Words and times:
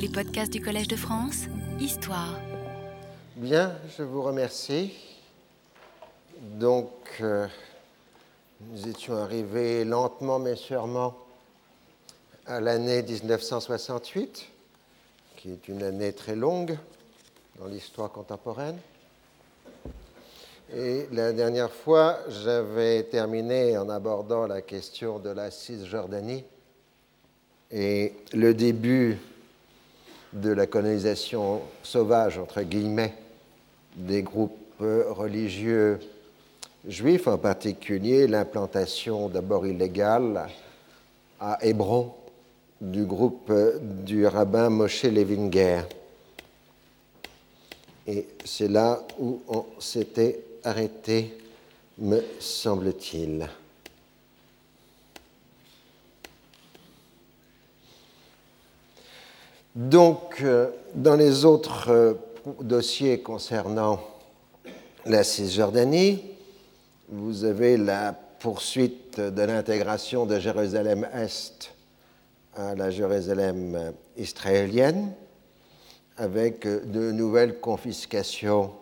Les 0.00 0.08
podcasts 0.08 0.52
du 0.52 0.60
Collège 0.60 0.86
de 0.86 0.94
France, 0.94 1.46
Histoire. 1.80 2.38
Bien, 3.34 3.74
je 3.96 4.04
vous 4.04 4.22
remercie. 4.22 4.92
Donc, 6.40 6.92
euh, 7.20 7.48
nous 8.60 8.86
étions 8.86 9.16
arrivés 9.16 9.84
lentement 9.84 10.38
mais 10.38 10.54
sûrement 10.54 11.16
à 12.46 12.60
l'année 12.60 13.02
1968, 13.02 14.46
qui 15.36 15.50
est 15.50 15.66
une 15.66 15.82
année 15.82 16.12
très 16.12 16.36
longue 16.36 16.78
dans 17.58 17.66
l'histoire 17.66 18.12
contemporaine. 18.12 18.78
Et 20.72 21.08
la 21.10 21.32
dernière 21.32 21.72
fois, 21.72 22.20
j'avais 22.28 23.02
terminé 23.02 23.76
en 23.76 23.88
abordant 23.88 24.46
la 24.46 24.62
question 24.62 25.18
de 25.18 25.30
la 25.30 25.50
Cisjordanie 25.50 26.44
et 27.72 28.14
le 28.32 28.54
début 28.54 29.18
de 30.32 30.50
la 30.50 30.66
colonisation 30.66 31.62
sauvage, 31.82 32.38
entre 32.38 32.62
guillemets, 32.62 33.14
des 33.96 34.22
groupes 34.22 34.80
religieux 34.80 35.98
juifs, 36.86 37.26
en 37.26 37.38
particulier 37.38 38.26
l'implantation 38.26 39.28
d'abord 39.28 39.66
illégale 39.66 40.48
à 41.40 41.58
Hébron 41.62 42.12
du 42.80 43.04
groupe 43.04 43.52
du 44.04 44.26
rabbin 44.26 44.70
Moshe 44.70 45.04
Levinger. 45.04 45.82
Et 48.06 48.26
c'est 48.44 48.68
là 48.68 49.00
où 49.18 49.42
on 49.48 49.66
s'était 49.80 50.40
arrêté, 50.64 51.36
me 51.98 52.22
semble-t-il. 52.38 53.48
Donc, 59.78 60.40
euh, 60.42 60.70
dans 60.96 61.14
les 61.14 61.44
autres 61.44 61.88
euh, 61.88 62.14
dossiers 62.62 63.20
concernant 63.20 64.00
la 65.06 65.22
Cisjordanie, 65.22 66.20
vous 67.08 67.44
avez 67.44 67.76
la 67.76 68.12
poursuite 68.12 69.20
de 69.20 69.42
l'intégration 69.42 70.26
de 70.26 70.40
Jérusalem-Est 70.40 71.72
à 72.56 72.74
la 72.74 72.90
Jérusalem 72.90 73.76
euh, 73.76 73.92
israélienne, 74.16 75.12
avec 76.16 76.66
de 76.66 77.12
nouvelles 77.12 77.60
confiscations 77.60 78.72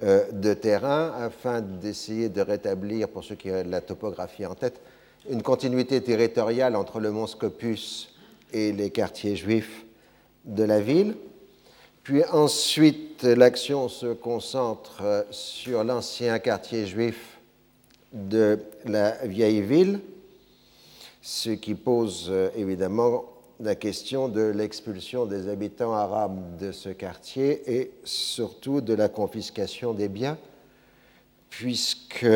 de 0.00 0.54
terrain 0.54 1.12
afin 1.18 1.60
d'essayer 1.60 2.30
de 2.30 2.40
rétablir, 2.40 3.10
pour 3.10 3.24
ceux 3.24 3.34
qui 3.34 3.50
ont 3.50 3.62
la 3.66 3.82
topographie 3.82 4.46
en 4.46 4.54
tête, 4.54 4.80
une 5.28 5.42
continuité 5.42 6.02
territoriale 6.02 6.76
entre 6.76 6.98
le 6.98 7.10
mont 7.10 7.26
Scopus 7.26 8.14
et 8.54 8.72
les 8.72 8.88
quartiers 8.88 9.36
juifs 9.36 9.84
de 10.44 10.64
la 10.64 10.80
ville. 10.80 11.16
Puis 12.02 12.24
ensuite, 12.24 13.22
l'action 13.22 13.88
se 13.88 14.12
concentre 14.12 15.26
sur 15.30 15.84
l'ancien 15.84 16.38
quartier 16.38 16.86
juif 16.86 17.38
de 18.12 18.58
la 18.84 19.12
vieille 19.26 19.62
ville, 19.62 20.00
ce 21.22 21.50
qui 21.50 21.74
pose 21.74 22.30
évidemment 22.56 23.24
la 23.60 23.74
question 23.74 24.28
de 24.28 24.42
l'expulsion 24.42 25.26
des 25.26 25.48
habitants 25.48 25.94
arabes 25.94 26.58
de 26.58 26.72
ce 26.72 26.90
quartier 26.90 27.62
et 27.66 27.92
surtout 28.04 28.80
de 28.80 28.92
la 28.92 29.08
confiscation 29.08 29.94
des 29.94 30.08
biens, 30.08 30.36
puisque 31.48 32.26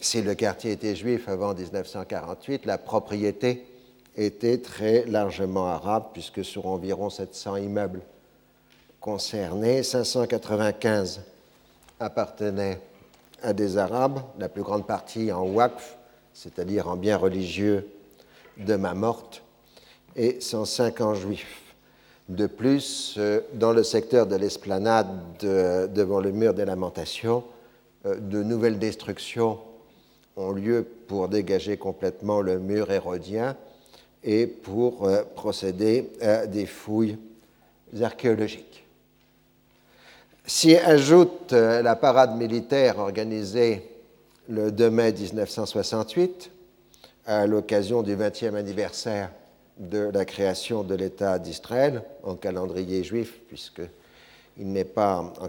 si 0.00 0.22
le 0.22 0.34
quartier 0.34 0.72
était 0.72 0.96
juif 0.96 1.28
avant 1.28 1.54
1948, 1.54 2.66
la 2.66 2.78
propriété 2.78 3.66
était 4.16 4.58
très 4.58 5.04
largement 5.06 5.66
arabe, 5.66 6.06
puisque 6.12 6.44
sur 6.44 6.66
environ 6.66 7.10
700 7.10 7.56
immeubles 7.56 8.00
concernés, 9.00 9.82
595 9.82 11.22
appartenaient 12.00 12.80
à 13.42 13.52
des 13.52 13.76
Arabes, 13.76 14.20
la 14.38 14.48
plus 14.48 14.62
grande 14.62 14.86
partie 14.86 15.30
en 15.32 15.46
waqf, 15.46 15.96
c'est-à-dire 16.32 16.88
en 16.88 16.96
biens 16.96 17.16
religieux 17.16 17.88
de 18.56 18.76
ma 18.76 18.94
morte, 18.94 19.42
et 20.16 20.40
105 20.40 21.00
en 21.00 21.14
juifs. 21.14 21.60
De 22.28 22.46
plus, 22.46 23.16
euh, 23.18 23.40
dans 23.52 23.72
le 23.72 23.82
secteur 23.82 24.26
de 24.26 24.36
l'esplanade 24.36 25.08
devant 25.40 26.20
le 26.20 26.32
mur 26.32 26.54
des 26.54 26.64
lamentations, 26.64 27.44
euh, 28.06 28.14
de 28.18 28.42
nouvelles 28.42 28.78
destructions 28.78 29.58
ont 30.36 30.52
lieu 30.52 30.86
pour 31.06 31.28
dégager 31.28 31.76
complètement 31.76 32.40
le 32.40 32.58
mur 32.58 32.90
hérodien 32.90 33.56
et 34.24 34.46
pour 34.46 35.06
euh, 35.06 35.22
procéder 35.34 36.10
à 36.20 36.46
des 36.46 36.66
fouilles 36.66 37.18
archéologiques. 38.02 38.84
S'y 40.46 40.76
ajoute 40.76 41.52
euh, 41.52 41.82
la 41.82 41.94
parade 41.94 42.36
militaire 42.36 42.98
organisée 42.98 43.82
le 44.48 44.72
2 44.72 44.90
mai 44.90 45.12
1968 45.12 46.50
à 47.26 47.46
l'occasion 47.46 48.02
du 48.02 48.16
20e 48.16 48.54
anniversaire 48.54 49.30
de 49.78 50.10
la 50.12 50.24
création 50.24 50.82
de 50.82 50.94
l'État 50.94 51.38
d'Israël 51.38 52.02
en 52.22 52.34
calendrier 52.34 53.02
juif, 53.02 53.40
puisqu'il 53.48 54.72
n'est 54.72 54.84
pas 54.84 55.32
en 55.40 55.48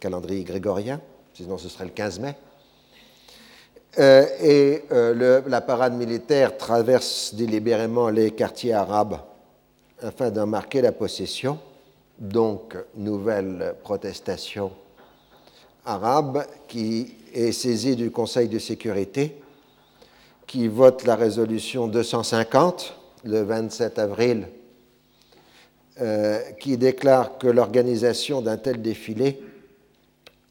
calendrier 0.00 0.44
grégorien, 0.44 1.00
sinon 1.34 1.58
ce 1.58 1.68
serait 1.68 1.84
le 1.84 1.90
15 1.90 2.20
mai. 2.20 2.36
Euh, 3.96 4.26
et 4.42 4.84
euh, 4.92 5.42
la 5.46 5.60
parade 5.60 5.94
militaire 5.94 6.56
traverse 6.56 7.34
délibérément 7.34 8.10
les 8.10 8.30
quartiers 8.32 8.74
arabes 8.74 9.18
afin 10.02 10.30
d'en 10.30 10.46
marquer 10.46 10.82
la 10.82 10.92
possession. 10.92 11.58
Donc, 12.18 12.76
nouvelle 12.96 13.74
protestation 13.82 14.72
arabe 15.86 16.44
qui 16.66 17.14
est 17.32 17.52
saisie 17.52 17.96
du 17.96 18.10
Conseil 18.10 18.48
de 18.48 18.58
sécurité, 18.58 19.40
qui 20.46 20.68
vote 20.68 21.04
la 21.04 21.16
résolution 21.16 21.88
250 21.88 22.94
le 23.24 23.42
27 23.42 23.98
avril, 23.98 24.48
euh, 26.00 26.40
qui 26.60 26.76
déclare 26.76 27.38
que 27.38 27.46
l'organisation 27.48 28.42
d'un 28.42 28.56
tel 28.56 28.82
défilé 28.82 29.40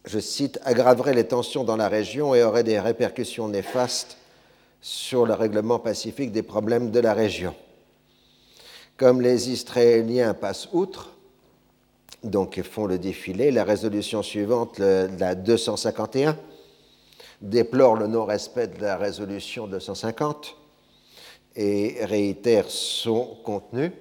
je 0.07 0.19
cite, 0.19 0.59
aggraverait 0.63 1.13
les 1.13 1.27
tensions 1.27 1.63
dans 1.63 1.75
la 1.75 1.89
région 1.89 2.33
et 2.33 2.43
aurait 2.43 2.63
des 2.63 2.79
répercussions 2.79 3.47
néfastes 3.47 4.17
sur 4.81 5.25
le 5.25 5.33
règlement 5.33 5.79
pacifique 5.79 6.31
des 6.31 6.43
problèmes 6.43 6.91
de 6.91 6.99
la 6.99 7.13
région. 7.13 7.53
Comme 8.95 9.21
les 9.21 9.49
Israéliens 9.51 10.33
passent 10.33 10.69
outre, 10.71 11.13
donc 12.23 12.61
font 12.63 12.85
le 12.85 12.97
défilé, 12.97 13.51
la 13.51 13.63
résolution 13.63 14.23
suivante, 14.23 14.79
la 14.79 15.35
251, 15.35 16.37
déplore 17.41 17.95
le 17.95 18.07
non-respect 18.07 18.67
de 18.67 18.81
la 18.81 18.97
résolution 18.97 19.67
250 19.67 20.55
et 21.55 21.97
réitère 22.01 22.69
son 22.69 23.37
contenu, 23.43 23.91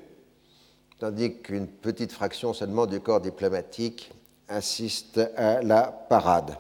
tandis 0.99 1.37
qu'une 1.43 1.67
petite 1.67 2.13
fraction 2.13 2.55
seulement 2.55 2.87
du 2.87 3.01
corps 3.01 3.21
diplomatique 3.21 4.13
assiste 4.49 5.21
à 5.37 5.63
la 5.63 5.83
parade. 6.09 6.57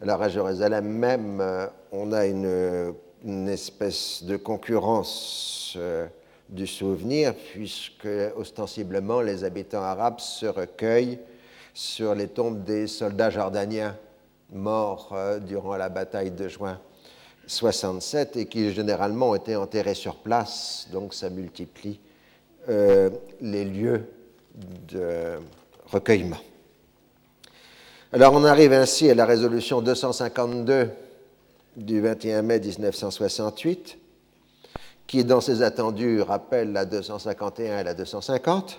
Alors 0.00 0.22
à 0.22 0.28
Jérusalem 0.28 0.86
même, 0.86 1.40
euh, 1.40 1.66
on 1.92 2.12
a 2.12 2.26
une, 2.26 2.94
espèce 3.48 4.22
de 4.24 4.36
concurrence 4.36 5.74
euh, 5.76 6.06
du 6.48 6.66
souvenir, 6.66 7.34
puisque 7.34 8.08
ostensiblement 8.36 9.22
les 9.22 9.44
habitants 9.44 9.82
arabes 9.82 10.20
se 10.20 10.46
recueillent 10.46 11.18
sur 11.72 12.14
les 12.14 12.28
tombes 12.28 12.64
des 12.64 12.86
soldats 12.86 13.30
jordaniens 13.30 13.96
morts 14.52 15.10
euh, 15.12 15.38
durant 15.38 15.76
la 15.76 15.88
bataille 15.88 16.32
de 16.32 16.48
juin 16.48 16.78
67 17.46 18.36
et 18.36 18.46
qui 18.46 18.72
généralement 18.72 19.30
ont 19.30 19.34
été 19.34 19.56
enterrés 19.56 19.94
sur 19.94 20.16
place, 20.16 20.88
donc 20.92 21.14
ça 21.14 21.28
multiplie 21.30 22.00
les 22.66 23.64
lieux 23.66 24.08
de 24.88 25.38
recueillement. 25.86 26.38
Alors 28.14 28.32
on 28.32 28.44
arrive 28.44 28.72
ainsi 28.72 29.10
à 29.10 29.14
la 29.16 29.26
résolution 29.26 29.82
252 29.82 30.88
du 31.76 32.00
21 32.00 32.42
mai 32.42 32.60
1968, 32.60 33.98
qui 35.08 35.24
dans 35.24 35.40
ses 35.40 35.62
attendus 35.62 36.20
rappelle 36.20 36.72
la 36.72 36.84
251 36.84 37.80
et 37.80 37.82
la 37.82 37.92
250, 37.92 38.78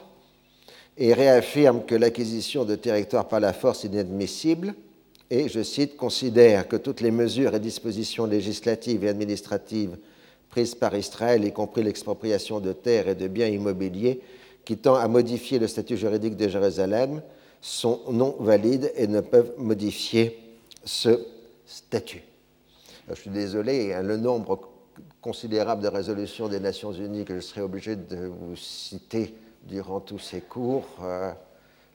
et 0.98 1.14
réaffirme 1.14 1.84
que 1.84 1.96
l'acquisition 1.96 2.64
de 2.64 2.76
territoires 2.76 3.28
par 3.28 3.42
la 3.42 3.52
force 3.52 3.84
est 3.84 3.90
inadmissible, 3.90 4.74
et, 5.30 5.50
je 5.50 5.64
cite, 5.64 5.98
considère 5.98 6.70
que 6.70 6.78
toutes 6.78 7.02
les 7.02 7.12
mesures 7.12 7.56
et 7.56 7.60
dispositions 7.60 8.28
législatives 8.28 9.04
et 9.04 9.10
administratives 9.10 9.98
prises 10.50 10.76
par 10.76 10.96
Israël, 10.96 11.44
y 11.44 11.52
compris 11.52 11.84
l'expropriation 11.84 12.62
de 12.62 12.72
terres 12.72 13.10
et 13.10 13.16
de 13.16 13.28
biens 13.28 13.48
immobiliers, 13.48 14.22
qui 14.64 14.78
tend 14.78 14.96
à 14.96 15.10
modifier 15.10 15.60
le 15.60 15.68
statut 15.68 15.98
juridique 15.98 16.38
de 16.38 16.48
Jérusalem, 16.48 17.22
sont 17.66 18.02
non 18.12 18.36
valides 18.40 18.92
et 18.96 19.08
ne 19.08 19.22
peuvent 19.22 19.54
modifier 19.58 20.40
ce 20.84 21.26
statut. 21.66 22.22
je 23.10 23.16
suis 23.16 23.32
désolé, 23.32 24.00
le 24.04 24.18
nombre 24.18 24.70
considérable 25.20 25.82
de 25.82 25.88
résolutions 25.88 26.48
des 26.48 26.60
Nations 26.60 26.92
Unies 26.92 27.26
que 27.26 27.34
je 27.34 27.40
serai 27.40 27.62
obligé 27.62 27.96
de 27.96 28.28
vous 28.28 28.56
citer 28.56 29.34
durant 29.64 30.00
tous 30.00 30.20
ces 30.20 30.42
cours, 30.42 30.86
euh, 31.02 31.32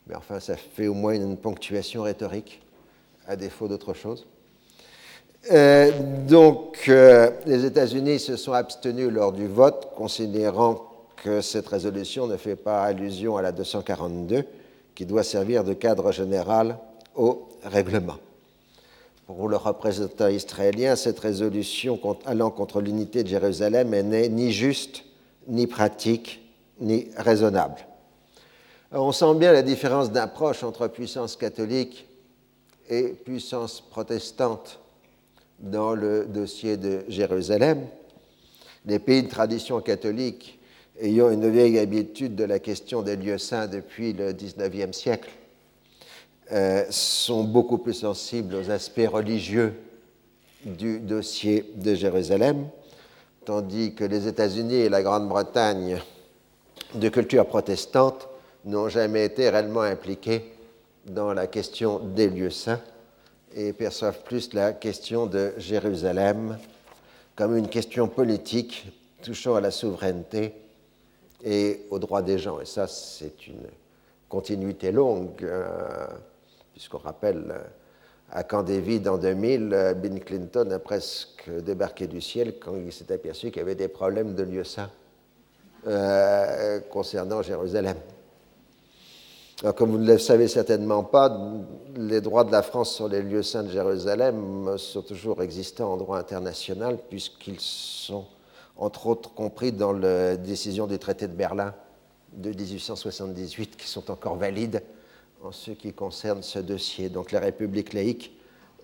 mais 0.08 0.17
enfin, 0.17 0.40
ça 0.40 0.56
fait 0.56 0.88
au 0.88 0.94
moins 0.94 1.14
une 1.14 1.37
ponctuation 1.37 2.02
rhétorique, 2.02 2.61
à 3.28 3.37
défaut 3.37 3.69
d'autre 3.69 3.94
chose. 3.94 4.26
Euh, 5.52 5.93
donc, 6.26 6.87
euh, 6.88 7.31
les 7.46 7.64
États-Unis 7.64 8.19
se 8.19 8.34
sont 8.34 8.55
abstenus 8.55 9.08
lors 9.08 9.31
du 9.31 9.46
vote, 9.46 9.93
considérant 9.94 10.84
que 11.23 11.40
cette 11.40 11.69
résolution 11.69 12.26
ne 12.26 12.37
fait 12.37 12.56
pas 12.56 12.82
allusion 12.82 13.37
à 13.37 13.43
la 13.43 13.52
242, 13.52 14.44
qui 14.94 15.06
doit 15.06 15.22
servir 15.22 15.64
de 15.64 15.72
cadre 15.72 16.12
général 16.12 16.78
au 17.14 17.48
règlement. 17.62 18.19
Pour 19.26 19.48
le 19.48 19.56
représentant 19.56 20.28
israélien, 20.28 20.96
cette 20.96 21.20
résolution 21.20 22.00
allant 22.26 22.50
contre 22.50 22.81
l'unité 22.81 23.22
de 23.22 23.28
Jérusalem 23.28 23.90
n'est 23.90 24.28
ni 24.28 24.52
juste, 24.52 25.04
ni 25.46 25.66
pratique, 25.66 26.40
ni 26.81 27.08
raisonnable. 27.16 27.87
on 28.92 29.12
sent 29.12 29.34
bien 29.37 29.52
la 29.52 29.62
différence 29.62 30.10
d'approche 30.10 30.64
entre 30.64 30.88
puissance 30.88 31.37
catholique 31.37 32.06
et 32.88 33.08
puissance 33.08 33.81
protestante 33.81 34.81
dans 35.60 35.94
le 35.94 36.25
dossier 36.26 36.76
de 36.76 37.04
Jérusalem. 37.08 37.87
Les 38.87 38.98
pays 38.98 39.22
de 39.22 39.28
tradition 39.28 39.81
catholique 39.81 40.59
ayant 41.00 41.31
une 41.31 41.49
vieille 41.49 41.79
habitude 41.79 42.35
de 42.35 42.44
la 42.44 42.58
question 42.58 43.02
des 43.02 43.17
lieux 43.17 43.38
saints 43.38 43.67
depuis 43.67 44.12
le 44.12 44.32
XIXe 44.32 44.97
siècle 44.97 45.31
euh, 46.52 46.85
sont 46.91 47.44
beaucoup 47.44 47.79
plus 47.79 47.94
sensibles 47.94 48.55
aux 48.55 48.70
aspects 48.70 49.08
religieux 49.11 49.75
du 50.64 50.99
dossier 50.99 51.73
de 51.76 51.94
Jérusalem, 51.94 52.69
tandis 53.44 53.94
que 53.94 54.05
les 54.05 54.26
États-Unis 54.26 54.75
et 54.75 54.88
la 54.88 55.02
Grande-Bretagne 55.02 55.99
de 56.94 57.08
culture 57.08 57.47
protestante 57.47 58.29
n'ont 58.64 58.88
jamais 58.88 59.25
été 59.25 59.49
réellement 59.49 59.82
impliqués 59.82 60.52
dans 61.06 61.32
la 61.32 61.47
question 61.47 61.99
des 61.99 62.29
lieux 62.29 62.50
saints 62.50 62.81
et 63.55 63.73
perçoivent 63.73 64.23
plus 64.23 64.52
la 64.52 64.73
question 64.73 65.26
de 65.26 65.52
Jérusalem 65.56 66.58
comme 67.37 67.56
une 67.56 67.69
question 67.69 68.06
politique 68.06 68.87
touchant 69.23 69.55
à 69.55 69.61
la 69.61 69.70
souveraineté 69.70 70.52
et 71.44 71.87
aux 71.90 71.98
droits 71.98 72.22
des 72.22 72.38
gens. 72.38 72.60
Et 72.60 72.66
ça, 72.66 72.87
c'est 72.87 73.46
une 73.46 73.66
continuité 74.28 74.92
longue, 74.92 75.42
euh, 75.42 76.06
puisqu'on 76.72 76.98
rappelle 76.98 77.44
euh, 77.50 77.58
à 78.31 78.44
Camp 78.44 78.62
David 78.62 79.08
en 79.08 79.19
2000, 79.19 79.72
euh, 79.72 79.94
Bill 79.94 80.25
Clinton 80.25 80.70
a 80.70 80.78
presque 80.78 81.50
débarqué 81.62 82.06
du 82.06 82.20
ciel 82.20 82.58
quand 82.58 82.76
il 82.76 82.92
s'est 82.92 83.12
aperçu 83.12 83.50
qu'il 83.50 83.58
y 83.58 83.60
avait 83.60 83.75
des 83.75 83.88
problèmes 83.88 84.34
de 84.34 84.42
lieux 84.42 84.64
saints 84.64 84.90
concernant 86.90 87.40
Jérusalem 87.40 87.96
comme 89.76 89.90
vous 89.90 89.98
ne 89.98 90.06
le 90.06 90.19
savez 90.19 90.48
certainement 90.48 91.04
pas, 91.04 91.37
les 91.94 92.20
droits 92.20 92.44
de 92.44 92.52
la 92.52 92.62
France 92.62 92.94
sur 92.94 93.08
les 93.08 93.22
lieux 93.22 93.42
saints 93.42 93.62
de 93.62 93.70
Jérusalem 93.70 94.76
sont 94.78 95.02
toujours 95.02 95.42
existants 95.42 95.92
en 95.92 95.96
droit 95.98 96.19
international, 96.19 96.98
puisqu'ils 97.08 97.60
sont 97.60 98.25
entre 98.80 99.06
autres 99.06 99.32
compris 99.34 99.72
dans 99.72 99.92
la 99.92 100.36
décision 100.36 100.86
du 100.86 100.98
traité 100.98 101.28
de 101.28 101.34
Berlin 101.34 101.74
de 102.32 102.48
1878, 102.48 103.76
qui 103.76 103.86
sont 103.86 104.10
encore 104.10 104.36
valides 104.36 104.82
en 105.44 105.52
ce 105.52 105.72
qui 105.72 105.92
concerne 105.92 106.42
ce 106.42 106.58
dossier. 106.58 107.10
Donc 107.10 107.30
la 107.30 107.40
République 107.40 107.92
laïque 107.92 108.34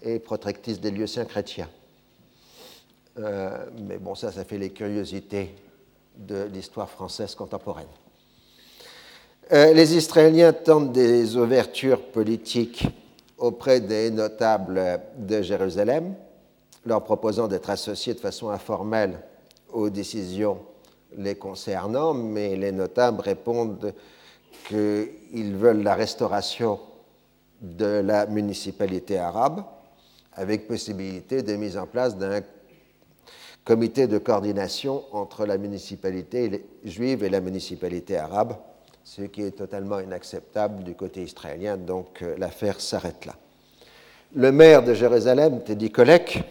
est 0.02 0.18
protectrice 0.18 0.80
des 0.80 0.90
lieux 0.90 1.06
saints 1.06 1.24
chrétiens. 1.24 1.68
Euh, 3.18 3.56
mais 3.88 3.96
bon, 3.96 4.14
ça, 4.14 4.30
ça 4.30 4.44
fait 4.44 4.58
les 4.58 4.70
curiosités 4.70 5.54
de 6.16 6.44
l'histoire 6.52 6.90
française 6.90 7.34
contemporaine. 7.34 7.86
Euh, 9.52 9.72
les 9.72 9.96
Israéliens 9.96 10.52
tentent 10.52 10.92
des 10.92 11.36
ouvertures 11.36 12.02
politiques 12.02 12.86
auprès 13.38 13.80
des 13.80 14.10
notables 14.10 15.00
de 15.16 15.40
Jérusalem, 15.40 16.14
leur 16.84 17.02
proposant 17.02 17.48
d'être 17.48 17.70
associés 17.70 18.12
de 18.12 18.20
façon 18.20 18.50
informelle 18.50 19.20
aux 19.72 19.90
décisions 19.90 20.58
les 21.16 21.34
concernant, 21.34 22.14
mais 22.14 22.56
les 22.56 22.72
notables 22.72 23.20
répondent 23.20 23.94
qu'ils 24.68 25.56
veulent 25.56 25.82
la 25.82 25.94
restauration 25.94 26.80
de 27.60 28.00
la 28.04 28.26
municipalité 28.26 29.18
arabe, 29.18 29.62
avec 30.32 30.68
possibilité 30.68 31.42
de 31.42 31.56
mise 31.56 31.78
en 31.78 31.86
place 31.86 32.16
d'un 32.16 32.40
comité 33.64 34.06
de 34.06 34.18
coordination 34.18 35.04
entre 35.12 35.46
la 35.46 35.56
municipalité 35.58 36.66
juive 36.84 37.24
et 37.24 37.30
la 37.30 37.40
municipalité 37.40 38.16
arabe 38.18 38.56
ce 39.06 39.22
qui 39.22 39.42
est 39.42 39.52
totalement 39.52 40.00
inacceptable 40.00 40.82
du 40.82 40.96
côté 40.96 41.22
israélien, 41.22 41.76
donc 41.76 42.22
euh, 42.22 42.34
l'affaire 42.38 42.80
s'arrête 42.80 43.24
là. 43.24 43.36
Le 44.34 44.50
maire 44.50 44.82
de 44.82 44.94
Jérusalem, 44.94 45.62
Teddy 45.62 45.92
Kollek, 45.92 46.42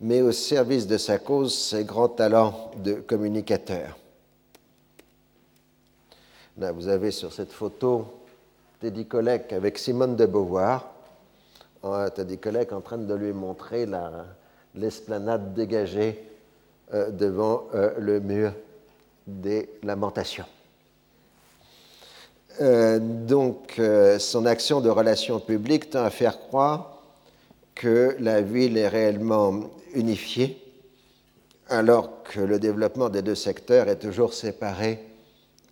met 0.00 0.22
au 0.22 0.32
service 0.32 0.86
de 0.86 0.96
sa 0.96 1.18
cause 1.18 1.54
ses 1.54 1.84
grands 1.84 2.08
talents 2.08 2.70
de 2.76 2.94
communicateur. 2.94 3.98
Là, 6.58 6.72
vous 6.72 6.88
avez 6.88 7.10
sur 7.10 7.32
cette 7.32 7.52
photo 7.52 8.06
Teddy 8.80 9.06
Kollek 9.06 9.52
avec 9.52 9.78
Simone 9.78 10.16
de 10.16 10.26
Beauvoir. 10.26 10.90
Teddy 12.14 12.38
Kollek 12.38 12.72
en 12.72 12.80
train 12.80 12.98
de 12.98 13.14
lui 13.14 13.32
montrer 13.32 13.86
l'esplanade 14.74 15.54
dégagée 15.54 16.22
euh, 16.92 17.10
devant 17.10 17.68
euh, 17.74 17.92
le 17.98 18.20
mur 18.20 18.52
des 19.26 19.68
lamentations. 19.82 20.46
Euh, 22.60 22.98
donc, 22.98 23.80
son 24.18 24.44
action 24.44 24.80
de 24.80 24.90
relations 24.90 25.40
publiques 25.40 25.90
tend 25.90 26.04
à 26.04 26.10
faire 26.10 26.38
croire 26.38 26.98
que 27.74 28.16
la 28.18 28.42
ville 28.42 28.76
est 28.76 28.88
réellement 28.88 29.70
unifiée, 29.94 30.62
alors 31.68 32.22
que 32.24 32.40
le 32.40 32.58
développement 32.58 33.08
des 33.08 33.22
deux 33.22 33.34
secteurs 33.34 33.88
est 33.88 33.98
toujours 33.98 34.34
séparé 34.34 34.98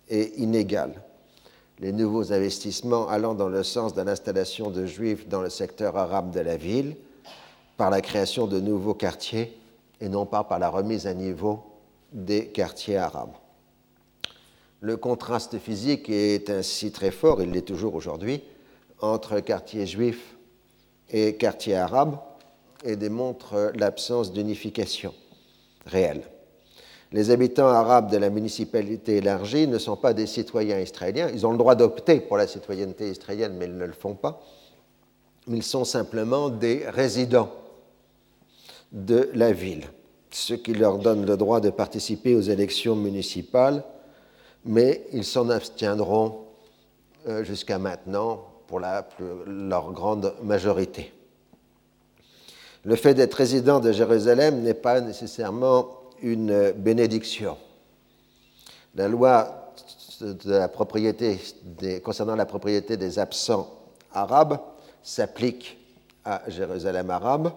et 0.09 0.39
inégal. 0.41 0.93
Les 1.79 1.91
nouveaux 1.91 2.33
investissements 2.33 3.07
allant 3.07 3.33
dans 3.33 3.49
le 3.49 3.63
sens 3.63 3.93
de 3.93 4.01
l'installation 4.01 4.69
de 4.69 4.85
juifs 4.85 5.27
dans 5.27 5.41
le 5.41 5.49
secteur 5.49 5.97
arabe 5.97 6.31
de 6.31 6.39
la 6.39 6.57
ville, 6.57 6.95
par 7.77 7.89
la 7.89 8.01
création 8.01 8.47
de 8.47 8.59
nouveaux 8.59 8.93
quartiers 8.93 9.57
et 10.01 10.09
non 10.09 10.25
pas 10.25 10.43
par 10.43 10.59
la 10.59 10.69
remise 10.69 11.07
à 11.07 11.13
niveau 11.13 11.63
des 12.11 12.47
quartiers 12.47 12.97
arabes. 12.97 13.33
Le 14.81 14.97
contraste 14.97 15.57
physique 15.59 16.09
est 16.09 16.49
ainsi 16.49 16.91
très 16.91 17.11
fort, 17.11 17.41
il 17.41 17.51
l'est 17.51 17.61
toujours 17.61 17.95
aujourd'hui, 17.95 18.41
entre 19.01 19.39
quartier 19.39 19.85
juif 19.85 20.35
et 21.09 21.35
quartier 21.35 21.75
arabe 21.75 22.17
et 22.83 22.95
démontre 22.95 23.71
l'absence 23.75 24.31
d'unification 24.31 25.13
réelle. 25.85 26.23
Les 27.11 27.31
habitants 27.31 27.67
arabes 27.67 28.11
de 28.11 28.17
la 28.17 28.29
municipalité 28.29 29.17
élargie 29.17 29.67
ne 29.67 29.77
sont 29.79 29.95
pas 29.95 30.13
des 30.13 30.27
citoyens 30.27 30.79
israéliens. 30.79 31.29
Ils 31.33 31.45
ont 31.47 31.51
le 31.51 31.57
droit 31.57 31.75
d'opter 31.75 32.19
pour 32.19 32.37
la 32.37 32.45
citoyenneté 32.45 33.09
israélienne, 33.09 33.55
mais 33.57 33.65
ils 33.65 33.77
ne 33.77 33.85
le 33.85 33.93
font 33.93 34.13
pas. 34.13 34.41
Ils 35.47 35.63
sont 35.63 35.85
simplement 35.85 36.49
des 36.49 36.87
résidents 36.87 37.51
de 38.91 39.29
la 39.33 39.51
ville, 39.51 39.85
ce 40.29 40.53
qui 40.53 40.73
leur 40.73 40.99
donne 40.99 41.25
le 41.25 41.37
droit 41.37 41.59
de 41.59 41.71
participer 41.71 42.35
aux 42.35 42.41
élections 42.41 42.95
municipales 42.95 43.83
mais 44.65 45.05
ils 45.13 45.25
s'en 45.25 45.49
abstiendront 45.49 46.45
euh, 47.27 47.43
jusqu'à 47.43 47.79
maintenant 47.79 48.45
pour 48.67 48.79
leur 48.79 49.91
grande 49.91 50.35
majorité. 50.43 51.11
Le 52.89 52.95
fait 52.95 53.13
d'être 53.13 53.35
résident 53.35 53.79
de 53.79 53.91
Jérusalem 53.91 54.63
n'est 54.63 54.73
pas 54.73 54.99
nécessairement 54.99 55.89
une 56.23 56.71
bénédiction. 56.71 57.55
La 58.95 59.07
loi 59.07 59.75
concernant 62.03 62.35
la 62.35 62.47
propriété 62.47 62.97
des 62.97 63.19
absents 63.19 63.71
arabes 64.11 64.57
s'applique 65.03 65.77
à 66.25 66.41
Jérusalem 66.47 67.11
arabe, 67.11 67.51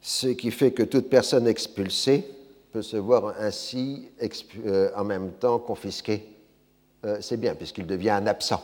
ce 0.00 0.28
qui 0.28 0.50
fait 0.50 0.70
que 0.70 0.84
toute 0.84 1.10
personne 1.10 1.46
expulsée 1.46 2.24
peut 2.72 2.80
se 2.80 2.96
voir 2.96 3.34
ainsi 3.40 4.08
euh, 4.64 4.88
en 4.96 5.04
même 5.04 5.32
temps 5.32 5.58
confisqué 5.58 6.26
euh, 7.04 7.18
c'est 7.20 7.36
bien, 7.36 7.54
puisqu'il 7.54 7.86
devient 7.86 8.08
un 8.08 8.26
absent. 8.26 8.62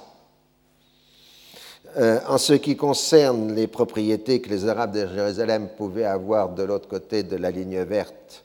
Euh, 1.97 2.21
en 2.29 2.39
ce 2.39 2.53
qui 2.53 2.77
concerne 2.77 3.55
les 3.55 3.67
propriétés 3.67 4.41
que 4.41 4.51
les 4.51 4.69
Arabes 4.69 4.93
de 4.93 5.07
Jérusalem 5.07 5.69
pouvaient 5.77 6.05
avoir 6.05 6.51
de 6.51 6.63
l'autre 6.63 6.89
côté 6.89 7.23
de 7.23 7.37
la 7.37 7.51
ligne 7.51 7.81
verte 7.83 8.45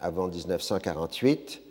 avant 0.00 0.28
1948, 0.28 1.62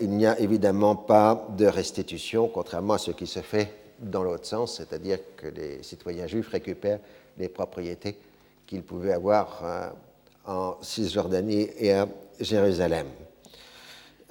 il 0.00 0.10
n'y 0.10 0.26
a 0.26 0.38
évidemment 0.38 0.94
pas 0.94 1.48
de 1.56 1.64
restitution, 1.64 2.48
contrairement 2.48 2.94
à 2.94 2.98
ce 2.98 3.12
qui 3.12 3.26
se 3.26 3.40
fait 3.40 3.72
dans 3.98 4.22
l'autre 4.22 4.44
sens, 4.44 4.76
c'est-à-dire 4.76 5.18
que 5.36 5.46
les 5.46 5.82
citoyens 5.82 6.26
juifs 6.26 6.48
récupèrent 6.48 7.00
les 7.38 7.48
propriétés 7.48 8.18
qu'ils 8.66 8.82
pouvaient 8.82 9.14
avoir 9.14 9.94
en 10.46 10.76
Cisjordanie 10.82 11.68
et 11.78 11.92
à 11.92 12.06
Jérusalem. 12.38 13.06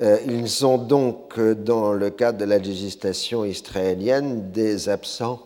Euh, 0.02 0.18
ils 0.26 0.50
sont 0.50 0.78
donc, 0.78 1.38
euh, 1.38 1.54
dans 1.54 1.92
le 1.92 2.10
cadre 2.10 2.38
de 2.38 2.46
la 2.46 2.58
législation 2.58 3.44
israélienne, 3.44 4.50
des 4.52 4.88
absents, 4.88 5.42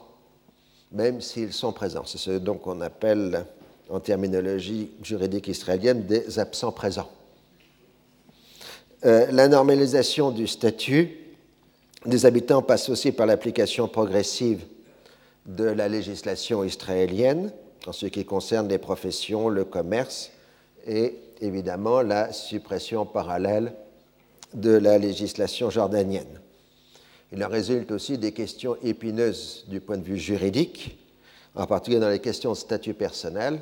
même 0.94 1.22
s'ils 1.22 1.54
sont 1.54 1.74
présents. 1.74 2.06
C'est 2.06 2.18
ce 2.18 2.38
qu'on 2.40 2.82
appelle, 2.82 3.46
en 3.90 4.00
terminologie 4.00 4.92
juridique 5.02 5.48
israélienne, 5.48 6.06
des 6.06 6.40
absents 6.40 6.72
présents. 6.72 7.10
Euh, 9.06 9.28
la 9.32 9.48
normalisation 9.50 10.32
du 10.32 10.48
statut 10.48 11.18
des 12.06 12.26
habitants 12.26 12.62
passe 12.62 12.90
aussi 12.90 13.12
par 13.12 13.26
l'application 13.26 13.88
progressive 13.88 14.64
de 15.46 15.66
la 15.66 15.90
législation 15.90 16.64
israélienne 16.64 17.52
en 17.86 17.92
ce 17.92 18.06
qui 18.06 18.24
concerne 18.24 18.70
les 18.70 18.78
professions, 18.78 19.50
le 19.50 19.66
commerce 19.66 20.32
et 20.88 21.16
évidemment 21.42 22.02
la 22.02 22.32
suppression 22.32 23.06
parallèle 23.06 23.74
de 24.54 24.72
la 24.72 24.98
législation 24.98 25.70
jordanienne. 25.70 26.40
Il 27.36 27.44
en 27.44 27.50
résulte 27.50 27.92
aussi 27.92 28.20
des 28.20 28.32
questions 28.32 28.78
épineuses 28.84 29.66
du 29.68 29.82
point 29.82 29.98
de 29.98 30.04
vue 30.04 30.20
juridique, 30.20 31.00
en 31.56 31.66
particulier 31.66 32.00
dans 32.00 32.10
les 32.10 32.20
questions 32.20 32.52
de 32.52 32.58
statut 32.58 32.94
personnel, 32.94 33.60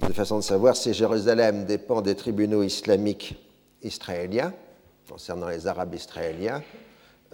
de 0.00 0.12
façon 0.14 0.38
de 0.38 0.42
savoir 0.42 0.74
si 0.74 0.94
Jérusalem 0.94 1.66
dépend 1.66 2.00
des 2.00 2.14
tribunaux 2.14 2.62
islamiques 2.62 3.36
israéliens, 3.82 4.54
concernant 5.06 5.48
les 5.48 5.66
Arabes 5.66 5.94
israéliens, 5.94 6.62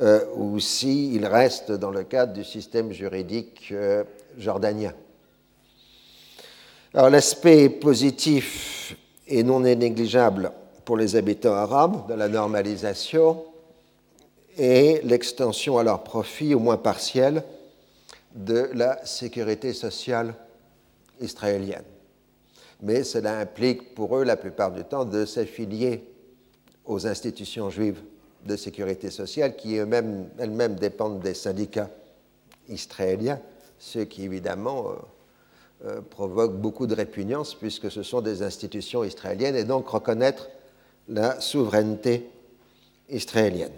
euh, 0.03 0.25
ou 0.35 0.59
s'il 0.59 1.25
reste 1.25 1.71
dans 1.71 1.93
le 1.93 2.03
cadre 2.03 2.33
du 2.33 2.43
système 2.43 2.91
juridique 2.91 3.69
euh, 3.71 4.03
jordanien. 4.37 4.93
Alors 6.95 7.11
l'aspect 7.11 7.69
positif 7.69 8.97
et 9.29 9.45
non 9.45 9.61
négligeable 9.61 10.51
pour 10.85 10.97
les 10.97 11.15
habitants 11.15 11.55
arabes 11.55 12.09
de 12.09 12.15
la 12.15 12.27
normalisation 12.27 13.45
et 14.57 15.01
l'extension 15.03 15.79
à 15.79 15.83
leur 15.83 16.05
profit, 16.05 16.55
au 16.55 16.59
moins 16.59 16.77
partiel, 16.77 17.43
de 18.35 18.71
la 18.75 19.05
sécurité 19.07 19.73
sociale 19.73 20.35
israélienne. 21.21 21.85
Mais 22.83 23.05
cela 23.05 23.39
implique 23.39 23.95
pour 23.95 24.17
eux, 24.17 24.25
la 24.25 24.37
plupart 24.37 24.73
du 24.73 24.85
temps, 24.85 25.05
de 25.05 25.25
s'affilier 25.25 26.05
aux 26.85 27.07
institutions 27.07 27.71
juives 27.71 28.01
de 28.45 28.57
sécurité 28.57 29.11
sociale 29.11 29.57
qui 29.57 29.77
elles-mêmes, 29.77 30.29
elles-mêmes 30.39 30.75
dépendent 30.75 31.21
des 31.21 31.35
syndicats 31.35 31.91
israéliens, 32.69 33.41
ce 33.79 34.01
qui 34.01 34.25
évidemment 34.25 34.91
euh, 34.91 34.93
euh, 35.87 36.01
provoque 36.03 36.55
beaucoup 36.55 36.87
de 36.87 36.95
répugnance 36.95 37.55
puisque 37.55 37.91
ce 37.91 38.03
sont 38.03 38.21
des 38.21 38.43
institutions 38.43 39.03
israéliennes 39.03 39.57
et 39.57 39.65
donc 39.65 39.89
reconnaître 39.89 40.49
la 41.09 41.41
souveraineté 41.41 42.29
israélienne. 43.09 43.73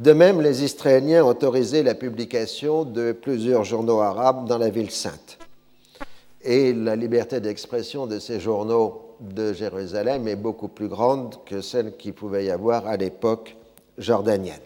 De 0.00 0.14
même, 0.14 0.40
les 0.40 0.64
Israéliens 0.64 1.22
ont 1.26 1.28
autorisé 1.28 1.82
la 1.82 1.94
publication 1.94 2.86
de 2.86 3.12
plusieurs 3.12 3.64
journaux 3.64 4.00
arabes 4.00 4.48
dans 4.48 4.56
la 4.56 4.70
ville 4.70 4.90
sainte. 4.90 5.36
Et 6.40 6.72
la 6.72 6.96
liberté 6.96 7.38
d'expression 7.38 8.06
de 8.06 8.18
ces 8.18 8.40
journaux 8.40 9.14
de 9.20 9.52
Jérusalem 9.52 10.26
est 10.26 10.36
beaucoup 10.36 10.68
plus 10.68 10.88
grande 10.88 11.36
que 11.44 11.60
celle 11.60 11.98
qu'il 11.98 12.14
pouvait 12.14 12.46
y 12.46 12.50
avoir 12.50 12.86
à 12.86 12.96
l'époque 12.96 13.54
jordanienne. 13.98 14.56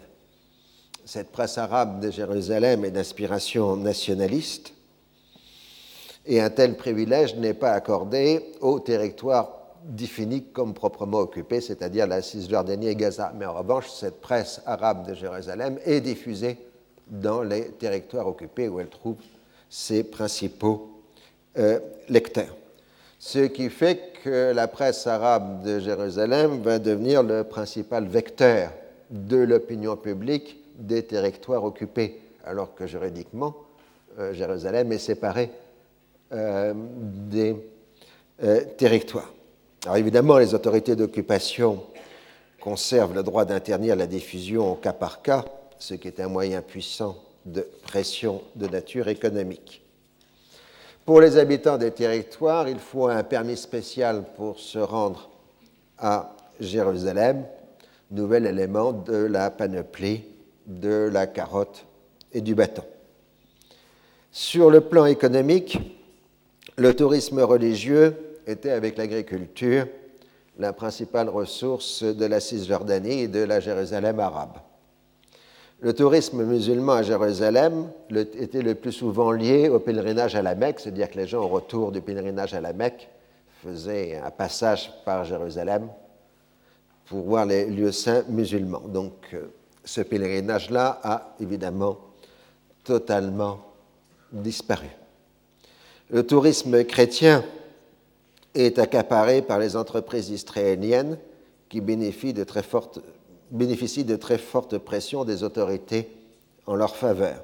Cette 1.05 1.33
presse 1.33 1.59
arabe 1.59 1.99
de 1.99 2.13
Jérusalem 2.13 2.85
est 2.85 2.93
d'inspiration 2.93 3.77
nationaliste 3.77 4.73
et 6.27 6.41
un 6.41 6.51
tel 6.51 6.77
privilège 6.77 7.35
n'est 7.35 7.55
pas 7.55 7.73
accordé 7.73 8.53
aux 8.61 8.79
territoires 8.79 9.64
définis 9.85 10.45
comme 10.53 10.75
proprement 10.75 11.19
occupés, 11.19 11.61
c'est-à-dire 11.61 12.07
la 12.07 12.23
Cisjordanie 12.23 12.89
et 12.89 12.97
Gaza. 12.97 13.33
Mais 13.37 13.45
en 13.45 13.55
revanche, 13.55 13.91
cette 13.91 14.21
presse 14.21 14.63
arabe 14.67 15.07
de 15.07 15.15
Jérusalem 15.15 15.79
est 15.85 16.01
diffusée 16.01 16.59
dans 17.07 17.43
les 17.43 17.69
territoires 17.73 18.27
occupés 18.27 18.69
où 18.69 18.81
elle 18.81 18.89
trouve 18.89 19.17
ses 19.69 20.05
principaux 20.05 20.91
euh, 21.59 21.79
lecteurs. 22.09 22.57
Ce 23.19 23.41
qui 23.41 23.71
fait 23.71 24.13
que 24.23 24.53
la 24.53 24.69
presse 24.69 25.07
arabe 25.07 25.63
de 25.63 25.79
Jérusalem 25.79 26.63
va 26.63 26.79
devenir 26.79 27.23
le 27.23 27.45
principal 27.45 28.07
vecteur 28.07 28.71
de 29.11 29.37
l'opinion 29.37 29.97
publique 29.97 30.59
des 30.77 31.05
territoires 31.05 31.65
occupés, 31.65 32.21
alors 32.45 32.75
que 32.75 32.87
juridiquement, 32.87 33.55
euh, 34.19 34.33
Jérusalem 34.33 34.93
est 34.93 34.99
séparée 34.99 35.51
euh, 36.33 36.73
des 36.75 37.57
territoires. 38.77 39.33
Alors 39.85 39.99
évidemment, 39.99 40.39
les 40.39 40.55
autorités 40.55 40.97
d'occupation 40.97 41.83
conservent 42.59 43.15
le 43.15 43.23
droit 43.23 43.45
d'interdire 43.45 43.97
la 43.97 44.07
diffusion 44.07 44.73
au 44.73 44.75
cas 44.77 44.95
par 44.95 45.21
cas, 45.21 45.45
ce 45.79 45.93
qui 45.93 46.09
est 46.09 46.21
un 46.21 46.29
moyen 46.29 46.63
puissant 46.63 47.17
de 47.45 47.69
pression 47.83 48.41
de 48.57 48.67
nature 48.67 49.09
économique. 49.09 49.83
Pour 51.05 51.21
les 51.21 51.37
habitants 51.37 51.77
des 51.77 51.91
territoires, 51.91 52.67
il 52.67 52.79
faut 52.79 53.09
un 53.09 53.23
permis 53.23 53.59
spécial 53.59 54.25
pour 54.37 54.59
se 54.59 54.79
rendre 54.79 55.29
à 55.99 56.35
Jérusalem, 56.61 57.45
nouvel 58.11 58.47
élément 58.47 58.93
de 58.93 59.17
la 59.17 59.51
panoplie 59.51 60.25
de 60.67 61.11
la 61.13 61.27
carotte 61.27 61.85
et 62.33 62.41
du 62.41 62.55
bâton. 62.55 62.85
Sur 64.33 64.71
le 64.71 64.81
plan 64.81 65.05
économique, 65.05 65.79
le 66.77 66.97
tourisme 66.97 67.41
religieux 67.41 68.17
était 68.47 68.71
avec 68.71 68.97
l'agriculture 68.97 69.87
la 70.59 70.73
principale 70.73 71.29
ressource 71.29 72.05
de 72.05 72.27
la 72.27 72.41
Cisjordanie 72.41 73.23
et 73.23 73.29
de 73.29 73.41
la 73.41 73.61
Jérusalem 73.61 74.21
arabe. 74.21 74.59
Le 75.81 75.93
tourisme 75.93 76.45
musulman 76.45 76.93
à 76.93 77.03
Jérusalem 77.03 77.91
était 78.11 78.63
le 78.63 78.75
plus 78.75 78.93
souvent 78.93 79.33
lié 79.33 79.69
au 79.69 79.81
pèlerinage 79.81 80.35
à 80.37 80.43
la 80.43 80.55
Mecque, 80.55 80.81
c'est-à-dire 80.81 81.11
que 81.11 81.19
les 81.19 81.27
gens 81.27 81.43
au 81.43 81.49
retour 81.49 81.93
du 81.93 82.01
pèlerinage 82.01 82.55
à 82.55 82.61
la 82.61 82.73
Mecque 82.73 83.09
faisaient 83.63 84.21
un 84.25 84.31
passage 84.31 84.93
par 85.05 85.25
Jérusalem 85.25 85.89
pour 87.07 87.23
voir 87.23 87.45
les 87.45 87.67
lieux 87.67 87.93
saints 87.93 88.25
musulmans. 88.29 88.83
Donc 88.87 89.13
euh, 89.35 89.47
ce 89.85 90.01
pèlerinage-là 90.01 91.01
a 91.03 91.35
évidemment 91.41 91.99
totalement 92.83 93.61
disparu. 94.33 94.89
Le 96.11 96.25
tourisme 96.25 96.85
chrétien 96.85 97.45
est 98.55 98.79
accaparé 98.79 99.43
par 99.43 99.59
les 99.59 99.77
entreprises 99.77 100.31
israéliennes 100.31 101.19
qui 101.69 101.81
bénéficient 101.81 102.33
de 102.33 102.45
très 102.45 102.63
fortes, 102.63 103.01
bénéficient 103.51 104.05
de 104.05 104.17
très 104.17 104.39
fortes 104.39 104.79
pressions 104.79 105.25
des 105.25 105.43
autorités 105.43 106.09
en 106.67 106.77
leur 106.77 106.97
faveur. 106.97 107.43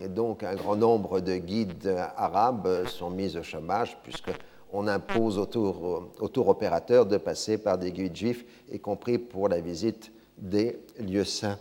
Et 0.00 0.08
donc 0.08 0.42
un 0.42 0.54
grand 0.54 0.76
nombre 0.76 1.20
de 1.20 1.36
guides 1.36 1.94
arabes 2.16 2.86
sont 2.86 3.10
mis 3.10 3.36
au 3.36 3.42
chômage 3.42 3.96
puisqu'on 4.02 4.86
impose 4.86 5.38
aux 5.38 5.46
tour, 5.46 6.48
opérateurs 6.48 7.06
de 7.06 7.16
passer 7.16 7.58
par 7.58 7.78
des 7.78 7.92
guides 7.92 8.16
juifs, 8.16 8.44
y 8.70 8.78
compris 8.78 9.18
pour 9.18 9.48
la 9.48 9.60
visite 9.60 10.12
des 10.38 10.78
lieux 11.00 11.24
saints 11.24 11.58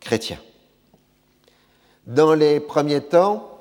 chrétiens. 0.00 0.40
Dans 2.06 2.34
les 2.34 2.60
premiers 2.60 3.00
temps, 3.00 3.55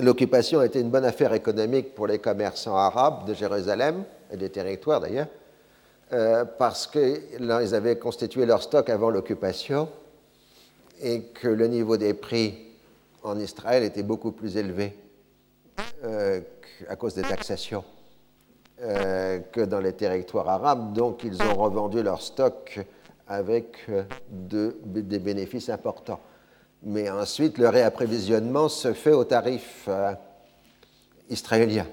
L'occupation 0.00 0.62
été 0.62 0.80
une 0.80 0.88
bonne 0.88 1.04
affaire 1.04 1.34
économique 1.34 1.94
pour 1.94 2.06
les 2.06 2.18
commerçants 2.18 2.76
arabes 2.76 3.26
de 3.26 3.34
Jérusalem 3.34 4.04
et 4.32 4.36
des 4.38 4.48
territoires 4.48 4.98
d'ailleurs, 5.00 5.26
euh, 6.14 6.46
parce 6.46 6.86
qu'ils 6.86 7.74
avaient 7.74 7.98
constitué 7.98 8.46
leur 8.46 8.62
stock 8.62 8.88
avant 8.88 9.10
l'occupation 9.10 9.90
et 11.02 11.24
que 11.24 11.48
le 11.48 11.66
niveau 11.66 11.98
des 11.98 12.14
prix 12.14 12.54
en 13.22 13.38
Israël 13.38 13.82
était 13.82 14.02
beaucoup 14.02 14.32
plus 14.32 14.56
élevé 14.56 14.96
euh, 16.04 16.40
à 16.88 16.96
cause 16.96 17.14
des 17.14 17.22
taxations 17.22 17.84
euh, 18.80 19.40
que 19.52 19.60
dans 19.60 19.80
les 19.80 19.92
territoires 19.92 20.48
arabes. 20.48 20.94
Donc 20.94 21.24
ils 21.24 21.42
ont 21.42 21.54
revendu 21.56 22.02
leur 22.02 22.22
stock 22.22 22.80
avec 23.28 23.86
des 24.30 25.18
bénéfices 25.18 25.68
importants 25.68 26.20
mais 26.82 27.10
ensuite 27.10 27.58
le 27.58 27.68
réapprévisionnement 27.68 28.68
se 28.68 28.92
fait 28.92 29.12
au 29.12 29.24
tarif 29.24 29.84
euh, 29.88 30.12
israélien. 31.28 31.86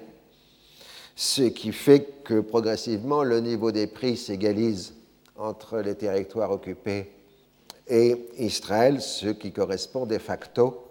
Ce 1.16 1.42
qui 1.44 1.72
fait 1.72 2.24
que 2.24 2.40
progressivement 2.40 3.24
le 3.24 3.40
niveau 3.40 3.72
des 3.72 3.88
prix 3.88 4.18
s'égalise 4.18 4.94
entre 5.36 5.80
les 5.80 5.96
territoires 5.96 6.52
occupés 6.52 7.12
et 7.88 8.28
Israël, 8.38 9.02
ce 9.02 9.28
qui 9.28 9.52
correspond 9.52 10.06
de 10.06 10.18
facto 10.18 10.84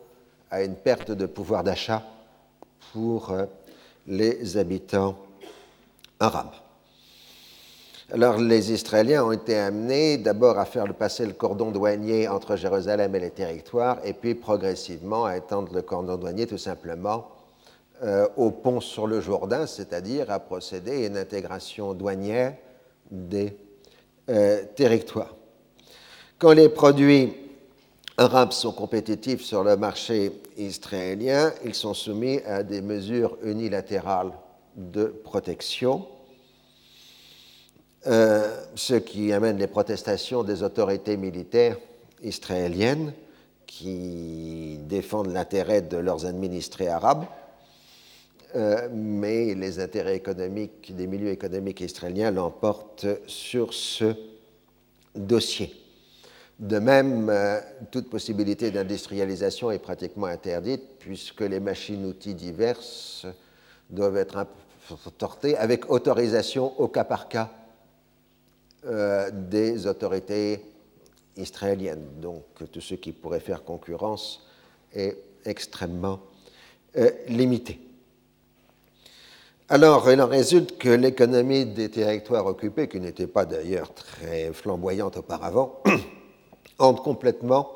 à 0.51 0.63
une 0.63 0.75
perte 0.75 1.11
de 1.11 1.27
pouvoir 1.27 1.65
d'achat 1.65 2.03
pour 2.93 3.31
euh, 3.31 3.45
les 4.07 4.57
habitants 4.57 5.17
arabes. 6.19 6.55
Alors 8.13 8.39
les 8.39 8.73
Israéliens 8.73 9.25
ont 9.25 9.33
été 9.33 9.57
amenés 9.57 10.17
d'abord 10.17 10.59
à 10.59 10.65
faire 10.65 10.87
passer 10.95 11.27
le 11.27 11.33
cordon 11.33 11.73
douanier 11.73 12.29
entre 12.29 12.55
Jérusalem 12.55 13.15
et 13.17 13.21
les 13.21 13.31
territoires, 13.31 13.99
et 14.05 14.13
puis 14.13 14.37
progressivement 14.37 15.25
à 15.25 15.37
étendre 15.37 15.75
le 15.75 15.83
cordon 15.83 16.17
douanier 16.17 16.47
tout 16.47 16.57
simplement 16.57 17.27
euh, 18.05 18.29
au 18.37 18.53
pont 18.53 18.81
sur 18.81 19.09
le 19.09 19.21
Jourdain, 19.21 19.67
c'est-à-dire 19.67 20.31
à 20.31 20.39
procéder 20.39 21.05
à 21.05 21.07
une 21.09 21.17
intégration 21.17 21.95
douanière 21.95 22.55
des 23.11 23.57
territoire. 24.75 25.35
Quand 26.39 26.53
les 26.53 26.69
produits 26.69 27.33
arabes 28.17 28.53
sont 28.53 28.73
compétitifs 28.73 29.43
sur 29.43 29.63
le 29.63 29.77
marché 29.77 30.33
israélien, 30.57 31.53
ils 31.65 31.75
sont 31.75 31.95
soumis 31.95 32.41
à 32.45 32.63
des 32.63 32.83
mesures 32.83 33.37
unilatérales 33.43 34.33
de 34.77 35.05
protection, 35.05 36.07
euh, 38.07 38.65
ce 38.77 38.95
qui 38.95 39.33
amène 39.33 39.59
les 39.59 39.67
protestations 39.67 40.45
des 40.45 40.63
autorités 40.63 41.17
militaires 41.17 41.77
israéliennes 42.23 43.13
qui 43.67 44.79
défendent 44.83 45.33
l'intérêt 45.33 45.83
de 45.83 45.97
leurs 45.97 46.25
administrés 46.25 46.87
arabes, 46.87 47.25
euh, 48.55 48.89
mais 48.93 49.55
les 49.57 49.81
intérêts 49.81 50.15
économiques 50.15 50.95
des 50.95 51.09
milieux 51.09 51.31
économiques 51.31 51.81
israéliens 51.81 52.31
l'emportent 52.31 53.09
sur 53.27 53.75
ce 53.75 54.15
dossier. 55.17 55.75
De 56.61 56.79
même, 56.79 57.29
euh, 57.29 57.61
toute 57.91 58.09
possibilité 58.09 58.71
d'industrialisation 58.71 59.73
est 59.73 59.81
pratiquement 59.81 60.27
interdite 60.27 60.83
puisque 61.01 61.41
les 61.41 61.61
machines-outils 61.61 62.35
diverses 62.35 63.27
doivent 63.91 64.17
être 64.17 64.47
importées 64.91 65.57
avec 65.57 65.91
autorisation 65.91 66.73
au 66.81 66.87
cas 66.87 67.05
par 67.05 67.29
cas 67.29 67.51
euh, 68.87 69.31
des 69.33 69.87
autorités 69.87 70.61
israéliennes. 71.37 72.07
Donc 72.21 72.45
tout 72.71 72.81
ce 72.81 72.95
qui 72.95 73.13
pourrait 73.13 73.41
faire 73.41 73.65
concurrence 73.65 74.47
est 74.95 75.17
extrêmement 75.45 76.21
euh, 76.97 77.11
limité. 77.29 77.81
Alors, 79.69 80.09
il 80.13 80.23
en 80.23 80.29
résulte 80.29 80.79
que 80.79 80.89
l'économie 80.89 81.67
des 81.67 81.91
territoires 81.91 82.47
occupés, 82.47 82.87
qui 82.87 83.01
n'était 83.01 83.27
pas 83.27 83.45
d'ailleurs 83.45 83.93
très 83.93 84.53
flamboyante 84.53 85.17
auparavant, 85.17 85.83
entre 86.79 87.03
complètement 87.03 87.73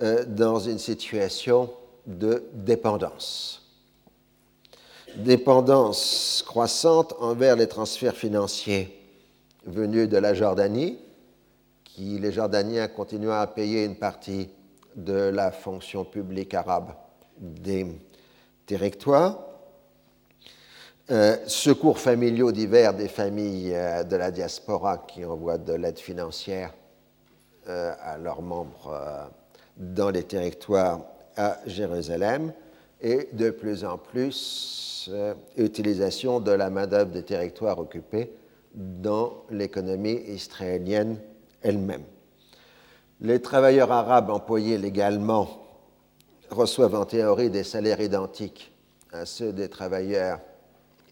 euh, 0.00 0.24
dans 0.24 0.60
une 0.60 0.78
situation 0.78 1.70
de 2.06 2.44
dépendance. 2.52 3.62
Dépendance 5.16 6.44
croissante 6.46 7.14
envers 7.18 7.56
les 7.56 7.66
transferts 7.66 8.16
financiers 8.16 9.01
venus 9.64 10.08
de 10.08 10.16
la 10.16 10.34
Jordanie, 10.34 10.98
qui 11.84 12.18
les 12.18 12.32
Jordaniens 12.32 12.88
continuaient 12.88 13.32
à 13.32 13.46
payer 13.46 13.84
une 13.84 13.96
partie 13.96 14.48
de 14.96 15.14
la 15.14 15.50
fonction 15.50 16.04
publique 16.04 16.54
arabe 16.54 16.92
des 17.38 17.86
territoires. 18.66 19.38
Euh, 21.10 21.36
secours 21.46 21.98
familiaux 21.98 22.52
divers 22.52 22.94
des 22.94 23.08
familles 23.08 23.74
euh, 23.74 24.04
de 24.04 24.16
la 24.16 24.30
diaspora 24.30 24.98
qui 24.98 25.24
envoient 25.24 25.58
de 25.58 25.72
l'aide 25.72 25.98
financière 25.98 26.72
euh, 27.68 27.92
à 28.00 28.18
leurs 28.18 28.40
membres 28.40 29.30
dans 29.76 30.10
les 30.10 30.22
territoires 30.22 31.00
à 31.36 31.58
Jérusalem 31.66 32.52
et 33.00 33.28
de 33.32 33.50
plus 33.50 33.84
en 33.84 33.98
plus 33.98 35.10
utilisation 35.56 36.38
de 36.38 36.52
la 36.52 36.70
main-d'œuvre 36.70 37.10
des 37.10 37.24
territoires 37.24 37.78
occupés 37.80 38.30
dans 38.74 39.44
l'économie 39.50 40.20
israélienne 40.28 41.18
elle-même. 41.62 42.04
Les 43.20 43.40
travailleurs 43.40 43.92
arabes 43.92 44.30
employés 44.30 44.78
légalement 44.78 45.48
reçoivent 46.50 46.94
en 46.94 47.04
théorie 47.04 47.50
des 47.50 47.64
salaires 47.64 48.00
identiques 48.00 48.72
à 49.12 49.26
ceux 49.26 49.52
des 49.52 49.68
travailleurs 49.68 50.40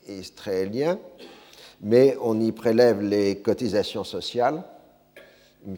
israéliens, 0.08 0.98
mais 1.80 2.16
on 2.20 2.40
y 2.40 2.52
prélève 2.52 3.00
les 3.00 3.40
cotisations 3.40 4.04
sociales 4.04 4.62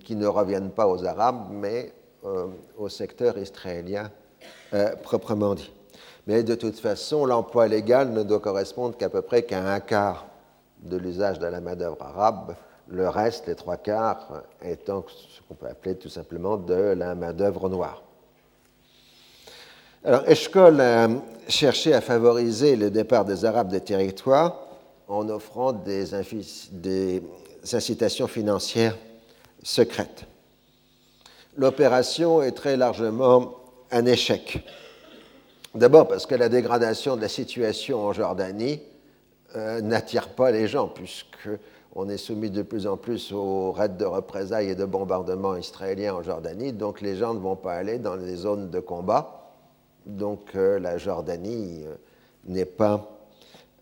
qui 0.05 0.17
ne 0.17 0.27
reviennent 0.27 0.71
pas 0.71 0.87
aux 0.87 1.05
Arabes, 1.05 1.49
mais 1.51 1.93
euh, 2.25 2.47
au 2.79 2.89
secteur 2.89 3.37
israélien 3.37 4.11
euh, 4.75 4.95
proprement 4.97 5.55
dit. 5.55 5.73
Mais 6.27 6.45
de 6.45 6.55
toute 6.55 6.79
façon, 6.79 7.27
l'emploi 7.27 7.67
légal 7.67 8.11
ne 8.13 8.23
doit 8.23 8.41
correspondre 8.41 8.97
qu'à 8.97 9.09
peu 9.09 9.23
près 9.23 9.43
qu'à 9.43 9.73
un 9.73 9.81
quart 9.81 10.27
de 10.83 10.97
l'usage 10.97 11.39
de 11.39 11.47
la 11.47 11.61
main-d'œuvre 11.61 12.03
arabe, 12.03 12.55
le 12.89 13.09
reste, 13.09 13.47
les 13.47 13.55
trois 13.55 13.77
quarts, 13.77 14.43
étant 14.63 15.05
ce 15.09 15.41
qu'on 15.49 15.55
peut 15.55 15.67
appeler 15.69 15.97
tout 15.97 16.09
simplement 16.09 16.57
de 16.57 16.75
la 16.75 17.15
main-d'œuvre 17.15 17.69
noire. 17.69 18.03
Alors, 20.05 20.29
Eshkol 20.29 20.81
a 20.81 21.09
cherché 21.49 21.95
à 21.95 22.01
favoriser 22.01 22.75
le 22.75 22.91
départ 22.91 23.25
des 23.25 23.45
Arabes 23.45 23.69
des 23.69 23.81
territoires 23.81 24.59
en 25.07 25.29
offrant 25.29 25.73
des, 25.73 26.07
des 26.73 27.23
incitations 27.73 28.27
financières 28.27 28.97
secrète. 29.63 30.25
L'opération 31.57 32.43
est 32.43 32.53
très 32.53 32.77
largement 32.77 33.55
un 33.91 34.07
échec. 34.07 34.67
D'abord 35.75 36.09
parce 36.09 36.27
que 36.27 36.35
la 36.35 36.49
dégradation 36.49 37.17
de 37.17 37.21
la 37.21 37.29
situation 37.29 38.05
en 38.05 38.13
Jordanie 38.13 38.81
euh, 39.55 39.81
n'attire 39.83 40.31
pas 40.31 40.51
les 40.51 40.67
gens, 40.67 40.89
puisqu'on 40.89 42.09
est 42.09 42.17
soumis 42.17 42.51
de 42.51 42.63
plus 42.63 42.87
en 42.87 42.97
plus 42.97 43.33
aux 43.33 43.73
raids 43.73 43.91
de 43.91 44.05
représailles 44.05 44.71
et 44.71 44.75
de 44.75 44.87
bombardements 44.87 45.57
israéliens 45.57 46.15
en 46.15 46.23
Jordanie, 46.23 46.73
donc 46.73 47.01
les 47.03 47.17
gens 47.17 47.35
ne 47.35 47.39
vont 47.39 47.57
pas 47.57 47.75
aller 47.75 47.99
dans 47.99 48.17
les 48.17 48.37
zones 48.37 48.71
de 48.71 48.81
combat, 48.81 49.51
donc 50.07 50.55
euh, 50.55 50.79
la 50.79 50.97
Jordanie 50.97 51.83
euh, 51.85 51.95
n'est 52.47 52.65
pas 52.65 53.11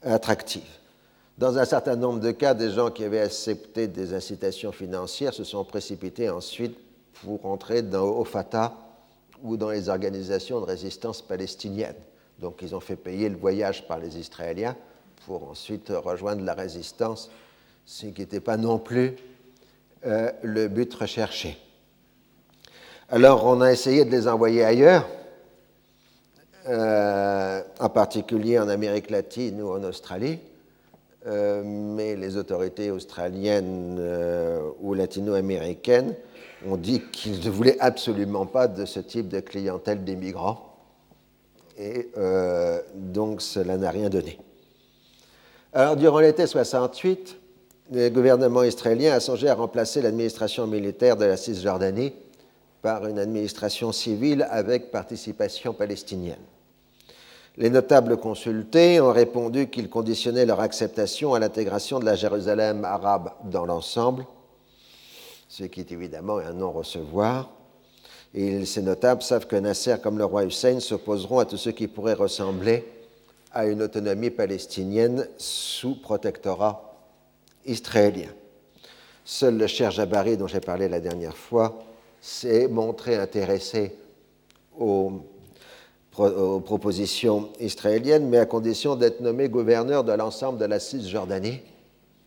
attractive. 0.03 0.69
Dans 1.39 1.57
un 1.57 1.65
certain 1.65 1.97
nombre 1.97 2.21
de 2.21 2.33
cas, 2.33 2.53
des 2.53 2.71
gens 2.71 2.91
qui 2.91 3.05
avaient 3.05 3.21
accepté 3.21 3.87
des 3.87 4.13
incitations 4.13 4.73
financières 4.73 5.33
se 5.33 5.45
sont 5.45 5.65
précipités 5.65 6.29
ensuite 6.29 6.77
pour 7.23 7.47
entrer 7.47 7.83
dans, 7.83 8.05
au 8.05 8.25
Fatah 8.25 8.75
ou 9.43 9.57
dans 9.57 9.71
les 9.71 9.89
organisations 9.89 10.61
de 10.61 10.67
résistance 10.67 11.23
palestinienne. 11.23 11.95
Donc 12.41 12.59
ils 12.61 12.75
ont 12.75 12.81
fait 12.81 12.97
payer 12.97 13.29
le 13.29 13.37
voyage 13.37 13.87
par 13.87 13.99
les 13.99 14.19
Israéliens 14.19 14.77
pour 15.27 15.51
ensuite 15.51 15.91
rejoindre 15.91 16.45
la 16.45 16.55
résistance, 16.55 17.31
ce 17.85 18.07
qui 18.07 18.21
n'était 18.21 18.41
pas 18.41 18.57
non 18.57 18.79
plus 18.79 19.17
euh, 20.07 20.31
le 20.43 20.69
but 20.69 20.93
recherché. 20.95 21.59
Alors 23.11 23.45
on 23.45 23.61
a 23.61 23.73
essayé 23.73 24.05
de 24.05 24.11
les 24.11 24.29
envoyer 24.29 24.65
ailleurs, 24.65 25.07
euh, 26.69 27.63
en 27.79 27.89
particulier 27.89 28.59
en 28.59 28.69
Amérique 28.69 29.11
latine 29.11 29.61
ou 29.61 29.73
en 29.73 29.83
Australie. 29.85 30.39
Euh, 31.27 31.63
mais 31.65 32.17
les 32.17 32.39
autorités 32.39 32.91
australiennes 32.91 34.01
ou 34.81 34.95
latino-américaines 34.95 36.15
ont 36.67 36.79
dit 36.79 37.03
qu'ils 37.13 37.45
ne 37.45 37.51
voulaient 37.51 37.79
absolument 37.81 38.47
pas 38.47 38.69
de 38.69 38.87
ce 38.87 39.01
type 39.01 39.29
de 39.29 39.41
clientèle 39.41 40.03
des 40.03 40.17
migrants. 40.17 40.77
Et 41.77 42.11
donc 42.95 43.43
cela 43.43 43.77
n'a 43.77 43.91
rien 43.91 44.09
donné. 44.09 44.39
Alors 45.73 45.95
durant 45.95 46.19
l'été 46.19 46.49
68, 46.49 47.37
le 47.93 48.09
gouvernement 48.09 48.65
israélien 48.65 49.15
a 49.15 49.21
songé 49.21 49.49
à 49.49 49.55
remplacer 49.55 50.03
l'administration 50.03 50.67
militaire 50.67 51.17
de 51.17 51.25
la 51.25 51.37
Cisjordanie 51.37 52.13
par 52.83 53.07
une 53.07 53.21
administration 53.21 53.93
civile 53.93 54.49
avec 54.51 54.91
participation 54.91 55.73
palestinienne. 55.73 56.41
Les 57.57 57.71
notables 57.71 58.17
consultés 58.17 59.01
ont 59.01 59.13
répondu 59.13 59.69
qu'ils 59.69 59.89
conditionnaient 59.89 60.47
leur 60.47 60.59
acceptation 60.59 61.35
à 61.35 61.39
l'intégration 61.39 62.01
de 62.01 62.05
la 62.05 62.17
Jérusalem 62.17 62.85
arabe 62.85 63.31
dans 63.45 63.65
l'ensemble, 63.65 64.27
ce 65.49 65.63
qui 65.65 65.79
est 65.79 65.93
évidemment 65.93 66.39
un 66.39 66.53
non-recevoir. 66.53 67.49
Ces 68.35 68.83
notables 68.83 69.23
savent 69.23 69.47
que 69.47 69.57
Nasser, 69.57 69.97
comme 70.03 70.19
le 70.19 70.25
roi 70.25 70.45
Hussein, 70.45 70.81
s'opposeront 70.81 71.39
à 71.39 71.45
tout 71.45 71.57
ce 71.57 71.71
qui 71.71 71.87
pourrait 71.87 72.15
ressembler 72.15 72.85
à 73.53 73.67
une 73.67 73.83
autonomie 73.83 74.31
palestinienne 74.31 75.27
sous 75.37 76.01
protectorat 76.01 76.95
israélien. 77.67 78.29
Seul 79.25 79.59
le 79.59 79.67
cher 79.67 79.91
Jabari, 79.91 80.37
dont 80.37 80.47
j'ai 80.47 80.61
parlé 80.61 80.89
la 80.89 81.01
dernière 81.01 81.37
fois, 81.37 81.79
s'est 82.21 82.69
montré 82.69 83.17
intéressé 83.17 83.95
aux 84.79 85.23
propositions 86.13 87.51
israéliennes, 87.61 88.29
mais 88.29 88.39
à 88.39 88.47
condition 88.47 88.97
d'être 88.97 89.21
nommé 89.21 89.49
gouverneur 89.49 90.05
de 90.05 90.13
l'ensemble 90.13 90.59
de 90.59 90.65
la 90.65 90.81
Cisjordanie, 90.81 91.61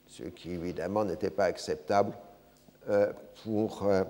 ce 0.08 0.24
qui 0.24 0.52
évidemment 0.52 1.06
n'était 1.06 1.30
pas 1.30 1.46
acceptable 1.46 2.14
euh, 2.90 3.12
pour 3.44 3.84
euh, 3.84 4.04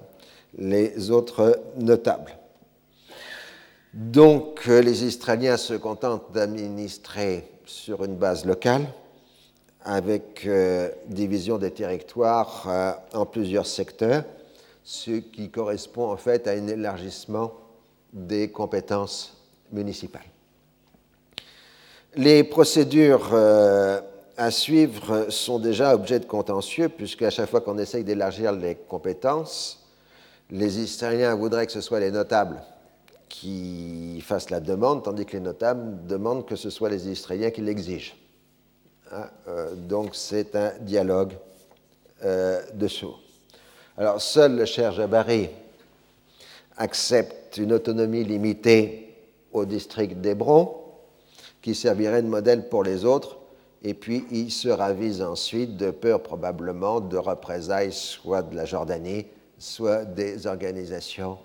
les 0.58 1.12
autres 1.12 1.60
notables. 1.78 2.38
Donc 3.94 4.68
euh, 4.68 4.82
les 4.82 5.04
Israéliens 5.04 5.58
se 5.58 5.74
contentent 5.76 6.32
d'administrer 6.32 7.48
sur 7.66 8.04
une 8.04 8.16
base 8.16 8.46
locale, 8.46 8.86
avec 9.86 10.48
division 11.08 11.58
des 11.58 11.72
territoires 11.72 12.98
en 13.14 13.26
plusieurs 13.26 13.66
secteurs, 13.66 14.24
ce 14.84 15.12
qui 15.12 15.50
correspond 15.50 16.10
en 16.10 16.18
fait 16.18 16.48
à 16.48 16.52
un 16.52 16.68
élargissement 16.68 17.54
des 18.14 18.50
compétences 18.52 19.36
municipales. 19.72 20.22
Les 22.16 22.44
procédures 22.44 23.32
euh, 23.34 24.00
à 24.38 24.52
suivre 24.52 25.28
sont 25.30 25.58
déjà 25.58 25.96
objet 25.96 26.20
de 26.20 26.26
contentieux, 26.26 26.90
puisqu'à 26.90 27.32
chaque 27.32 27.50
fois 27.50 27.62
qu'on 27.62 27.80
essaye 27.80 28.04
d'élargir 28.04 28.52
les 28.52 28.76
compétences, 28.76 29.90
les 30.52 30.80
Israéliens 30.80 31.34
voudraient 31.34 31.66
que 31.66 31.72
ce 31.72 31.82
soit 31.82 32.00
les 32.00 32.12
notables 32.12 32.62
qui 33.34 34.22
fassent 34.22 34.52
la 34.52 34.60
demande, 34.60 35.04
tandis 35.04 35.26
que 35.26 35.34
les 35.34 35.40
notables 35.40 36.06
demandent 36.06 36.46
que 36.46 36.56
ce 36.56 36.70
soit 36.70 36.90
les 36.90 37.10
Israéliens 37.10 37.50
qui 37.50 37.62
l'exigent. 37.62 38.14
Hein, 39.12 39.26
euh, 39.48 39.74
donc 39.74 40.14
c'est 40.14 40.56
un 40.56 40.72
dialogue 40.82 41.34
euh, 42.24 42.62
de 42.76 42.88
sourds. 42.88 43.20
Alors 43.98 44.22
seul 44.22 44.56
le 44.56 44.66
cher 44.66 44.92
Jabari 44.92 45.50
accepte 46.78 47.58
une 47.58 47.74
autonomie 47.74 48.24
limitée 48.24 49.16
au 49.52 49.66
district 49.66 50.22
d'Hébron, 50.22 50.76
qui 51.64 51.74
servirait 51.74 52.22
de 52.22 52.28
modèle 52.28 52.70
pour 52.70 52.84
les 52.84 53.04
autres, 53.04 53.40
et 53.82 53.96
puis 53.96 54.26
il 54.30 54.52
se 54.52 54.70
ravise 54.70 55.24
ensuite 55.24 55.76
de 55.76 55.90
peur 55.90 56.22
probablement 56.22 57.00
de 57.00 57.18
représailles 57.18 57.94
soit 57.94 58.44
de 58.44 58.56
la 58.56 58.66
Jordanie, 58.66 59.26
soit 59.58 60.06
des 60.06 60.46
organisations 60.46 61.40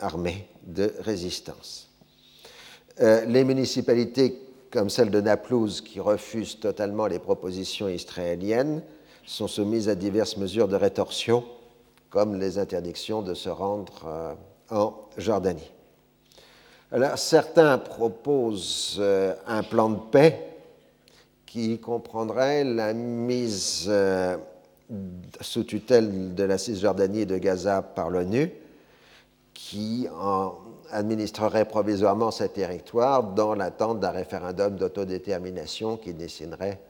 armées 0.00 0.46
de 0.64 0.92
résistance. 1.00 1.88
Euh, 3.00 3.24
les 3.24 3.44
municipalités 3.44 4.38
comme 4.70 4.90
celle 4.90 5.10
de 5.10 5.20
Naplouse 5.20 5.80
qui 5.80 6.00
refusent 6.00 6.60
totalement 6.60 7.06
les 7.06 7.18
propositions 7.18 7.88
israéliennes 7.88 8.82
sont 9.26 9.48
soumises 9.48 9.88
à 9.88 9.94
diverses 9.94 10.36
mesures 10.36 10.68
de 10.68 10.76
rétorsion, 10.76 11.44
comme 12.08 12.38
les 12.38 12.58
interdictions 12.58 13.22
de 13.22 13.34
se 13.34 13.48
rendre 13.48 14.02
euh, 14.06 14.34
en 14.70 14.94
Jordanie. 15.16 15.70
Alors, 16.92 17.18
certains 17.18 17.78
proposent 17.78 18.96
euh, 18.98 19.34
un 19.46 19.62
plan 19.62 19.90
de 19.90 19.98
paix 20.10 20.46
qui 21.46 21.78
comprendrait 21.78 22.62
la 22.62 22.92
mise 22.92 23.90
sous 25.40 25.64
tutelle 25.64 26.34
de 26.34 26.44
la 26.44 26.58
Cisjordanie 26.58 27.22
et 27.22 27.26
de 27.26 27.38
Gaza 27.38 27.82
par 27.82 28.08
l'ONU, 28.10 28.52
qui 29.68 30.08
administrerait 30.90 31.66
provisoirement 31.66 32.30
ces 32.30 32.48
territoires 32.48 33.22
dans 33.22 33.54
l'attente 33.54 34.00
d'un 34.00 34.10
référendum 34.10 34.76
d'autodétermination 34.76 35.96
qui 35.96 36.14
dessinerait 36.14 36.80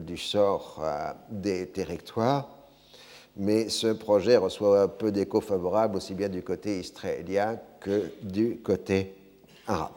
du 0.00 0.16
sort 0.16 0.82
des 1.30 1.68
territoires 1.68 2.48
mais 3.36 3.68
ce 3.68 3.88
projet 3.88 4.36
reçoit 4.36 4.88
peu 4.98 5.10
d'écho 5.10 5.40
favorable 5.40 5.96
aussi 5.96 6.14
bien 6.14 6.28
du 6.28 6.42
côté 6.42 6.80
israélien 6.80 7.58
que 7.80 8.10
du 8.22 8.58
côté 8.58 9.14
arabe. 9.66 9.92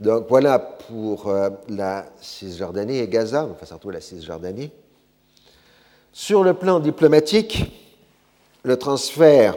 Donc 0.00 0.26
voilà 0.28 0.58
pour 0.58 1.28
euh, 1.28 1.50
la 1.68 2.06
Cisjordanie 2.20 2.98
et 2.98 3.08
Gaza, 3.08 3.46
enfin 3.50 3.66
surtout 3.66 3.90
la 3.90 4.00
Cisjordanie. 4.00 4.70
Sur 6.12 6.44
le 6.44 6.54
plan 6.54 6.80
diplomatique, 6.80 7.72
le 8.62 8.76
transfert 8.76 9.56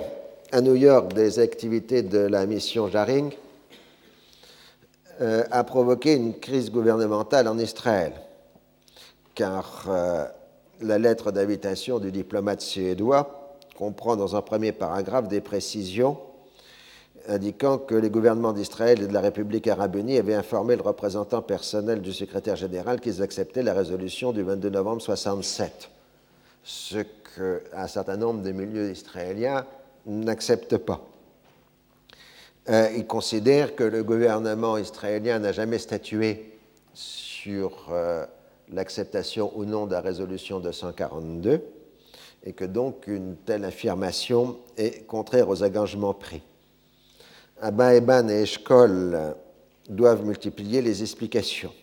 à 0.51 0.59
New 0.59 0.75
York 0.75 1.13
des 1.13 1.39
activités 1.39 2.01
de 2.03 2.19
la 2.19 2.45
mission 2.45 2.89
Jaring 2.89 3.31
euh, 5.21 5.43
a 5.49 5.63
provoqué 5.63 6.15
une 6.15 6.37
crise 6.37 6.71
gouvernementale 6.71 7.47
en 7.47 7.57
Israël, 7.57 8.13
car 9.33 9.85
euh, 9.87 10.25
la 10.81 10.99
lettre 10.99 11.31
d'invitation 11.31 11.99
du 11.99 12.11
diplomate 12.11 12.59
suédois 12.59 13.57
comprend 13.77 14.17
dans 14.17 14.35
un 14.35 14.41
premier 14.41 14.73
paragraphe 14.73 15.29
des 15.29 15.39
précisions 15.39 16.17
indiquant 17.27 17.77
que 17.77 17.95
les 17.95 18.09
gouvernements 18.09 18.51
d'Israël 18.51 19.01
et 19.01 19.07
de 19.07 19.13
la 19.13 19.21
République 19.21 19.67
arabe 19.67 19.95
unie 19.95 20.17
avaient 20.17 20.33
informé 20.33 20.75
le 20.75 20.81
représentant 20.81 21.41
personnel 21.41 22.01
du 22.01 22.11
secrétaire 22.11 22.57
général 22.57 22.99
qu'ils 22.99 23.21
acceptaient 23.21 23.63
la 23.63 23.73
résolution 23.73 24.33
du 24.33 24.41
22 24.41 24.69
novembre 24.69 24.97
1967, 24.97 25.89
ce 26.63 26.97
qu'un 26.97 27.87
certain 27.87 28.17
nombre 28.17 28.41
de 28.41 28.51
milieux 28.51 28.91
israéliens 28.91 29.65
n'acceptent 30.05 30.77
pas. 30.77 31.07
Euh, 32.69 32.89
ils 32.95 33.07
considèrent 33.07 33.75
que 33.75 33.83
le 33.83 34.03
gouvernement 34.03 34.77
israélien 34.77 35.39
n'a 35.39 35.51
jamais 35.51 35.79
statué 35.79 36.59
sur 36.93 37.87
euh, 37.91 38.25
l'acceptation 38.71 39.51
ou 39.55 39.65
non 39.65 39.87
de 39.87 39.93
la 39.93 40.01
résolution 40.01 40.59
242 40.59 41.61
et 42.43 42.53
que 42.53 42.65
donc 42.65 43.07
une 43.07 43.35
telle 43.35 43.65
affirmation 43.65 44.57
est 44.77 45.05
contraire 45.05 45.49
aux 45.49 45.63
engagements 45.63 46.13
pris. 46.13 46.41
Abba 47.61 47.95
Eban 47.95 48.27
et 48.29 48.43
Eshkol 48.43 49.35
doivent 49.89 50.25
multiplier 50.25 50.81
les 50.81 51.01
explications. 51.01 51.73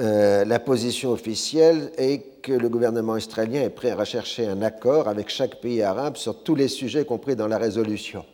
Euh, 0.00 0.44
la 0.44 0.58
position 0.58 1.12
officielle 1.12 1.92
est 1.96 2.40
que 2.42 2.52
le 2.52 2.68
gouvernement 2.68 3.16
israélien 3.16 3.62
est 3.62 3.70
prêt 3.70 3.90
à 3.90 3.96
rechercher 3.96 4.46
un 4.46 4.60
accord 4.62 5.08
avec 5.08 5.28
chaque 5.28 5.60
pays 5.60 5.82
arabe 5.82 6.16
sur 6.16 6.42
tous 6.42 6.56
les 6.56 6.68
sujets 6.68 7.04
compris 7.04 7.36
dans 7.36 7.46
la 7.46 7.58
résolution. 7.58 8.24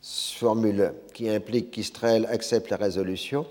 Formule 0.00 0.92
qui 1.12 1.28
implique 1.28 1.70
qu'Israël 1.70 2.26
accepte 2.30 2.70
la 2.70 2.76
résolution 2.76 3.46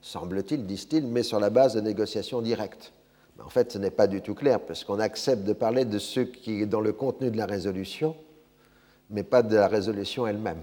semble-t-il, 0.00 0.66
disent-ils, 0.66 1.06
mais 1.06 1.22
sur 1.22 1.40
la 1.40 1.50
base 1.50 1.74
de 1.74 1.80
négociations 1.80 2.40
directes. 2.40 2.92
en 3.42 3.48
fait, 3.48 3.72
ce 3.72 3.78
n'est 3.78 3.90
pas 3.90 4.06
du 4.06 4.20
tout 4.20 4.34
clair, 4.34 4.60
parce 4.60 4.84
qu'on 4.84 4.98
accepte 4.98 5.44
de 5.44 5.52
parler 5.52 5.84
de 5.84 5.98
ce 5.98 6.20
qui 6.20 6.62
est 6.62 6.66
dans 6.66 6.80
le 6.80 6.92
contenu 6.92 7.30
de 7.30 7.36
la 7.36 7.46
résolution, 7.46 8.14
mais 9.08 9.22
pas 9.22 9.42
de 9.42 9.56
la 9.56 9.68
résolution 9.68 10.26
elle-même. 10.26 10.62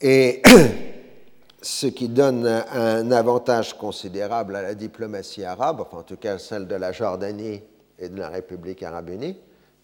Et 0.00 0.42
ce 1.62 1.86
qui 1.86 2.08
donne 2.08 2.46
un 2.46 3.10
avantage 3.12 3.78
considérable 3.78 4.56
à 4.56 4.62
la 4.62 4.74
diplomatie 4.74 5.44
arabe, 5.44 5.80
enfin 5.80 5.98
en 5.98 6.02
tout 6.02 6.16
cas 6.16 6.38
celle 6.38 6.66
de 6.66 6.74
la 6.74 6.92
Jordanie 6.92 7.62
et 7.98 8.08
de 8.08 8.18
la 8.18 8.28
République 8.28 8.82
arabe 8.82 9.10
unie, 9.10 9.36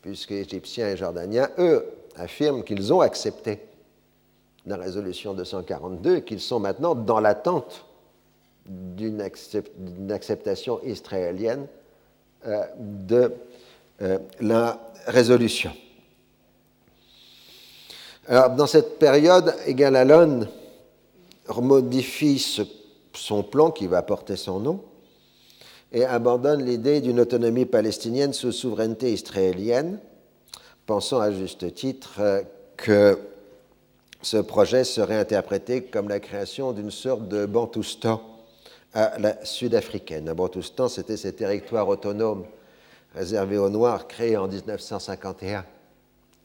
puisque 0.02 0.32
Égyptiens 0.32 0.88
et 0.88 0.96
Jordaniens, 0.96 1.48
eux, 1.58 1.86
affirment 2.16 2.64
qu'ils 2.64 2.92
ont 2.92 3.00
accepté 3.00 3.60
la 4.66 4.76
résolution 4.76 5.34
242 5.34 6.16
et 6.16 6.22
qu'ils 6.22 6.40
sont 6.40 6.58
maintenant 6.58 6.94
dans 6.94 7.20
l'attente 7.20 7.86
d'une 8.66 9.22
acceptation 10.10 10.80
israélienne 10.84 11.66
euh, 12.46 12.64
de 12.76 13.32
euh, 14.02 14.18
la 14.40 14.80
résolution. 15.06 15.72
Alors, 18.26 18.50
dans 18.50 18.66
cette 18.66 18.98
période, 18.98 19.54
Egal 19.66 19.96
Modifie 21.56 22.44
son 23.14 23.42
plan 23.42 23.70
qui 23.70 23.86
va 23.86 24.02
porter 24.02 24.36
son 24.36 24.60
nom 24.60 24.84
et 25.92 26.04
abandonne 26.04 26.64
l'idée 26.64 27.00
d'une 27.00 27.20
autonomie 27.20 27.64
palestinienne 27.64 28.32
sous 28.32 28.52
souveraineté 28.52 29.12
israélienne, 29.12 29.98
pensant 30.86 31.20
à 31.20 31.32
juste 31.32 31.74
titre 31.74 32.16
euh, 32.20 32.42
que 32.76 33.18
ce 34.20 34.36
projet 34.36 34.84
serait 34.84 35.16
interprété 35.16 35.82
comme 35.82 36.08
la 36.08 36.20
création 36.20 36.72
d'une 36.72 36.90
sorte 36.90 37.28
de 37.28 37.46
Bantoustan 37.46 38.20
à 38.92 39.18
la 39.18 39.44
sud-africaine. 39.44 40.28
Un 40.28 40.34
Bantoustan, 40.34 40.88
c'était 40.88 41.16
ces 41.16 41.32
territoires 41.32 41.88
autonomes 41.88 42.44
réservés 43.14 43.58
aux 43.58 43.70
Noirs 43.70 44.08
créés 44.08 44.36
en 44.36 44.48
1951 44.48 45.64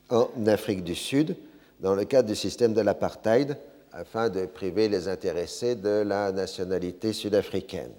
en 0.09 0.29
Afrique 0.47 0.83
du 0.83 0.95
Sud 0.95 1.35
dans 1.79 1.95
le 1.95 2.05
cadre 2.05 2.29
du 2.29 2.35
système 2.35 2.73
de 2.73 2.81
l'apartheid 2.81 3.57
afin 3.93 4.29
de 4.29 4.45
priver 4.45 4.89
les 4.89 5.08
intéressés 5.08 5.75
de 5.75 6.03
la 6.06 6.32
nationalité 6.32 7.13
sud-africaine. 7.13 7.91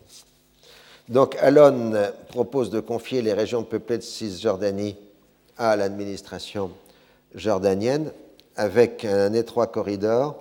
Donc 1.09 1.37
Alon 1.40 1.92
propose 2.28 2.70
de 2.70 2.80
confier 2.80 3.22
les 3.22 3.33
régions 3.33 3.62
peuplées 3.62 3.98
de 3.98 4.02
Cisjordanie 4.02 4.96
à 5.57 5.76
l'administration 5.76 6.70
jordanienne 7.35 8.11
avec 8.57 9.04
un 9.04 9.33
étroit 9.33 9.66
corridor 9.66 10.37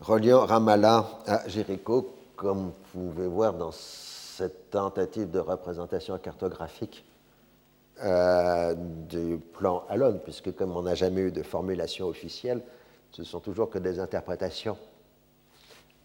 reliant 0.00 0.44
Ramallah 0.44 1.06
à 1.26 1.48
Jéricho, 1.48 2.14
comme 2.36 2.72
vous 2.94 3.10
pouvez 3.10 3.26
voir 3.26 3.54
dans 3.54 3.72
cette 3.72 4.70
tentative 4.70 5.30
de 5.30 5.38
représentation 5.38 6.18
cartographique 6.18 7.04
euh, 8.04 8.74
du 9.08 9.38
plan 9.54 9.84
Alon, 9.88 10.20
puisque 10.22 10.54
comme 10.54 10.76
on 10.76 10.82
n'a 10.82 10.94
jamais 10.94 11.22
eu 11.22 11.32
de 11.32 11.42
formulation 11.42 12.06
officielle, 12.08 12.60
ce 13.12 13.24
sont 13.24 13.40
toujours 13.40 13.70
que 13.70 13.78
des 13.78 13.98
interprétations 13.98 14.76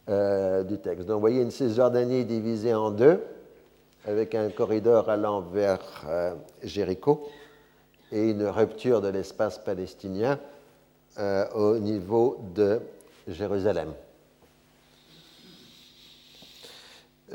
euh, 0.10 0.64
du 0.64 0.80
texte. 0.80 1.08
Donc 1.08 1.16
vous 1.16 1.22
voyez 1.22 1.42
une 1.42 1.52
Cisjordanie 1.52 2.26
divisée 2.26 2.74
en 2.74 2.92
deux, 2.92 3.22
avec 4.06 4.34
un 4.34 4.50
corridor 4.50 5.10
allant 5.10 5.42
vers 5.42 5.80
euh, 6.08 6.34
Jéricho 6.64 7.28
et 8.12 8.30
une 8.30 8.44
rupture 8.44 9.02
de 9.02 9.10
l'espace 9.10 9.60
palestinien 9.60 10.40
euh, 11.20 11.48
au 11.54 11.78
niveau 11.78 12.40
de 12.56 12.82
Jérusalem. 13.28 13.94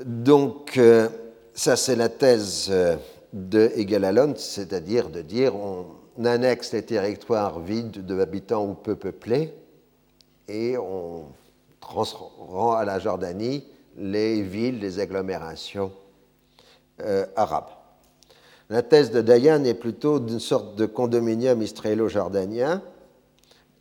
Donc, 0.04 0.78
ça 1.54 1.76
c'est 1.76 1.96
la 1.96 2.10
thèse 2.10 2.70
de 3.32 3.70
Egalalon, 3.74 4.34
c'est-à-dire 4.36 5.08
de 5.08 5.22
dire 5.22 5.54
annexe 6.24 6.72
les 6.72 6.82
territoires 6.82 7.60
vides 7.60 8.04
de 8.04 8.20
habitants 8.20 8.66
ou 8.66 8.74
peu 8.74 8.96
peuplés 8.96 9.54
et 10.48 10.76
on 10.78 11.26
transférant 11.80 12.72
à 12.72 12.84
la 12.84 12.98
Jordanie 12.98 13.64
les 13.96 14.42
villes, 14.42 14.80
les 14.80 14.98
agglomérations 14.98 15.92
euh, 17.00 17.26
arabes. 17.36 17.70
La 18.68 18.82
thèse 18.82 19.12
de 19.12 19.20
Dayan 19.20 19.64
est 19.64 19.74
plutôt 19.74 20.18
d'une 20.18 20.40
sorte 20.40 20.74
de 20.74 20.86
condominium 20.86 21.62
israélo-jordanien. 21.62 22.82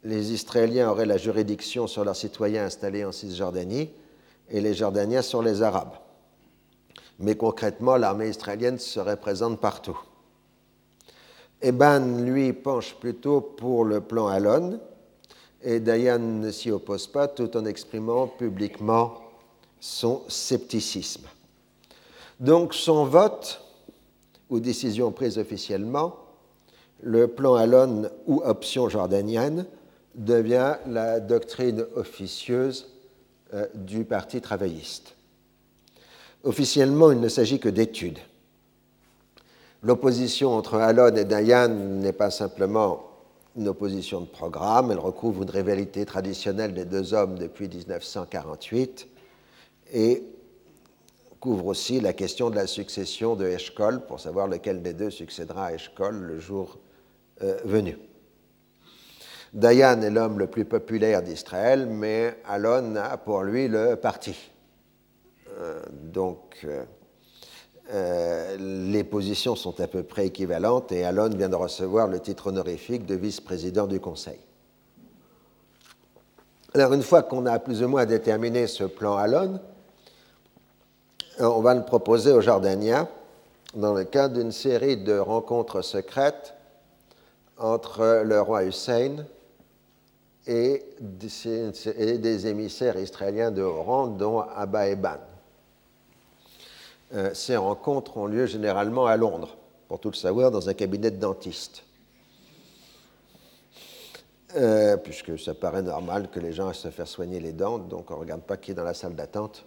Les 0.04 0.32
Israéliens 0.32 0.92
auraient 0.92 1.08
la 1.08 1.18
juridiction 1.18 1.88
sur 1.88 2.06
leurs 2.06 2.16
citoyens 2.16 2.66
installés 2.66 3.04
en 3.04 3.12
Cisjordanie 3.12 3.90
et 4.50 4.62
les 4.62 4.76
Jordaniens 4.76 5.24
sur 5.24 5.42
les 5.42 5.64
Arabes. 5.64 5.96
Mais 7.18 7.36
concrètement, 7.36 7.98
l'armée 7.98 8.30
israélienne 8.30 8.78
serait 8.78 9.18
présente 9.18 9.60
partout. 9.60 10.00
Eban, 11.66 12.24
lui, 12.24 12.54
penche 12.54 12.94
plutôt 12.94 13.42
pour 13.42 13.86
le 13.86 14.00
plan 14.00 14.28
Alon, 14.28 14.80
et 15.64 15.80
Dayan 15.80 16.20
ne 16.20 16.52
s'y 16.52 16.70
oppose 16.70 17.08
pas 17.08 17.28
tout 17.28 17.58
en 17.58 17.66
exprimant 17.66 18.28
publiquement 18.28 19.16
son 19.80 20.22
scepticisme. 20.28 21.26
Donc 22.40 22.76
son 22.76 23.06
vote 23.06 23.62
ou 24.52 24.60
décision 24.60 25.12
prise 25.12 25.40
officiellement, 25.40 26.16
le 27.02 27.28
plan 27.28 27.56
Alon 27.56 28.12
ou 28.28 28.44
option 28.46 28.88
jordanienne 28.88 29.66
devient 30.14 30.76
la 30.86 31.20
doctrine 31.20 31.84
officieuse 31.96 32.92
euh, 33.56 33.66
du 33.74 34.06
Parti 34.06 34.40
travailliste. 34.40 35.16
Officiellement, 36.44 37.12
il 37.12 37.20
ne 37.20 37.28
s'agit 37.28 37.60
que 37.60 37.70
d'études. 37.70 38.20
L'opposition 39.84 40.54
entre 40.54 40.76
Alon 40.76 41.16
et 41.16 41.26
Dayan 41.26 41.70
n'est 41.70 42.14
pas 42.14 42.32
simplement 42.32 43.04
une 43.56 43.68
opposition 43.70 44.22
de 44.22 44.26
programme, 44.26 44.92
elle 44.92 45.00
recouvre 45.00 45.44
une 45.44 45.50
rivalité 45.50 46.06
traditionnelle 46.06 46.74
des 46.74 46.86
deux 46.86 47.14
hommes 47.14 47.38
depuis 47.38 47.70
1948 47.70 49.08
et 49.94 50.24
couvre 51.40 51.68
aussi 51.68 52.02
la 52.02 52.12
question 52.12 52.50
de 52.50 52.56
la 52.56 52.68
succession 52.68 53.36
de 53.36 53.46
Eshkol 53.46 54.06
pour 54.08 54.20
savoir 54.20 54.48
lequel 54.48 54.82
des 54.82 54.94
deux 54.94 55.10
succédera 55.10 55.68
à 55.68 55.74
Eshkol 55.74 56.16
le 56.16 56.40
jour 56.40 56.80
euh, 57.44 57.58
venu. 57.64 57.98
Dayan 59.54 60.02
est 60.02 60.10
l'homme 60.10 60.40
le 60.40 60.48
plus 60.48 60.66
populaire 60.66 61.22
d'Israël, 61.22 61.86
mais 61.86 62.38
Alon 62.46 62.96
a 62.98 63.16
pour 63.18 63.44
lui 63.44 63.70
le 63.70 63.96
parti. 63.96 64.36
Euh, 65.60 65.82
donc, 65.92 66.58
euh, 66.66 66.84
les 67.92 69.04
positions 69.04 69.56
sont 69.56 69.80
à 69.80 69.88
peu 69.88 70.04
près 70.04 70.28
équivalentes 70.28 70.92
et 70.92 71.06
Alon 71.06 71.30
vient 71.30 71.50
de 71.50 71.56
recevoir 71.56 72.08
le 72.08 72.20
titre 72.20 72.48
honorifique 72.48 73.06
de 73.06 73.16
vice-président 73.16 73.88
du 73.88 74.00
Conseil. 74.00 74.40
Alors, 76.76 76.92
une 76.92 77.04
fois 77.04 77.24
qu'on 77.24 77.46
a 77.46 77.58
plus 77.58 77.84
ou 77.84 77.88
moins 77.88 78.06
déterminé 78.06 78.68
ce 78.68 78.84
plan 78.84 79.16
Alon, 79.16 79.62
euh, 81.40 81.46
on 81.46 81.62
va 81.62 81.74
le 81.74 81.86
proposer 81.86 82.34
aux 82.34 82.42
Jordaniens 82.42 83.08
dans 83.76 83.94
le 83.94 84.04
cadre 84.04 84.36
d'une 84.36 84.52
série 84.52 84.98
de 84.98 85.18
rencontres 85.18 85.82
secrètes 85.82 86.54
entre 87.58 88.24
le 88.26 88.42
roi 88.42 88.66
Hussein 88.66 89.26
et 90.48 90.84
des 91.00 92.48
émissaires 92.48 92.98
israéliens 92.98 93.52
de 93.52 93.62
haut 93.62 93.82
rang, 93.82 94.08
dont 94.08 94.42
Abba 94.42 94.90
Eban. 94.90 95.20
Euh, 97.14 97.34
ces 97.34 97.56
rencontres 97.56 98.18
ont 98.18 98.26
lieu 98.26 98.46
généralement 98.46 99.06
à 99.06 99.16
Londres, 99.16 99.56
pour 99.88 100.00
tout 100.00 100.10
le 100.10 100.16
savoir, 100.16 100.52
dans 100.52 100.70
un 100.70 100.74
cabinet 100.74 101.12
de 101.12 101.18
dentiste. 101.18 101.84
Euh, 104.56 104.98
puisque 104.98 105.38
ça 105.38 105.54
paraît 105.54 105.82
normal 105.82 106.30
que 106.30 106.40
les 106.40 106.54
gens 106.54 106.72
aient 106.72 106.74
se 106.74 106.90
faire 106.90 107.08
soigner 107.08 107.40
les 107.40 107.52
dents, 107.52 107.78
donc 107.78 108.10
on 108.10 108.16
ne 108.16 108.20
regarde 108.20 108.42
pas 108.42 108.58
qui 108.58 108.72
est 108.72 108.74
dans 108.74 108.84
la 108.84 108.94
salle 108.94 109.14
d'attente. 109.14 109.66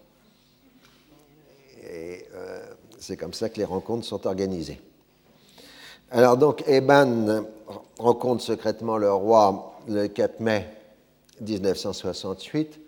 Et 1.83 2.27
euh, 2.35 2.61
c'est 2.99 3.17
comme 3.17 3.35
ça 3.35 3.49
que 3.49 3.59
les 3.59 3.65
rencontres 3.65 4.07
sont 4.07 4.27
organisées. 4.27 4.81
Alors 6.11 6.39
donc, 6.39 6.67
Eban 6.67 7.45
rencontre 7.99 8.43
secrètement 8.43 8.97
le 8.97 9.13
roi 9.13 9.79
le 9.89 10.07
4 10.07 10.41
mai 10.41 10.67
1968 11.43 12.81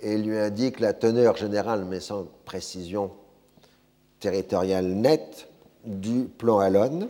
et 0.00 0.18
lui 0.18 0.36
indique 0.36 0.80
la 0.80 0.92
teneur 0.92 1.36
générale, 1.36 1.84
mais 1.84 2.00
sans 2.00 2.26
précision 2.44 3.12
territoriale 4.22 4.86
nette, 4.86 5.48
du 5.84 6.24
plan 6.24 6.60
Alon. 6.60 7.08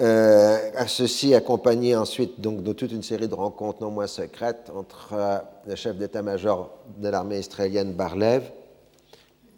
Euh, 0.00 0.56
ceci 0.86 1.34
accompagné 1.34 1.96
ensuite 1.96 2.40
donc, 2.40 2.62
de 2.62 2.72
toute 2.72 2.92
une 2.92 3.02
série 3.02 3.28
de 3.28 3.34
rencontres 3.34 3.82
non 3.82 3.90
moins 3.90 4.06
secrètes 4.06 4.70
entre 4.74 5.10
euh, 5.12 5.38
le 5.66 5.74
chef 5.74 5.96
d'état-major 5.96 6.70
de 6.98 7.08
l'armée 7.08 7.40
israélienne 7.40 7.92
Barlev 7.92 8.44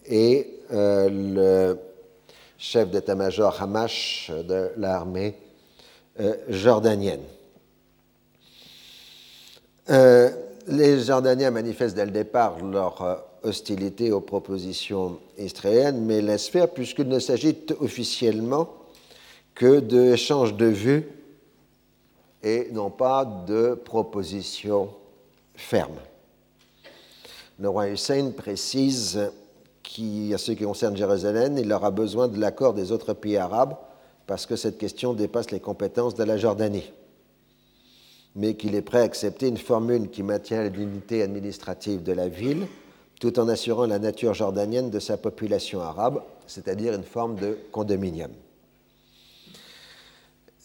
et 0.06 0.60
euh, 0.72 1.08
le 1.10 1.78
chef 2.56 2.90
d'état-major 2.90 3.62
Hamash 3.62 4.30
de 4.30 4.70
l'armée 4.76 5.36
euh, 6.20 6.34
jordanienne. 6.48 7.22
Les 10.68 11.00
Jordaniens 11.00 11.50
manifestent 11.50 11.96
dès 11.96 12.04
le 12.04 12.12
départ 12.12 12.64
leur 12.64 13.29
hostilité 13.42 14.12
aux 14.12 14.20
propositions 14.20 15.18
israéliennes, 15.38 16.04
mais 16.04 16.20
laissent 16.20 16.48
faire 16.48 16.70
puisqu'il 16.70 17.08
ne 17.08 17.18
s'agit 17.18 17.56
officiellement 17.80 18.68
que 19.54 19.80
d'échanges 19.80 20.54
de 20.54 20.66
vues 20.66 21.06
et 22.42 22.68
non 22.72 22.90
pas 22.90 23.24
de 23.24 23.74
propositions 23.74 24.90
fermes. 25.54 26.00
Le 27.58 27.68
roi 27.68 27.88
Hussein 27.88 28.30
précise 28.30 29.30
qui, 29.82 30.32
à 30.32 30.38
ce 30.38 30.52
qui 30.52 30.64
concerne 30.64 30.96
Jérusalem, 30.96 31.58
il 31.58 31.72
aura 31.72 31.90
besoin 31.90 32.28
de 32.28 32.38
l'accord 32.38 32.72
des 32.72 32.92
autres 32.92 33.12
pays 33.12 33.36
arabes 33.36 33.76
parce 34.26 34.46
que 34.46 34.56
cette 34.56 34.78
question 34.78 35.12
dépasse 35.12 35.50
les 35.50 35.60
compétences 35.60 36.14
de 36.14 36.24
la 36.24 36.36
Jordanie, 36.36 36.92
mais 38.36 38.54
qu'il 38.54 38.74
est 38.74 38.82
prêt 38.82 39.00
à 39.00 39.02
accepter 39.02 39.48
une 39.48 39.58
formule 39.58 40.08
qui 40.08 40.22
maintient 40.22 40.68
l'unité 40.68 41.22
administrative 41.22 42.02
de 42.02 42.12
la 42.12 42.28
ville 42.28 42.66
tout 43.20 43.38
en 43.38 43.48
assurant 43.48 43.86
la 43.86 44.00
nature 44.00 44.34
jordanienne 44.34 44.90
de 44.90 44.98
sa 44.98 45.16
population 45.16 45.80
arabe, 45.80 46.22
c'est-à-dire 46.48 46.94
une 46.94 47.04
forme 47.04 47.36
de 47.36 47.56
condominium. 47.70 48.32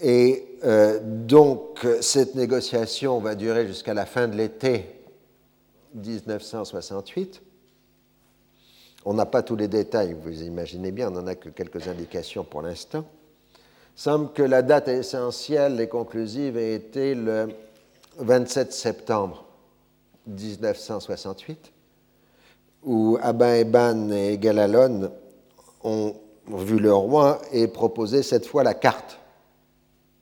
Et 0.01 0.57
euh, 0.63 0.99
donc, 1.03 1.85
cette 2.01 2.33
négociation 2.33 3.19
va 3.19 3.35
durer 3.35 3.67
jusqu'à 3.67 3.93
la 3.93 4.07
fin 4.07 4.27
de 4.27 4.35
l'été 4.35 4.87
1968 5.93 7.43
on 9.05 9.13
n'a 9.13 9.27
pas 9.27 9.43
tous 9.43 9.55
les 9.55 9.67
détails, 9.67 10.13
vous 10.19 10.41
imaginez 10.41 10.91
bien, 10.91 11.09
on 11.09 11.11
n'en 11.11 11.27
a 11.27 11.35
que 11.35 11.49
quelques 11.49 11.87
indications 11.87 12.43
pour 12.43 12.63
l'instant. 12.63 13.05
Semble 13.95 14.33
que 14.33 14.41
la 14.41 14.63
date 14.63 14.87
essentielle 14.87 15.79
et 15.79 15.87
conclusive 15.87 16.57
ait 16.57 16.73
été 16.73 17.13
le 17.13 17.49
27 18.17 18.73
septembre 18.73 19.45
1968, 20.27 21.71
où 22.85 23.17
Abba 23.21 23.57
Eban 23.57 24.11
et 24.11 24.37
Galalon 24.37 25.11
ont 25.83 26.13
vu 26.47 26.79
le 26.79 26.93
roi 26.93 27.41
et 27.51 27.67
proposé 27.67 28.23
cette 28.23 28.45
fois 28.45 28.63
la 28.63 28.75
carte 28.75 29.19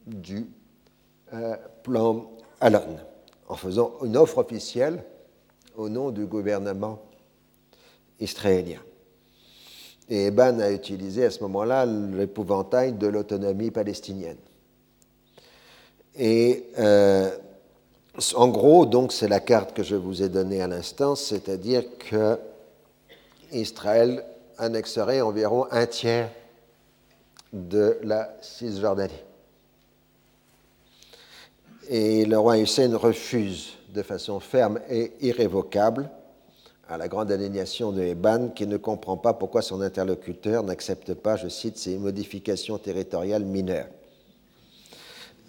du 0.07 0.47
euh, 1.33 1.55
plan 1.83 2.31
Alon, 2.61 2.97
en 3.49 3.55
faisant 3.55 3.93
une 4.03 4.15
offre 4.15 4.37
officielle 4.37 5.03
au 5.75 5.89
nom 5.89 6.11
du 6.11 6.25
gouvernement 6.25 6.99
israélien. 8.19 8.79
Et 10.09 10.27
Eban 10.27 10.59
a 10.59 10.71
utilisé 10.71 11.25
à 11.25 11.31
ce 11.31 11.41
moment-là 11.43 11.85
l'épouvantail 11.85 12.93
de 12.93 13.07
l'autonomie 13.07 13.71
palestinienne. 13.71 14.37
Et 16.15 16.67
euh, 16.77 17.31
en 18.35 18.47
gros, 18.49 18.85
donc, 18.85 19.11
c'est 19.11 19.27
la 19.27 19.39
carte 19.39 19.73
que 19.73 19.83
je 19.83 19.95
vous 19.95 20.21
ai 20.21 20.29
donnée 20.29 20.61
à 20.61 20.67
l'instant, 20.67 21.15
c'est-à-dire 21.15 21.83
que 21.97 22.37
Israël 23.53 24.23
annexerait 24.57 25.21
environ 25.21 25.67
un 25.71 25.85
tiers 25.85 26.29
de 27.51 27.97
la 28.03 28.35
Cisjordanie. 28.41 29.13
Et 31.89 32.25
le 32.25 32.37
roi 32.39 32.59
Hussein 32.59 32.95
refuse 32.97 33.73
de 33.93 34.01
façon 34.01 34.39
ferme 34.39 34.79
et 34.89 35.11
irrévocable 35.21 36.09
à 36.89 36.97
la 36.97 37.07
grande 37.07 37.31
indignation 37.31 37.91
de 37.91 38.01
Eban, 38.01 38.49
qui 38.49 38.67
ne 38.67 38.77
comprend 38.77 39.17
pas 39.17 39.33
pourquoi 39.33 39.61
son 39.61 39.81
interlocuteur 39.81 40.63
n'accepte 40.63 41.13
pas, 41.13 41.35
je 41.35 41.47
cite, 41.47 41.77
ces 41.77 41.97
modifications 41.97 42.77
territoriales 42.77 43.45
mineures. 43.45 43.87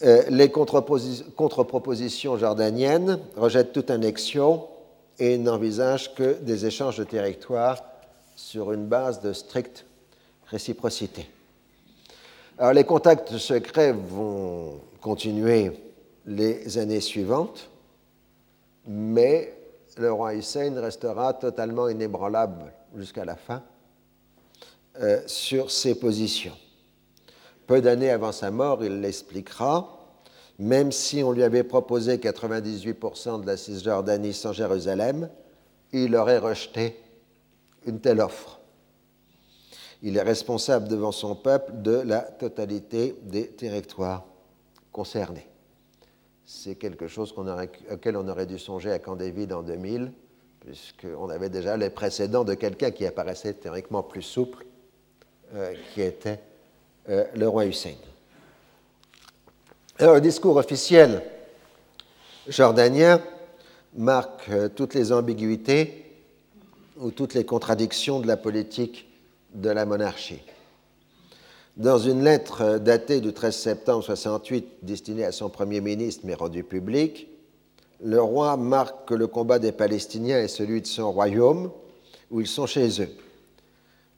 Euh, 0.02 0.22
les 0.28 0.50
contre-propositions 0.50 2.36
jordaniennes 2.36 3.18
rejettent 3.36 3.72
toute 3.72 3.90
annexion 3.90 4.66
et 5.18 5.38
n'envisagent 5.38 6.14
que 6.14 6.34
des 6.42 6.66
échanges 6.66 6.98
de 6.98 7.04
territoires 7.04 7.82
sur 8.36 8.72
une 8.72 8.86
base 8.86 9.20
de 9.20 9.32
stricte 9.32 9.84
réciprocité. 10.46 11.28
Alors, 12.58 12.72
les 12.72 12.84
contacts 12.84 13.36
secrets 13.36 13.92
vont 13.92 14.80
continuer 15.00 15.72
les 16.26 16.78
années 16.78 17.00
suivantes, 17.00 17.68
mais 18.86 19.54
le 19.96 20.12
roi 20.12 20.34
Hussein 20.34 20.80
restera 20.80 21.34
totalement 21.34 21.88
inébranlable 21.88 22.72
jusqu'à 22.96 23.24
la 23.24 23.36
fin 23.36 23.62
euh, 25.00 25.22
sur 25.26 25.70
ses 25.70 25.94
positions. 25.94 26.56
Peu 27.66 27.80
d'années 27.80 28.10
avant 28.10 28.32
sa 28.32 28.50
mort, 28.50 28.84
il 28.84 29.00
l'expliquera, 29.00 29.98
même 30.58 30.92
si 30.92 31.22
on 31.22 31.32
lui 31.32 31.42
avait 31.42 31.64
proposé 31.64 32.18
98% 32.18 33.40
de 33.40 33.46
la 33.46 33.56
Cisjordanie 33.56 34.34
sans 34.34 34.52
Jérusalem, 34.52 35.28
il 35.92 36.14
aurait 36.14 36.38
rejeté 36.38 36.96
une 37.86 38.00
telle 38.00 38.20
offre. 38.20 38.60
Il 40.02 40.16
est 40.16 40.22
responsable 40.22 40.88
devant 40.88 41.12
son 41.12 41.34
peuple 41.34 41.72
de 41.82 41.92
la 41.92 42.20
totalité 42.20 43.16
des 43.22 43.48
territoires 43.48 44.24
concernés. 44.92 45.48
C'est 46.44 46.74
quelque 46.74 47.08
chose 47.08 47.34
auquel 47.90 48.16
on 48.16 48.28
aurait 48.28 48.46
dû 48.46 48.58
songer 48.58 48.92
à 48.92 48.98
Camp 48.98 49.16
David 49.16 49.52
en 49.52 49.62
2000, 49.62 50.12
puisqu'on 50.60 51.30
avait 51.30 51.48
déjà 51.48 51.76
les 51.76 51.90
précédents 51.90 52.44
de 52.44 52.54
quelqu'un 52.54 52.90
qui 52.90 53.06
apparaissait 53.06 53.54
théoriquement 53.54 54.02
plus 54.02 54.22
souple, 54.22 54.66
euh, 55.54 55.74
qui 55.92 56.02
était 56.02 56.40
euh, 57.08 57.24
le 57.34 57.48
roi 57.48 57.64
Hussein. 57.66 57.94
Alors, 59.98 60.14
le 60.14 60.20
discours 60.20 60.56
officiel 60.56 61.22
jordanien 62.48 63.20
marque 63.94 64.48
euh, 64.50 64.68
toutes 64.68 64.94
les 64.94 65.12
ambiguïtés 65.12 66.03
ou 66.98 67.10
toutes 67.10 67.34
les 67.34 67.44
contradictions 67.44 68.20
de 68.20 68.26
la 68.26 68.36
politique 68.36 69.08
de 69.54 69.70
la 69.70 69.84
monarchie. 69.84 70.42
Dans 71.76 71.98
une 71.98 72.22
lettre 72.22 72.78
datée 72.78 73.20
du 73.20 73.32
13 73.32 73.54
septembre 73.54 74.04
68 74.04 74.66
destinée 74.82 75.24
à 75.24 75.32
son 75.32 75.48
Premier 75.48 75.80
ministre 75.80 76.22
mais 76.24 76.34
rendue 76.34 76.62
publique, 76.62 77.28
le 78.02 78.20
roi 78.20 78.56
marque 78.56 79.08
que 79.08 79.14
le 79.14 79.26
combat 79.26 79.58
des 79.58 79.72
Palestiniens 79.72 80.38
est 80.38 80.48
celui 80.48 80.82
de 80.82 80.86
son 80.86 81.10
royaume, 81.10 81.70
où 82.30 82.40
ils 82.40 82.46
sont 82.46 82.66
chez 82.66 83.02
eux. 83.02 83.08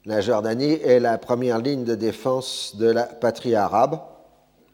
La 0.05 0.21
Jordanie 0.21 0.79
est 0.83 0.99
la 0.99 1.17
première 1.17 1.59
ligne 1.59 1.83
de 1.83 1.95
défense 1.95 2.75
de 2.77 2.87
la 2.87 3.03
patrie 3.03 3.55
arabe, 3.55 3.99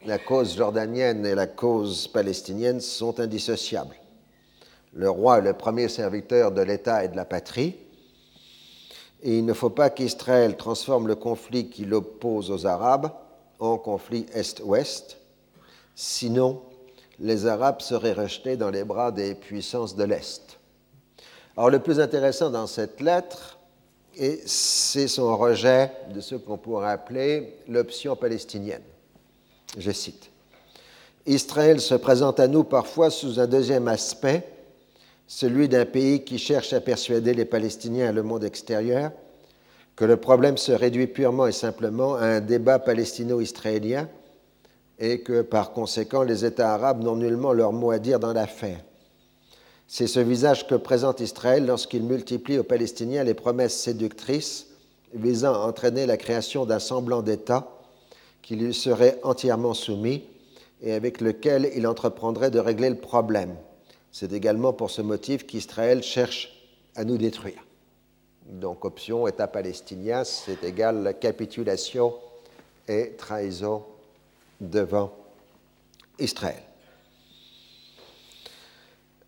la 0.06 0.18
cause 0.18 0.56
jordanienne 0.56 1.24
et 1.24 1.34
la 1.34 1.46
cause 1.46 2.08
palestinienne 2.08 2.80
sont 2.80 3.18
indissociables. 3.18 3.96
Le 4.92 5.08
roi 5.08 5.38
est 5.38 5.42
le 5.42 5.54
premier 5.54 5.88
serviteur 5.88 6.52
de 6.52 6.60
l'État 6.60 7.04
et 7.04 7.08
de 7.08 7.16
la 7.16 7.24
patrie, 7.24 7.76
et 9.24 9.38
il 9.38 9.46
ne 9.46 9.54
faut 9.54 9.70
pas 9.70 9.88
qu'Israël 9.88 10.54
transforme 10.56 11.08
le 11.08 11.14
conflit 11.14 11.70
qui 11.70 11.86
l'oppose 11.86 12.50
aux 12.50 12.66
Arabes 12.66 13.10
en 13.58 13.78
conflit 13.78 14.26
Est-Ouest, 14.34 15.16
sinon 15.94 16.60
les 17.18 17.46
Arabes 17.46 17.80
seraient 17.80 18.12
rejetés 18.12 18.58
dans 18.58 18.68
les 18.68 18.84
bras 18.84 19.12
des 19.12 19.34
puissances 19.34 19.96
de 19.96 20.04
l'Est. 20.04 20.58
Alors 21.56 21.70
le 21.70 21.78
plus 21.78 22.00
intéressant 22.00 22.50
dans 22.50 22.66
cette 22.66 23.00
lettre, 23.00 23.58
c'est 24.44 25.08
son 25.08 25.36
rejet 25.36 25.90
de 26.12 26.20
ce 26.20 26.34
qu'on 26.34 26.58
pourrait 26.58 26.90
appeler 26.90 27.56
l'option 27.66 28.16
palestinienne. 28.16 28.82
Je 29.78 29.90
cite. 29.90 30.30
Israël 31.24 31.80
se 31.80 31.94
présente 31.94 32.38
à 32.40 32.46
nous 32.46 32.64
parfois 32.64 33.08
sous 33.08 33.40
un 33.40 33.46
deuxième 33.46 33.88
aspect, 33.88 34.46
celui 35.26 35.68
d'un 35.68 35.86
pays 35.86 36.24
qui 36.24 36.38
cherche 36.38 36.72
à 36.72 36.80
persuader 36.80 37.34
les 37.34 37.44
Palestiniens 37.44 38.10
et 38.10 38.12
le 38.12 38.22
monde 38.22 38.44
extérieur 38.44 39.12
que 39.96 40.04
le 40.04 40.16
problème 40.16 40.56
se 40.56 40.72
réduit 40.72 41.06
purement 41.06 41.46
et 41.46 41.52
simplement 41.52 42.16
à 42.16 42.26
un 42.26 42.40
débat 42.40 42.78
palestino-israélien 42.78 44.08
et 44.98 45.20
que 45.20 45.42
par 45.42 45.72
conséquent 45.72 46.22
les 46.22 46.44
États 46.44 46.74
arabes 46.74 47.02
n'ont 47.02 47.16
nullement 47.16 47.52
leur 47.52 47.72
mot 47.72 47.90
à 47.90 47.98
dire 47.98 48.18
dans 48.18 48.32
l'affaire. 48.32 48.80
C'est 49.86 50.06
ce 50.06 50.20
visage 50.20 50.66
que 50.66 50.74
présente 50.74 51.20
Israël 51.20 51.66
lorsqu'il 51.66 52.02
multiplie 52.02 52.58
aux 52.58 52.64
Palestiniens 52.64 53.22
les 53.22 53.34
promesses 53.34 53.76
séductrices 53.76 54.66
visant 55.14 55.54
à 55.54 55.66
entraîner 55.66 56.06
la 56.06 56.16
création 56.16 56.66
d'un 56.66 56.78
semblant 56.80 57.22
d'État 57.22 57.68
qui 58.42 58.56
lui 58.56 58.74
serait 58.74 59.20
entièrement 59.22 59.74
soumis 59.74 60.24
et 60.82 60.92
avec 60.92 61.20
lequel 61.20 61.70
il 61.76 61.86
entreprendrait 61.86 62.50
de 62.50 62.58
régler 62.58 62.90
le 62.90 62.96
problème. 62.96 63.54
C'est 64.14 64.32
également 64.32 64.72
pour 64.72 64.92
ce 64.92 65.02
motif 65.02 65.44
qu'Israël 65.44 66.00
cherche 66.00 66.52
à 66.94 67.02
nous 67.02 67.18
détruire. 67.18 67.66
Donc 68.46 68.84
option 68.84 69.26
État 69.26 69.48
palestinien, 69.48 70.22
c'est 70.22 70.62
égal 70.62 71.16
capitulation 71.20 72.14
et 72.86 73.14
trahison 73.18 73.82
devant 74.60 75.12
Israël. 76.20 76.62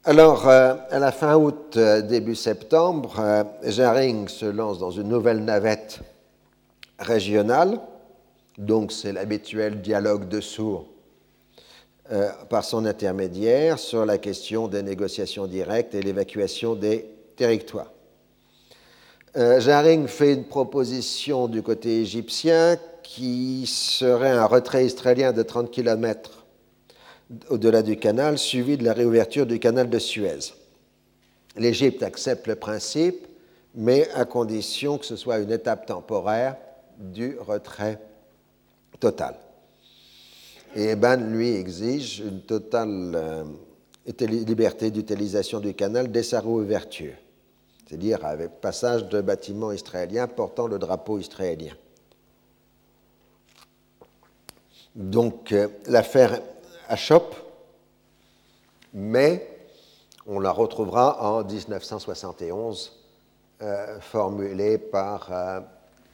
Alors, 0.05 0.49
euh, 0.49 0.77
à 0.91 1.01
la 1.01 1.11
fin 1.11 1.35
août, 1.35 1.75
euh, 1.77 2.01
début 2.01 2.37
septembre, 2.37 3.17
euh, 3.19 3.43
Jaring 3.65 4.29
se 4.29 4.47
lance 4.47 4.79
dans 4.79 4.93
une 4.93 5.09
nouvelle 5.09 5.43
navette 5.43 5.99
régionale 7.01 7.81
donc 8.59 8.93
c'est 8.93 9.13
l'habituel 9.13 9.83
dialogue 9.83 10.29
de 10.29 10.41
sourds 10.41 10.87
euh, 12.13 12.31
par 12.49 12.65
son 12.65 12.85
intermédiaire 12.85 13.79
sur 13.79 14.07
la 14.07 14.19
question 14.19 14.69
des 14.69 14.83
négociations 14.83 15.47
directes 15.47 15.95
et 15.95 16.03
l'évacuation 16.03 16.75
des 16.75 17.07
territoires. 17.37 17.93
Euh, 19.37 19.61
Jaring 19.61 20.07
fait 20.07 20.33
une 20.33 20.45
proposition 20.45 21.49
du 21.49 21.63
côté 21.63 22.01
égyptien 22.01 22.77
qui 23.03 23.67
serait 23.67 24.31
un 24.31 24.47
retrait 24.47 24.87
israélien 24.87 25.33
de 25.33 25.43
30 25.43 25.71
km 25.71 26.47
au-delà 27.51 27.83
du 27.83 27.97
canal, 27.97 28.39
suivi 28.39 28.77
de 28.77 28.85
la 28.85 28.93
réouverture 28.93 29.47
du 29.47 29.59
canal 29.59 29.91
de 29.91 29.99
Suez. 29.99 30.55
L'Égypte 31.57 32.03
accepte 32.03 32.47
le 32.47 32.55
principe, 32.55 33.27
mais 33.75 34.09
à 34.15 34.25
condition 34.25 34.99
que 34.99 35.07
ce 35.07 35.17
soit 35.17 35.39
une 35.39 35.53
étape 35.53 35.87
temporaire 35.87 36.57
du 36.99 37.37
retrait 37.41 38.01
Total. 39.01 39.35
Et 40.77 40.91
Eban, 40.91 41.17
lui, 41.17 41.57
exige 41.57 42.21
une 42.21 42.43
totale 42.43 43.13
euh, 43.15 43.45
liberté 44.27 44.91
d'utilisation 44.91 45.59
du 45.59 45.73
canal 45.73 46.13
dès 46.13 46.23
sa 46.23 46.41
réouverture, 46.41 47.15
c'est-à-dire 47.87 48.23
avec 48.27 48.61
passage 48.61 49.09
de 49.09 49.23
bâtiments 49.23 49.73
israéliens 49.73 50.29
portant 50.29 50.67
le 50.67 50.79
drapeau 50.79 51.19
israélien. 51.19 51.73
Donc 54.95 55.53
euh, 55.53 55.69
l'affaire 55.87 56.43
achoppe, 56.89 57.35
mais 58.93 59.49
on 60.27 60.41
la 60.41 60.53
retrouvera 60.53 61.39
en 61.39 61.43
1971, 61.43 62.93
euh, 63.63 63.99
formulée 64.01 64.77
par 64.77 65.65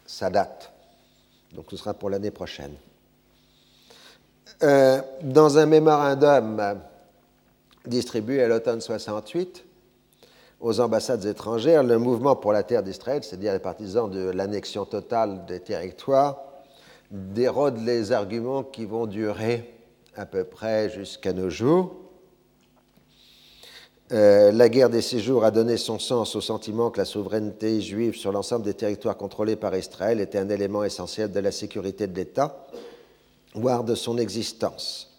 Sadat 0.06 0.72
donc 1.52 1.66
ce 1.70 1.76
sera 1.76 1.94
pour 1.94 2.10
l'année 2.10 2.30
prochaine. 2.30 2.74
Euh, 4.62 5.00
dans 5.22 5.58
un 5.58 5.66
mémorandum 5.66 6.78
distribué 7.84 8.44
à 8.44 8.46
l'automne 8.46 8.80
68 8.80 9.64
aux 10.60 10.78
ambassades 10.78 11.24
étrangères, 11.24 11.82
le 11.82 11.98
mouvement 11.98 12.36
pour 12.36 12.52
la 12.52 12.62
terre 12.62 12.84
d'Israël, 12.84 13.24
c'est-à-dire 13.24 13.52
les 13.54 13.58
partisans 13.58 14.08
de 14.08 14.30
l'annexion 14.30 14.84
totale 14.84 15.46
des 15.46 15.58
territoires, 15.58 16.44
dérode 17.10 17.78
les 17.84 18.12
arguments 18.12 18.62
qui 18.62 18.84
vont 18.84 19.06
durer 19.06 19.74
à 20.14 20.26
peu 20.26 20.44
près 20.44 20.90
jusqu'à 20.90 21.32
nos 21.32 21.50
jours. 21.50 21.96
Euh, 24.12 24.52
la 24.52 24.68
guerre 24.68 24.90
des 24.90 25.02
séjours 25.02 25.44
a 25.44 25.50
donné 25.50 25.76
son 25.76 25.98
sens 25.98 26.36
au 26.36 26.40
sentiment 26.40 26.90
que 26.90 26.98
la 26.98 27.04
souveraineté 27.04 27.80
juive 27.80 28.14
sur 28.14 28.30
l'ensemble 28.30 28.64
des 28.64 28.74
territoires 28.74 29.16
contrôlés 29.16 29.56
par 29.56 29.76
Israël 29.76 30.20
était 30.20 30.38
un 30.38 30.50
élément 30.50 30.84
essentiel 30.84 31.32
de 31.32 31.40
la 31.40 31.50
sécurité 31.50 32.06
de 32.06 32.14
l'État, 32.14 32.64
voire 33.54 33.84
de 33.84 33.94
son 33.94 34.18
existence. 34.18 35.12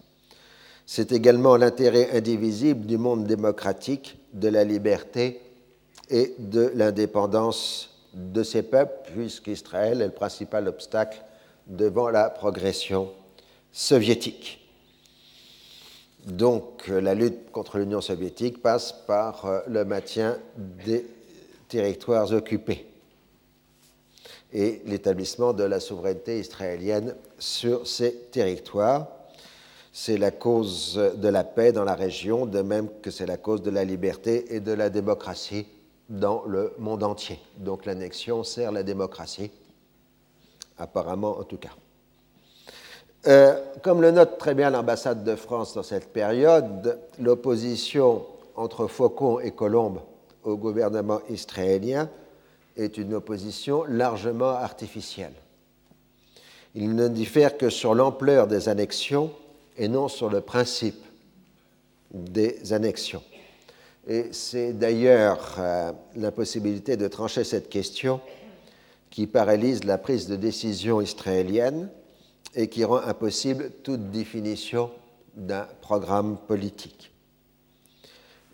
C'est 0.86 1.12
également 1.12 1.56
l'intérêt 1.56 2.10
indivisible 2.16 2.86
du 2.86 2.98
monde 2.98 3.26
démocratique, 3.26 4.18
de 4.32 4.48
la 4.48 4.64
liberté 4.64 5.40
et 6.10 6.34
de 6.38 6.72
l'indépendance 6.74 7.90
de 8.12 8.42
ses 8.42 8.62
peuples, 8.62 9.10
puisqu'Israël 9.14 10.02
est 10.02 10.06
le 10.06 10.12
principal 10.12 10.68
obstacle 10.68 11.22
devant 11.66 12.10
la 12.10 12.28
progression 12.28 13.10
soviétique. 13.72 14.60
Donc 16.26 16.88
la 16.88 17.14
lutte 17.14 17.50
contre 17.50 17.78
l'Union 17.78 18.00
soviétique 18.00 18.62
passe 18.62 18.92
par 19.06 19.44
euh, 19.44 19.60
le 19.68 19.84
maintien 19.84 20.38
des 20.56 21.06
territoires 21.68 22.32
occupés 22.32 22.86
et 24.54 24.80
l'établissement 24.86 25.52
de 25.52 25.64
la 25.64 25.80
souveraineté 25.80 26.38
israélienne 26.38 27.14
sur 27.38 27.86
ces 27.86 28.14
territoires. 28.30 29.08
C'est 29.92 30.16
la 30.16 30.30
cause 30.30 31.00
de 31.16 31.28
la 31.28 31.44
paix 31.44 31.72
dans 31.72 31.84
la 31.84 31.94
région, 31.94 32.46
de 32.46 32.62
même 32.62 32.88
que 33.02 33.10
c'est 33.10 33.26
la 33.26 33.36
cause 33.36 33.62
de 33.62 33.70
la 33.70 33.84
liberté 33.84 34.54
et 34.54 34.60
de 34.60 34.72
la 34.72 34.90
démocratie 34.90 35.66
dans 36.08 36.44
le 36.46 36.72
monde 36.78 37.02
entier. 37.02 37.38
Donc 37.58 37.84
l'annexion 37.84 38.44
sert 38.44 38.72
la 38.72 38.82
démocratie, 38.82 39.50
apparemment 40.78 41.38
en 41.38 41.44
tout 41.44 41.58
cas. 41.58 41.70
Euh, 43.26 43.58
comme 43.82 44.02
le 44.02 44.10
note 44.10 44.38
très 44.38 44.54
bien 44.54 44.70
l'ambassade 44.70 45.24
de 45.24 45.34
France 45.34 45.74
dans 45.74 45.82
cette 45.82 46.12
période, 46.12 46.98
l'opposition 47.18 48.24
entre 48.54 48.86
Faucon 48.86 49.40
et 49.40 49.50
Colombe 49.50 50.00
au 50.44 50.56
gouvernement 50.56 51.20
israélien 51.30 52.08
est 52.76 52.98
une 52.98 53.14
opposition 53.14 53.84
largement 53.84 54.50
artificielle. 54.50 55.34
Il 56.74 56.94
ne 56.94 57.08
diffère 57.08 57.56
que 57.56 57.70
sur 57.70 57.94
l'ampleur 57.94 58.46
des 58.46 58.68
annexions 58.68 59.32
et 59.76 59.88
non 59.88 60.08
sur 60.08 60.28
le 60.28 60.40
principe 60.40 61.02
des 62.12 62.72
annexions. 62.72 63.22
Et 64.06 64.28
c'est 64.32 64.72
d'ailleurs 64.72 65.56
euh, 65.58 65.92
l'impossibilité 66.16 66.96
de 66.96 67.08
trancher 67.08 67.44
cette 67.44 67.70
question 67.70 68.20
qui 69.10 69.26
paralyse 69.26 69.84
la 69.84 69.96
prise 69.96 70.26
de 70.26 70.36
décision 70.36 71.00
israélienne 71.00 71.88
et 72.54 72.68
qui 72.68 72.84
rend 72.84 72.98
impossible 72.98 73.70
toute 73.82 74.10
définition 74.10 74.90
d'un 75.34 75.66
programme 75.80 76.36
politique. 76.46 77.13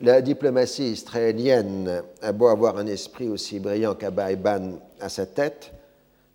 La 0.03 0.22
diplomatie 0.22 0.92
israélienne 0.92 2.03
a 2.22 2.32
beau 2.32 2.46
avoir 2.46 2.78
un 2.78 2.86
esprit 2.86 3.28
aussi 3.28 3.61
brillant 3.61 3.94
qu'Abba 3.94 4.28
à 4.98 5.09
sa 5.11 5.26
tête, 5.26 5.72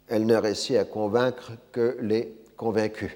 elle 0.08 0.28
ne 0.28 0.36
réussit 0.36 0.78
à 0.78 0.86
convaincre 0.86 1.54
que 1.72 1.98
les 2.00 2.32
convaincus. 2.58 3.12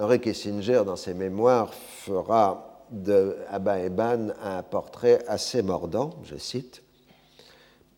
Henry 0.00 0.18
Kissinger, 0.18 0.82
dans 0.86 0.96
ses 0.96 1.12
mémoires, 1.12 1.74
fera 1.74 2.86
de 2.90 3.36
Eban 3.52 4.28
un 4.42 4.62
portrait 4.62 5.22
assez 5.28 5.60
mordant, 5.60 6.14
je 6.24 6.36
cite. 6.36 6.82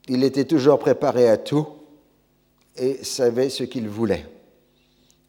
Il 0.09 0.25
était 0.25 0.47
toujours 0.47 0.81
préparé 0.81 1.29
à 1.29 1.37
tout 1.37 1.69
et 2.77 3.05
savait 3.05 3.51
ce 3.51 3.63
qu'il 3.63 3.89
voulait. 3.89 4.27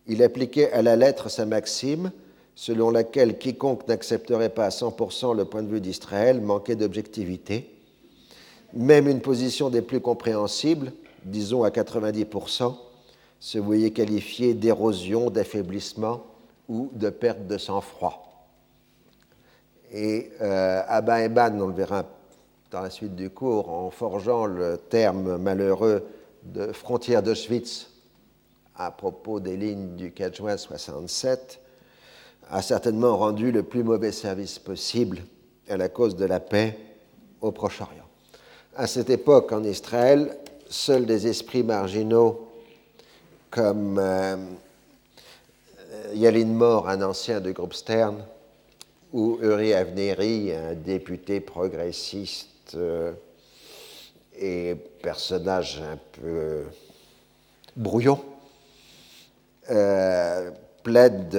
Il 0.08 0.24
appliquait 0.24 0.72
à 0.72 0.82
la 0.82 0.96
lettre 0.96 1.30
sa 1.30 1.46
maxime, 1.46 2.12
selon 2.60 2.92
laquelle 2.92 3.38
quiconque 3.38 3.88
n'accepterait 3.88 4.50
pas 4.50 4.66
à 4.66 4.70
100% 4.70 5.34
le 5.34 5.46
point 5.46 5.64
de 5.64 5.70
vue 5.70 5.80
d'Israël 5.80 6.42
manquait 6.42 6.76
d'objectivité. 6.76 7.74
Même 8.74 9.08
une 9.08 9.22
position 9.22 9.70
des 9.70 9.82
plus 9.82 10.02
compréhensibles, 10.02 10.92
disons 11.24 11.64
à 11.64 11.70
90%, 11.70 12.76
se 13.40 13.60
voyait 13.60 13.92
qualifiée 13.92 14.54
d'érosion, 14.54 15.30
d'affaiblissement 15.30 16.26
ou 16.68 16.90
de 16.92 17.10
perte 17.10 17.48
de 17.48 17.58
sang-froid. 17.58 18.46
Et 19.94 20.30
euh, 20.42 20.82
Abba 20.86 21.24
Eban, 21.24 21.58
on 21.62 21.68
le 21.68 21.74
verra 21.74 22.04
dans 22.72 22.82
la 22.82 22.90
suite 22.90 23.16
du 23.16 23.30
cours, 23.30 23.70
en 23.70 23.90
forgeant 23.90 24.46
le 24.46 24.78
terme 24.78 25.38
malheureux 25.38 26.06
de 26.44 26.74
frontière 26.74 27.24
d'Auschwitz 27.24 27.90
à 28.76 28.92
propos 28.92 29.40
des 29.40 29.56
lignes 29.56 29.96
du 29.96 30.12
4 30.12 30.36
juin 30.36 30.58
67, 30.58 31.62
a 32.50 32.62
certainement 32.62 33.18
rendu 33.18 33.52
le 33.52 33.64
plus 33.64 33.84
mauvais 33.84 34.12
service 34.12 34.60
possible 34.60 35.22
à 35.70 35.78
la 35.78 35.90
cause 35.90 36.16
de 36.16 36.26
la 36.26 36.40
paix 36.40 36.78
au 37.42 37.52
Proche-Orient. 37.52 38.08
À 38.76 38.88
cette 38.88 39.10
époque, 39.10 39.52
en 39.52 39.64
Israël, 39.64 40.38
seuls 40.70 41.06
des 41.06 41.28
esprits 41.28 41.64
marginaux 41.64 42.48
comme 43.50 43.98
euh, 44.00 44.38
Yalin 46.14 46.46
Mor, 46.46 46.88
un 46.88 47.02
ancien 47.02 47.40
du 47.40 47.54
groupe 47.54 47.74
Stern, 47.74 48.24
ou 49.12 49.40
Uri 49.42 49.74
Avneri, 49.74 50.54
un 50.54 50.76
député 50.76 51.40
progressiste 51.40 52.76
euh, 52.76 53.12
et 54.38 54.76
personnage 55.02 55.82
un 55.82 55.98
peu 56.14 56.64
brouillon, 57.76 58.24
euh, 59.72 60.52
plaide 60.90 61.38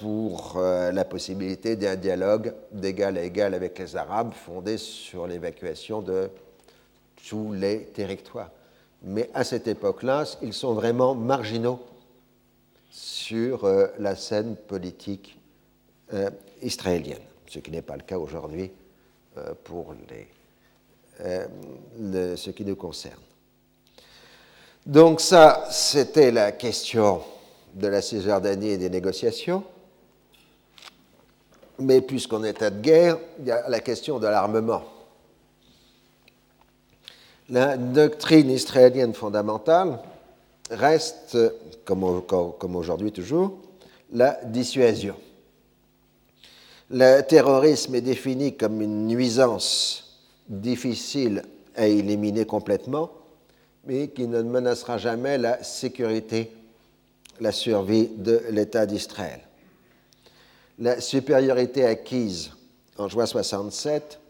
pour 0.00 0.60
la 0.60 1.04
possibilité 1.04 1.74
d'un 1.74 1.96
dialogue 1.96 2.54
d'égal 2.70 3.18
à 3.18 3.24
égal 3.24 3.54
avec 3.54 3.76
les 3.76 3.96
Arabes 3.96 4.32
fondé 4.32 4.78
sur 4.78 5.26
l'évacuation 5.26 6.00
de 6.00 6.30
tous 7.28 7.52
les 7.52 7.86
territoires. 7.86 8.50
Mais 9.02 9.30
à 9.34 9.42
cette 9.42 9.66
époque-là, 9.66 10.22
ils 10.42 10.52
sont 10.52 10.74
vraiment 10.74 11.16
marginaux 11.16 11.80
sur 12.88 13.64
euh, 13.64 13.88
la 13.98 14.14
scène 14.14 14.54
politique 14.54 15.36
euh, 16.14 16.30
israélienne, 16.62 17.18
ce 17.48 17.58
qui 17.58 17.72
n'est 17.72 17.82
pas 17.82 17.96
le 17.96 18.02
cas 18.02 18.18
aujourd'hui 18.18 18.70
euh, 19.38 19.54
pour 19.64 19.92
ce 21.20 22.50
qui 22.50 22.64
nous 22.64 22.76
concerne. 22.76 23.20
Donc 24.86 25.20
ça, 25.20 25.66
c'était 25.68 26.30
la 26.30 26.52
question 26.52 27.22
de 27.74 27.88
la 27.88 28.02
Cisjordanie 28.02 28.70
et 28.70 28.78
des 28.78 28.90
négociations. 28.90 29.62
Mais 31.78 32.00
puisqu'on 32.00 32.44
est 32.44 32.62
à 32.62 32.70
de 32.70 32.80
guerre, 32.80 33.18
il 33.38 33.46
y 33.46 33.50
a 33.50 33.68
la 33.68 33.80
question 33.80 34.18
de 34.18 34.26
l'armement. 34.26 34.82
La 37.50 37.76
doctrine 37.76 38.50
israélienne 38.50 39.14
fondamentale 39.14 40.00
reste, 40.70 41.38
comme, 41.84 42.22
comme 42.22 42.76
aujourd'hui 42.76 43.12
toujours, 43.12 43.58
la 44.12 44.38
dissuasion. 44.44 45.14
Le 46.90 47.20
terrorisme 47.20 47.94
est 47.94 48.00
défini 48.00 48.56
comme 48.56 48.80
une 48.80 49.06
nuisance 49.06 50.20
difficile 50.48 51.42
à 51.76 51.86
éliminer 51.86 52.44
complètement, 52.44 53.10
mais 53.84 54.08
qui 54.08 54.26
ne 54.26 54.42
menacera 54.42 54.98
jamais 54.98 55.38
la 55.38 55.62
sécurité, 55.62 56.50
la 57.40 57.52
survie 57.52 58.08
de 58.16 58.42
l'État 58.50 58.86
d'Israël. 58.86 59.40
La 60.78 61.00
supériorité 61.00 61.84
acquise 61.84 62.52
en 62.96 63.08
juin 63.08 63.26
67 63.26 64.20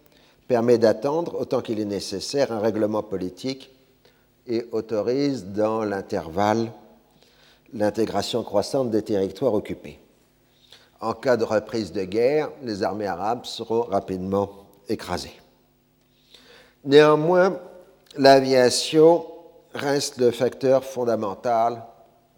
permet 0.47 0.79
d'attendre, 0.79 1.39
autant 1.41 1.61
qu'il 1.61 1.81
est 1.81 1.85
nécessaire, 1.85 2.53
un 2.53 2.61
règlement 2.61 3.03
politique 3.03 3.71
et 4.47 4.65
autorise 4.73 5.45
dans 5.45 5.85
l'intervalle 5.85 6.73
l'intégration 7.75 8.43
croissante 8.43 8.91
des 8.91 9.03
territoires 9.03 9.53
occupés. 9.53 10.01
En 11.01 11.13
cas 11.13 11.37
de 11.37 11.45
reprise 11.45 11.93
de 11.93 12.05
guerre, 12.05 12.51
les 12.63 12.83
armées 12.83 13.07
arabes 13.07 13.45
seront 13.45 13.83
rapidement 13.83 14.51
écrasées. 14.89 15.39
Néanmoins, 16.85 17.59
l'aviation 18.17 19.27
reste 19.75 20.17
le 20.17 20.31
facteur 20.31 20.85
fondamental 20.85 21.83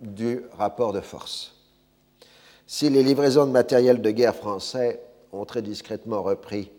du 0.01 0.42
rapport 0.53 0.92
de 0.92 1.01
force. 1.01 1.55
Si 2.66 2.88
les 2.88 3.03
livraisons 3.03 3.46
de 3.46 3.51
matériel 3.51 4.01
de 4.01 4.11
guerre 4.11 4.36
français 4.36 5.01
ont 5.32 5.44
très 5.44 5.62
discrètement 5.62 6.22
repris 6.22 6.70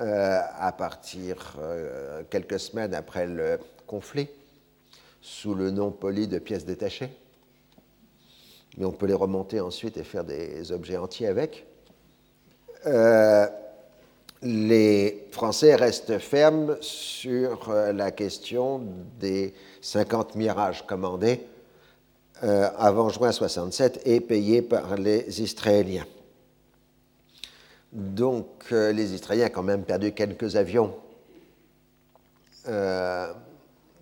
euh, 0.00 0.40
à 0.58 0.72
partir 0.72 1.56
euh, 1.60 2.22
quelques 2.30 2.58
semaines 2.58 2.94
après 2.94 3.26
le 3.26 3.58
conflit, 3.86 4.28
sous 5.20 5.54
le 5.54 5.70
nom 5.70 5.90
poli 5.90 6.26
de 6.26 6.38
pièces 6.38 6.64
détachées. 6.64 7.10
Mais 8.76 8.84
on 8.84 8.92
peut 8.92 9.06
les 9.06 9.14
remonter 9.14 9.60
ensuite 9.60 9.96
et 9.96 10.04
faire 10.04 10.24
des 10.24 10.72
objets 10.72 10.96
entiers 10.96 11.28
avec. 11.28 11.66
Euh, 12.86 13.46
les 14.42 15.28
Français 15.30 15.74
restent 15.74 16.18
fermes 16.18 16.76
sur 16.80 17.72
la 17.72 18.10
question 18.10 18.82
des 19.20 19.54
50 19.80 20.34
mirages 20.34 20.84
commandés 20.86 21.46
avant 22.42 23.08
juin 23.08 23.32
67 23.32 24.02
et 24.04 24.20
payés 24.20 24.60
par 24.60 24.96
les 24.96 25.40
Israéliens. 25.40 26.04
Donc 27.94 28.46
euh, 28.72 28.92
les 28.92 29.14
Israéliens 29.14 29.46
ont 29.46 29.50
quand 29.54 29.62
même 29.62 29.84
perdu 29.84 30.12
quelques 30.12 30.56
avions 30.56 30.92
euh, 32.68 33.32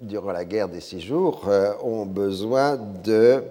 durant 0.01 0.33
la 0.33 0.47
guerre 0.47 0.71
des 0.71 0.81
six 0.81 1.01
jours, 1.01 1.47
euh, 1.49 1.75
ont 1.83 2.07
besoin 2.07 2.77
de 2.77 3.45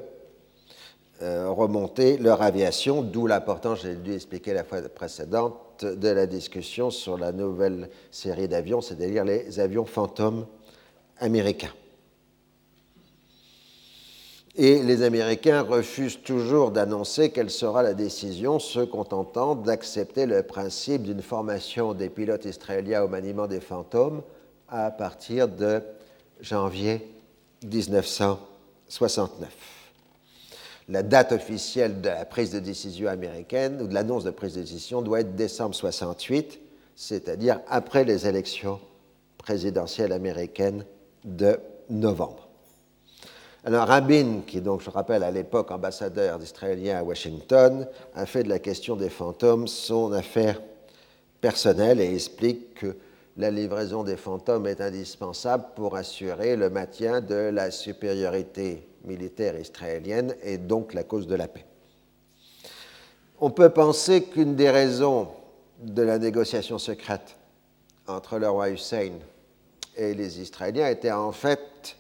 remonter 1.24 2.18
leur 2.18 2.42
aviation, 2.42 3.04
d'où 3.04 3.28
l'importance, 3.28 3.84
j'ai 3.84 3.94
dû 3.94 4.16
expliquer 4.16 4.56
la 4.56 4.64
fois 4.64 4.82
précédente, 4.82 5.86
de 5.86 6.10
la 6.10 6.26
discussion 6.26 6.90
sur 6.90 7.16
la 7.16 7.32
nouvelle 7.32 7.92
série 8.10 8.48
d'avions, 8.48 8.82
c'est-à-dire 8.82 9.24
les 9.24 9.60
avions 9.60 9.86
fantômes 9.86 10.48
américains. 11.20 11.74
Et 14.56 14.84
les 14.84 15.02
Américains 15.04 15.62
refusent 15.62 16.22
toujours 16.22 16.72
d'annoncer 16.72 17.30
quelle 17.32 17.50
sera 17.50 17.84
la 17.84 17.94
décision, 17.94 18.60
se 18.60 18.82
contentant 18.82 19.56
d'accepter 19.56 20.26
le 20.26 20.44
principe 20.44 21.04
d'une 21.04 21.22
formation 21.22 21.94
des 21.94 22.10
pilotes 22.10 22.44
israéliens 22.44 23.04
au 23.04 23.08
maniement 23.08 23.48
des 23.48 23.62
fantômes 23.62 24.22
à 24.68 24.92
partir 24.92 25.48
de 25.48 25.82
janvier 26.42 27.08
1969. 27.64 29.50
La 30.90 31.04
date 31.04 31.32
officielle 31.32 32.02
de 32.02 32.10
la 32.10 32.26
prise 32.26 32.52
de 32.52 32.60
décision 32.60 33.08
américaine 33.08 33.82
ou 33.82 33.88
de 33.88 33.94
l'annonce 33.94 34.26
de 34.26 34.32
prise 34.32 34.56
de 34.56 34.62
décision 34.62 35.02
doit 35.02 35.22
être 35.22 35.38
décembre 35.38 35.76
68, 35.76 36.60
c'est-à-dire 36.98 37.62
après 37.70 38.04
les 38.04 38.28
élections 38.28 38.82
présidentielles 39.38 40.12
américaines 40.12 40.84
de 41.24 41.58
novembre. 41.90 42.51
Alors 43.64 43.88
Rabin, 43.88 44.42
qui 44.48 44.60
donc, 44.60 44.82
je 44.82 44.90
rappelle, 44.90 45.22
à 45.22 45.30
l'époque 45.30 45.70
ambassadeur 45.70 46.42
israélien 46.42 46.98
à 46.98 47.04
Washington, 47.04 47.88
a 48.16 48.26
fait 48.26 48.42
de 48.42 48.50
la 48.50 48.58
question 48.58 48.96
des 48.96 49.10
fantômes 49.10 49.68
son 49.68 50.12
affaire 50.14 50.60
personnelle 51.42 52.02
et 52.02 52.12
explique 52.12 52.74
que 52.74 52.96
la 53.38 53.52
livraison 53.52 54.04
des 54.04 54.18
fantômes 54.18 54.66
est 54.66 54.82
indispensable 54.82 55.66
pour 55.76 55.96
assurer 55.96 56.56
le 56.56 56.72
maintien 56.72 57.22
de 57.22 57.36
la 57.36 57.70
supériorité 57.70 58.88
militaire 59.06 59.60
israélienne 59.60 60.36
et 60.42 60.58
donc 60.58 60.96
la 60.96 61.04
cause 61.04 61.28
de 61.28 61.36
la 61.36 61.48
paix. 61.48 61.66
On 63.40 63.52
peut 63.52 63.70
penser 63.70 64.24
qu'une 64.24 64.56
des 64.56 64.72
raisons 64.72 65.28
de 65.84 66.02
la 66.02 66.18
négociation 66.18 66.80
secrète 66.80 67.38
entre 68.08 68.40
le 68.40 68.50
roi 68.50 68.72
Hussein 68.72 69.12
et 69.96 70.16
les 70.16 70.42
Israéliens 70.42 70.90
était 70.90 71.12
en 71.12 71.32
fait 71.32 71.96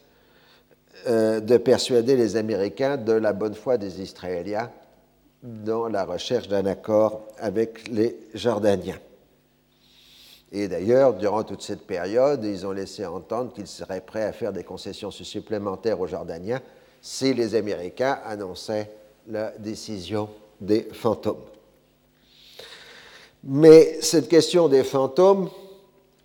euh, 1.07 1.39
de 1.39 1.57
persuader 1.57 2.15
les 2.15 2.35
Américains 2.35 2.97
de 2.97 3.13
la 3.13 3.33
bonne 3.33 3.55
foi 3.55 3.77
des 3.77 4.01
Israéliens 4.01 4.69
dans 5.43 5.87
la 5.87 6.05
recherche 6.05 6.47
d'un 6.47 6.65
accord 6.65 7.27
avec 7.39 7.87
les 7.87 8.17
Jordaniens. 8.33 8.99
Et 10.51 10.67
d'ailleurs, 10.67 11.13
durant 11.13 11.43
toute 11.43 11.61
cette 11.61 11.87
période, 11.87 12.43
ils 12.43 12.65
ont 12.67 12.71
laissé 12.71 13.05
entendre 13.05 13.53
qu'ils 13.53 13.67
seraient 13.67 14.01
prêts 14.01 14.23
à 14.23 14.33
faire 14.33 14.51
des 14.51 14.63
concessions 14.63 15.09
supplémentaires 15.09 15.99
aux 15.99 16.07
Jordaniens 16.07 16.61
si 17.01 17.33
les 17.33 17.55
Américains 17.55 18.19
annonçaient 18.25 18.91
la 19.27 19.51
décision 19.57 20.29
des 20.59 20.87
fantômes. 20.91 21.41
Mais 23.43 23.99
cette 24.01 24.27
question 24.27 24.67
des 24.67 24.83
fantômes 24.83 25.49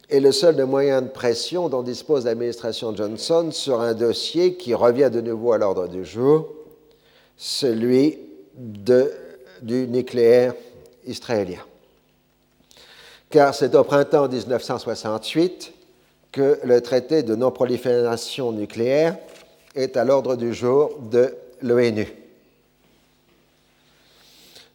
est 0.09 0.21
le 0.21 0.33
seul 0.33 0.57
des 0.57 0.65
moyens 0.65 1.03
de 1.03 1.09
pression 1.09 1.69
dont 1.69 1.83
dispose 1.83 2.25
l'administration 2.25 2.95
Johnson 2.95 3.51
sur 3.51 3.81
un 3.81 3.95
dossier 3.95 4.55
qui 4.55 4.75
revient 4.75 5.11
de 5.13 5.21
nouveau 5.21 5.53
à 5.53 5.59
l'ordre 5.59 5.89
du 5.89 6.05
jour, 6.05 6.49
celui 7.37 8.19
du 8.57 9.89
nucléaire 9.89 10.55
israélien. 11.07 11.61
Car 13.31 13.55
c'est 13.55 13.75
au 13.75 13.83
printemps 13.83 14.29
1968 14.29 15.73
que 16.31 16.61
le 16.63 16.81
traité 16.81 17.23
de 17.23 17.35
non-prolifération 17.35 18.53
nucléaire 18.53 19.17
est 19.75 19.97
à 19.97 20.05
l'ordre 20.05 20.37
du 20.37 20.55
jour 20.55 20.97
de 21.11 21.35
l'ONU. 21.63 22.07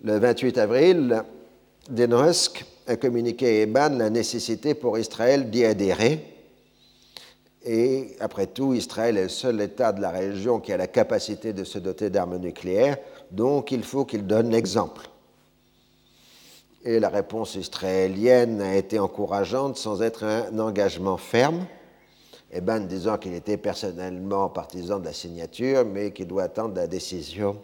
Le 0.04 0.18
28 0.18 0.58
avril, 0.58 1.24
Denosk 1.90 2.66
a 2.92 2.98
communiqué 2.98 3.48
à 3.48 3.62
Eban 3.62 3.98
la 3.98 4.10
nécessité 4.10 4.74
pour 4.74 5.00
Israël 5.00 5.50
d'y 5.50 5.66
adhérer. 5.66 6.26
Et 7.64 8.16
après 8.20 8.48
tout, 8.48 8.74
Israël 8.74 9.18
est 9.18 9.24
le 9.24 9.30
seul 9.30 9.62
État 9.62 9.92
de 9.92 10.02
la 10.02 10.10
région 10.10 10.60
qui 10.60 10.74
a 10.74 10.78
la 10.78 10.88
capacité 10.88 11.54
de 11.54 11.64
se 11.64 11.80
doter 11.80 12.10
d'armes 12.10 12.38
nucléaires, 12.38 12.98
donc 13.32 13.72
il 13.72 13.84
faut 13.84 14.04
qu'il 14.04 14.26
donne 14.26 14.50
l'exemple. 14.50 15.10
Et 16.84 17.00
la 17.00 17.10
réponse 17.10 17.56
israélienne 17.56 18.62
a 18.62 18.76
été 18.76 18.98
encourageante 18.98 19.78
sans 19.78 20.02
être 20.02 20.24
un 20.24 20.58
engagement 20.58 21.18
ferme. 21.18 21.66
Eban 22.52 22.82
disant 22.82 23.18
qu'il 23.18 23.36
était 23.36 23.58
personnellement 23.58 24.50
partisan 24.50 25.00
de 25.00 25.06
la 25.06 25.14
signature, 25.14 25.86
mais 25.86 26.12
qu'il 26.12 26.28
doit 26.28 26.44
attendre 26.44 26.76
la 26.76 26.88
décision 26.88 27.58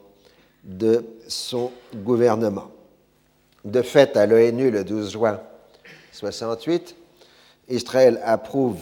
de 0.64 1.04
son 1.28 1.72
gouvernement. 1.96 2.70
De 3.66 3.82
fait, 3.82 4.16
à 4.16 4.26
l'ONU, 4.26 4.72
le 4.72 4.84
12 4.84 5.12
juin 5.12 5.40
1968, 6.14 6.96
Israël 7.70 8.20
approuve 8.24 8.80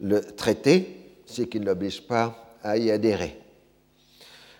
le 0.00 0.20
traité, 0.20 0.96
ce 1.26 1.42
qui 1.42 1.60
ne 1.60 1.66
l'oblige 1.66 2.06
pas 2.06 2.56
à 2.62 2.76
y 2.76 2.90
adhérer. 2.90 3.38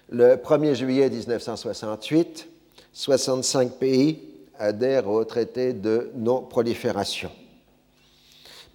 Le 0.09 0.37
1er 0.37 0.75
juillet 0.75 1.11
1968, 1.11 2.49
65 2.93 3.73
pays 3.73 4.23
adhèrent 4.59 5.09
au 5.09 5.25
traité 5.25 5.73
de 5.73 6.11
non-prolifération. 6.15 7.31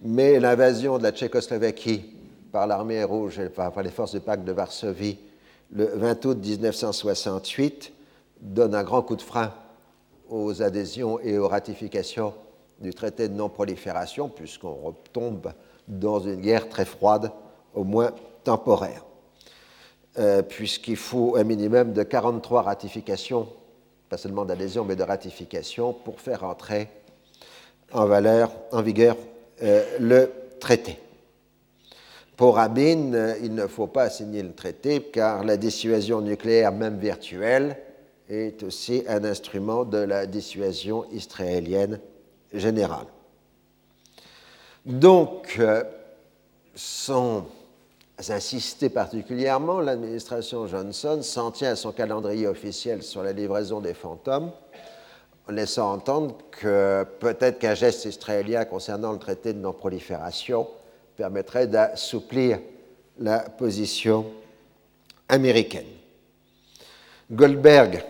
Mais 0.02 0.38
l'invasion 0.40 0.98
de 0.98 1.04
la 1.04 1.12
Tchécoslovaquie 1.12 2.04
par 2.50 2.66
l'armée 2.66 3.02
rouge 3.02 3.38
et 3.38 3.48
par 3.48 3.82
les 3.82 3.90
forces 3.90 4.12
du 4.12 4.20
pacte 4.20 4.44
de 4.44 4.52
Varsovie 4.52 5.18
le 5.74 5.86
20 5.86 6.26
août 6.26 6.38
1968 6.44 7.92
donne 8.40 8.74
un 8.74 8.82
grand 8.82 9.02
coup 9.02 9.16
de 9.16 9.22
frein 9.22 9.54
aux 10.32 10.62
adhésions 10.62 11.20
et 11.20 11.36
aux 11.36 11.46
ratifications 11.46 12.32
du 12.80 12.94
traité 12.94 13.28
de 13.28 13.34
non-prolifération, 13.34 14.30
puisqu'on 14.30 14.72
retombe 14.72 15.52
dans 15.86 16.20
une 16.20 16.40
guerre 16.40 16.70
très 16.70 16.86
froide, 16.86 17.30
au 17.74 17.84
moins 17.84 18.12
temporaire, 18.42 19.04
euh, 20.18 20.40
puisqu'il 20.40 20.96
faut 20.96 21.36
un 21.36 21.44
minimum 21.44 21.92
de 21.92 22.02
43 22.02 22.62
ratifications, 22.62 23.46
pas 24.08 24.16
seulement 24.16 24.46
d'adhésion, 24.46 24.84
mais 24.84 24.96
de 24.96 25.02
ratification, 25.02 25.92
pour 25.92 26.18
faire 26.18 26.44
entrer 26.44 26.88
en, 27.92 28.06
valeur, 28.06 28.52
en 28.72 28.80
vigueur 28.80 29.16
euh, 29.62 29.84
le 30.00 30.30
traité. 30.60 30.98
Pour 32.36 32.56
Rabin, 32.56 33.12
euh, 33.12 33.34
il 33.42 33.54
ne 33.54 33.66
faut 33.66 33.86
pas 33.86 34.08
signer 34.08 34.42
le 34.42 34.54
traité 34.54 35.02
car 35.02 35.44
la 35.44 35.58
dissuasion 35.58 36.22
nucléaire, 36.22 36.72
même 36.72 36.98
virtuelle, 36.98 37.76
est 38.28 38.62
aussi 38.62 39.02
un 39.08 39.24
instrument 39.24 39.84
de 39.84 39.98
la 39.98 40.26
dissuasion 40.26 41.04
israélienne 41.10 42.00
générale. 42.52 43.06
Donc, 44.84 45.56
euh, 45.58 45.84
sans 46.74 47.46
insister 48.28 48.88
particulièrement, 48.88 49.80
l'administration 49.80 50.66
Johnson 50.66 51.20
s'en 51.22 51.50
tient 51.50 51.72
à 51.72 51.76
son 51.76 51.92
calendrier 51.92 52.46
officiel 52.46 53.02
sur 53.02 53.22
la 53.22 53.32
livraison 53.32 53.80
des 53.80 53.94
fantômes, 53.94 54.52
en 55.48 55.52
laissant 55.52 55.92
entendre 55.92 56.36
que 56.50 57.04
peut-être 57.20 57.58
qu'un 57.58 57.74
geste 57.74 58.04
israélien 58.04 58.64
concernant 58.64 59.12
le 59.12 59.18
traité 59.18 59.52
de 59.52 59.58
non-prolifération 59.58 60.68
permettrait 61.16 61.66
d'assouplir 61.66 62.60
la 63.18 63.40
position 63.40 64.26
américaine. 65.28 65.86
Goldberg 67.32 68.04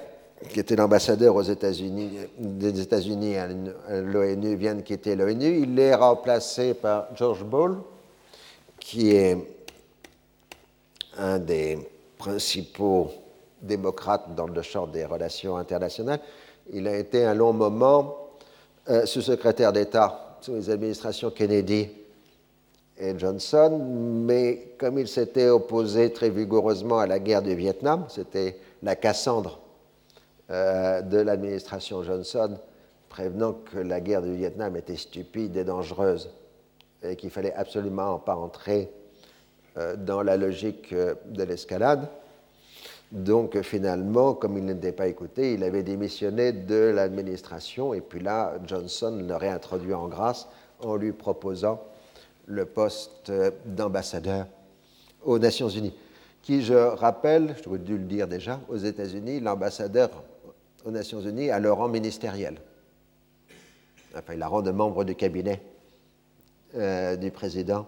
qui 0.50 0.60
était 0.60 0.76
l'ambassadeur 0.76 1.36
aux 1.36 1.42
États-Unis, 1.42 2.10
des 2.38 2.80
États-Unis 2.80 3.36
à 3.36 3.48
l'ONU, 4.00 4.56
vient 4.56 4.74
de 4.74 4.82
quitter 4.82 5.14
l'ONU. 5.14 5.62
Il 5.62 5.78
est 5.78 5.94
remplacé 5.94 6.74
par 6.74 7.08
George 7.14 7.44
Ball, 7.44 7.76
qui 8.78 9.14
est 9.14 9.36
un 11.16 11.38
des 11.38 11.78
principaux 12.18 13.10
démocrates 13.60 14.34
dans 14.34 14.46
le 14.46 14.62
champ 14.62 14.86
des 14.86 15.04
relations 15.04 15.56
internationales. 15.56 16.20
Il 16.72 16.88
a 16.88 16.96
été 16.96 17.24
un 17.24 17.34
long 17.34 17.52
moment 17.52 18.16
euh, 18.88 19.06
sous-secrétaire 19.06 19.72
d'État 19.72 20.38
sous 20.40 20.54
les 20.54 20.70
administrations 20.70 21.30
Kennedy 21.30 21.88
et 22.98 23.18
Johnson, 23.18 23.80
mais 24.26 24.74
comme 24.78 24.98
il 24.98 25.08
s'était 25.08 25.48
opposé 25.48 26.12
très 26.12 26.30
vigoureusement 26.30 26.98
à 26.98 27.06
la 27.06 27.18
guerre 27.18 27.42
du 27.42 27.54
Vietnam, 27.54 28.06
c'était 28.08 28.58
la 28.82 28.96
Cassandre 28.96 29.60
euh, 30.50 31.02
de 31.02 31.18
l'administration 31.18 32.02
Johnson, 32.02 32.58
prévenant 33.08 33.52
que 33.52 33.78
la 33.78 34.00
guerre 34.00 34.22
du 34.22 34.34
Vietnam 34.34 34.76
était 34.76 34.96
stupide 34.96 35.56
et 35.56 35.64
dangereuse 35.64 36.30
et 37.02 37.16
qu'il 37.16 37.30
fallait 37.30 37.54
absolument 37.54 38.18
pas 38.18 38.34
entrer 38.34 38.90
euh, 39.76 39.96
dans 39.96 40.22
la 40.22 40.36
logique 40.36 40.92
euh, 40.92 41.14
de 41.26 41.42
l'escalade. 41.44 42.08
Donc 43.12 43.60
finalement, 43.60 44.34
comme 44.34 44.56
il 44.56 44.64
n'était 44.64 44.92
pas 44.92 45.06
écouté, 45.06 45.54
il 45.54 45.64
avait 45.64 45.82
démissionné 45.82 46.52
de 46.52 46.92
l'administration 46.94 47.92
et 47.92 48.00
puis 48.00 48.20
là, 48.20 48.54
Johnson 48.66 49.22
le 49.26 49.36
réintroduit 49.36 49.92
en 49.94 50.08
grâce 50.08 50.48
en 50.80 50.96
lui 50.96 51.12
proposant 51.12 51.82
le 52.46 52.64
poste 52.64 53.30
d'ambassadeur 53.66 54.46
aux 55.24 55.38
Nations 55.38 55.68
Unies, 55.68 55.94
qui, 56.43 56.62
je 56.62 56.74
rappelle, 56.74 57.55
je 57.64 57.76
dû 57.76 57.97
le 57.97 58.05
dire 58.05 58.26
déjà, 58.26 58.61
aux 58.68 58.76
États-Unis, 58.76 59.40
l'ambassadeur 59.40 60.11
aux 60.84 60.90
Nations 60.90 61.20
Unies 61.20 61.51
à 61.51 61.61
leur 61.61 61.78
rang 61.78 61.88
ministériel. 61.88 62.57
Enfin, 64.16 64.34
il 64.34 64.43
a 64.43 64.49
rang 64.49 64.62
de 64.62 64.72
membre 64.72 65.05
du 65.05 65.14
cabinet 65.14 65.62
euh, 66.74 67.16
du 67.16 67.30
président 67.30 67.86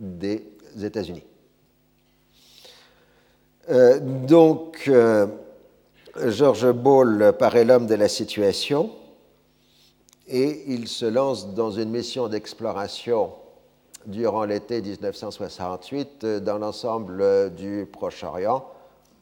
des 0.00 0.44
États-Unis. 0.82 1.24
Euh, 3.70 4.00
donc, 4.00 4.84
euh, 4.88 5.26
George 6.26 6.72
Ball 6.72 7.34
paraît 7.38 7.64
l'homme 7.64 7.86
de 7.86 7.94
la 7.94 8.08
situation 8.08 8.90
et 10.26 10.64
il 10.66 10.88
se 10.88 11.06
lance 11.06 11.54
dans 11.54 11.70
une 11.70 11.90
mission 11.90 12.28
d'exploration 12.28 13.32
durant 14.06 14.44
l'été 14.44 14.80
1968 14.80 16.24
dans 16.26 16.58
l'ensemble 16.58 17.54
du 17.54 17.86
Proche-Orient 17.90 18.66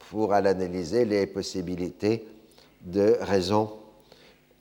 pour 0.09 0.33
analyser 0.33 1.05
les 1.05 1.25
possibilités 1.27 2.27
de 2.81 3.17
raisons 3.21 3.71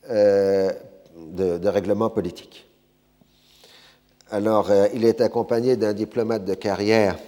euh, 0.08 0.72
de, 1.16 1.68
règlement 1.68 2.08
politique. 2.08 2.66
Alors, 4.30 4.70
euh, 4.70 4.86
il 4.94 5.04
est 5.04 5.20
accompagné 5.20 5.76
d'un 5.76 5.92
diplomate 5.92 6.44
de 6.44 6.54
carrière 6.54 7.18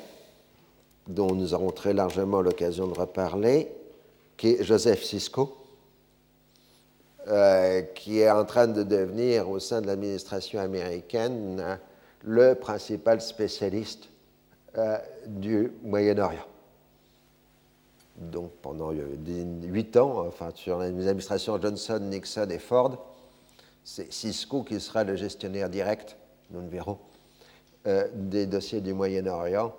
dont 1.09 1.34
nous 1.34 1.53
aurons 1.53 1.70
très 1.70 1.93
largement 1.93 2.40
l'occasion 2.40 2.86
de 2.86 2.99
reparler, 2.99 3.68
qui 4.36 4.51
est 4.51 4.62
Joseph 4.62 5.03
Sisko, 5.03 5.57
euh, 7.28 7.82
qui 7.95 8.20
est 8.20 8.30
en 8.30 8.45
train 8.45 8.68
de 8.68 8.82
devenir, 8.82 9.51
au 9.51 9.59
sein 9.59 9.80
de 9.80 9.86
l'administration 9.86 10.61
américaine, 10.61 11.78
le 12.24 12.54
principal 12.54 13.20
spécialiste 13.20 14.08
euh, 14.78 14.98
du 15.26 15.72
Moyen-Orient. 15.82 16.46
Donc 18.16 18.52
pendant 18.62 18.90
huit 18.92 19.96
ans, 19.96 20.26
enfin 20.26 20.50
sur 20.54 20.78
les 20.78 21.08
administrations 21.08 21.60
Johnson, 21.60 21.98
Nixon 22.00 22.48
et 22.50 22.58
Ford, 22.58 23.04
c'est 23.84 24.12
Cisco 24.12 24.62
qui 24.62 24.78
sera 24.80 25.02
le 25.02 25.16
gestionnaire 25.16 25.68
direct, 25.68 26.16
nous 26.50 26.60
le 26.60 26.68
verrons, 26.68 26.98
euh, 27.86 28.06
des 28.14 28.46
dossiers 28.46 28.80
du 28.80 28.92
Moyen-Orient 28.94 29.74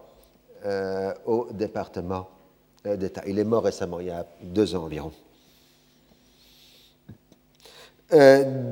euh, 0.65 1.13
au 1.25 1.47
département 1.51 2.29
d'État. 2.83 3.21
Il 3.25 3.39
est 3.39 3.45
mort 3.45 3.63
récemment, 3.63 3.99
il 4.01 4.07
y 4.07 4.11
a 4.11 4.25
deux 4.41 4.75
ans 4.75 4.83
environ. 4.83 5.11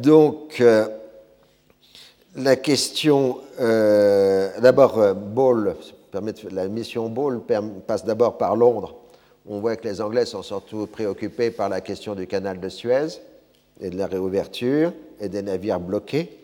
donc, 0.02 0.62
la 2.36 2.56
question, 2.56 3.40
d'abord, 3.58 5.16
Ball 5.16 5.76
la 6.52 6.68
mission 6.68 7.10
Ball 7.10 7.42
passe 7.88 8.06
d'abord 8.06 8.38
par 8.38 8.56
Londres. 8.56 8.96
On 9.48 9.60
voit 9.60 9.76
que 9.76 9.88
les 9.88 10.02
Anglais 10.02 10.26
sont 10.26 10.44
surtout 10.44 10.88
préoccupés 10.88 11.52
par 11.52 11.70
la 11.70 11.82
question 11.82 12.16
du 12.16 12.28
canal 12.28 12.60
de 12.60 12.70
Suez 12.70 13.08
et 13.80 13.90
de 13.90 13.98
la 13.98 14.08
réouverture 14.08 14.94
et 15.20 15.30
des 15.30 15.42
navires 15.42 15.80
bloqués. 15.80 16.38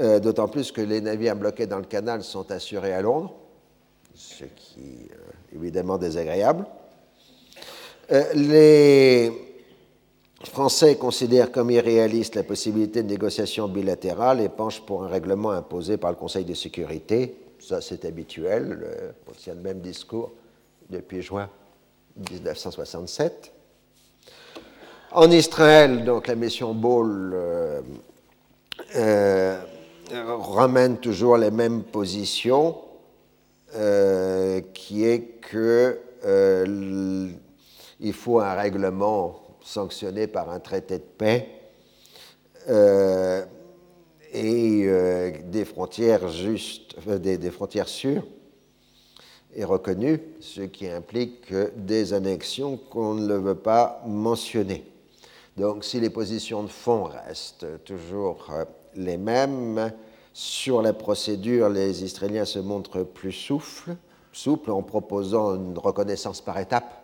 Euh, 0.00 0.20
d'autant 0.20 0.48
plus 0.48 0.72
que 0.72 0.80
les 0.80 1.00
navires 1.00 1.36
bloqués 1.36 1.66
dans 1.66 1.78
le 1.78 1.84
canal 1.84 2.22
sont 2.22 2.50
assurés 2.50 2.94
à 2.94 3.02
Londres, 3.02 3.34
ce 4.14 4.44
qui 4.44 5.08
est 5.10 5.56
évidemment 5.56 5.98
désagréable. 5.98 6.66
Euh, 8.10 8.24
les 8.34 9.51
Français 10.44 10.96
considèrent 10.96 11.52
comme 11.52 11.70
irréaliste 11.70 12.34
la 12.34 12.42
possibilité 12.42 13.02
de 13.02 13.08
négociations 13.08 13.68
bilatérales 13.68 14.40
et 14.40 14.48
penchent 14.48 14.82
pour 14.82 15.04
un 15.04 15.08
règlement 15.08 15.50
imposé 15.50 15.96
par 15.96 16.10
le 16.10 16.16
Conseil 16.16 16.44
de 16.44 16.54
sécurité 16.54 17.36
ça, 17.62 17.80
c'est 17.80 18.04
habituel. 18.04 19.14
on 19.28 19.32
tient 19.32 19.54
le 19.54 19.60
même 19.60 19.80
discours 19.80 20.32
depuis 20.90 21.22
juin 21.22 21.48
1967. 22.16 23.52
En 25.12 25.30
Israël, 25.30 26.04
donc, 26.04 26.26
la 26.26 26.34
mission 26.34 26.74
Ball 26.74 27.30
euh, 27.32 27.80
euh, 28.96 29.60
ramène 30.12 30.96
toujours 30.98 31.36
les 31.36 31.52
mêmes 31.52 31.84
positions, 31.84 32.78
euh, 33.76 34.60
qui 34.74 35.04
est 35.04 35.40
que 35.40 36.00
il 38.00 38.12
faut 38.12 38.40
un 38.40 38.54
règlement 38.54 39.41
sanctionné 39.64 40.26
par 40.26 40.50
un 40.50 40.60
traité 40.60 40.98
de 40.98 41.04
paix 41.18 41.48
et 44.32 44.84
euh, 44.86 45.30
des 45.44 45.64
frontières 45.64 46.28
justes, 46.28 46.96
des, 47.06 47.50
frontières 47.50 47.88
sûres 47.88 48.24
et 49.54 49.64
reconnues, 49.64 50.20
ce 50.40 50.62
qui 50.62 50.88
implique 50.88 51.52
des 51.76 52.14
annexions 52.14 52.78
qu'on 52.78 53.14
ne 53.14 53.34
veut 53.34 53.54
pas 53.54 54.02
mentionner. 54.06 54.84
Donc 55.58 55.84
si 55.84 56.00
les 56.00 56.08
positions 56.08 56.62
de 56.62 56.68
fond 56.68 57.04
restent 57.04 57.66
toujours 57.84 58.48
euh, 58.50 58.64
les 58.94 59.18
mêmes, 59.18 59.92
sur 60.32 60.80
la 60.80 60.94
procédure, 60.94 61.68
les 61.68 62.04
Israéliens 62.04 62.46
se 62.46 62.58
montrent 62.58 63.02
plus 63.02 63.32
souples, 63.32 63.94
souples 64.32 64.70
en 64.70 64.82
proposant 64.82 65.56
une 65.56 65.76
reconnaissance 65.76 66.40
par 66.40 66.58
étapes. 66.58 67.01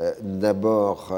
Euh, 0.00 0.12
d'abord, 0.20 1.12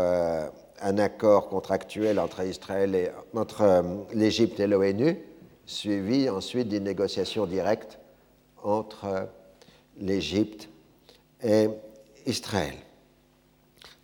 un 0.80 0.98
accord 0.98 1.48
contractuel 1.48 2.18
entre 2.18 2.44
Israël 2.44 2.94
et 2.94 3.10
entre 3.34 3.62
euh, 3.62 3.82
l'Égypte 4.12 4.60
et 4.60 4.66
l'ONU, 4.66 5.18
suivi 5.64 6.28
ensuite 6.28 6.68
d'une 6.68 6.84
négociation 6.84 7.46
directe 7.46 7.98
entre 8.62 9.04
euh, 9.04 9.24
l'Égypte 9.98 10.68
et 11.42 11.68
Israël. 12.26 12.74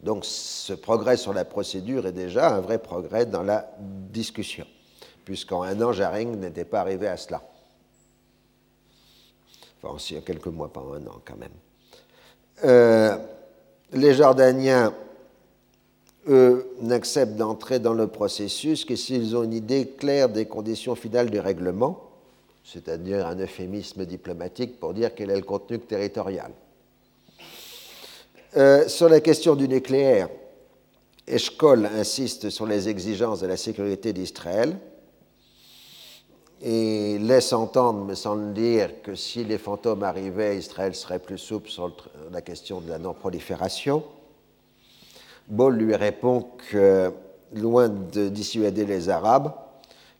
Donc 0.02 0.24
ce 0.24 0.72
progrès 0.72 1.16
sur 1.16 1.32
la 1.32 1.44
procédure 1.44 2.06
est 2.06 2.12
déjà 2.12 2.54
un 2.54 2.60
vrai 2.60 2.78
progrès 2.78 3.26
dans 3.26 3.42
la 3.42 3.70
discussion, 3.78 4.66
puisqu'en 5.24 5.62
un 5.62 5.80
an, 5.80 5.92
Jaring 5.92 6.36
n'était 6.36 6.64
pas 6.64 6.80
arrivé 6.80 7.06
à 7.06 7.16
cela. 7.16 7.42
Enfin, 9.82 10.16
a 10.16 10.20
quelques 10.20 10.46
mois, 10.46 10.72
pas 10.72 10.80
un 10.80 11.06
an 11.06 11.20
quand 11.24 11.36
même. 11.36 11.50
Euh, 12.64 13.16
les 13.92 14.14
Jordaniens 14.14 14.94
eux, 16.28 16.70
n'acceptent 16.80 17.36
d'entrer 17.36 17.78
dans 17.78 17.94
le 17.94 18.06
processus 18.06 18.84
que 18.84 18.96
s'ils 18.96 19.36
ont 19.36 19.42
une 19.42 19.54
idée 19.54 19.88
claire 19.88 20.28
des 20.28 20.46
conditions 20.46 20.94
finales 20.94 21.30
du 21.30 21.40
règlement, 21.40 22.00
c'est-à-dire 22.64 23.26
un 23.26 23.36
euphémisme 23.36 24.04
diplomatique 24.04 24.78
pour 24.78 24.94
dire 24.94 25.14
quel 25.14 25.30
est 25.30 25.36
le 25.36 25.42
contenu 25.42 25.80
territorial. 25.80 26.52
Euh, 28.56 28.86
sur 28.86 29.08
la 29.08 29.20
question 29.20 29.56
du 29.56 29.66
nucléaire, 29.66 30.28
Eshkol 31.26 31.86
insiste 31.86 32.50
sur 32.50 32.66
les 32.66 32.88
exigences 32.88 33.40
de 33.40 33.46
la 33.46 33.56
sécurité 33.56 34.12
d'Israël 34.12 34.76
et 36.62 37.18
laisse 37.18 37.52
entendre, 37.52 38.04
me 38.04 38.14
semble 38.14 38.52
dire, 38.52 39.02
que 39.02 39.16
si 39.16 39.42
les 39.44 39.58
fantômes 39.58 40.04
arrivaient, 40.04 40.56
Israël 40.56 40.94
serait 40.94 41.18
plus 41.18 41.38
souple 41.38 41.68
sur 41.68 41.92
la 42.30 42.40
question 42.40 42.80
de 42.80 42.88
la 42.88 42.98
non-prolifération. 42.98 44.04
Ball 45.48 45.74
lui 45.74 45.96
répond 45.96 46.46
que, 46.70 47.12
loin 47.52 47.88
de 47.88 48.28
dissuader 48.28 48.86
les 48.86 49.08
Arabes, 49.08 49.52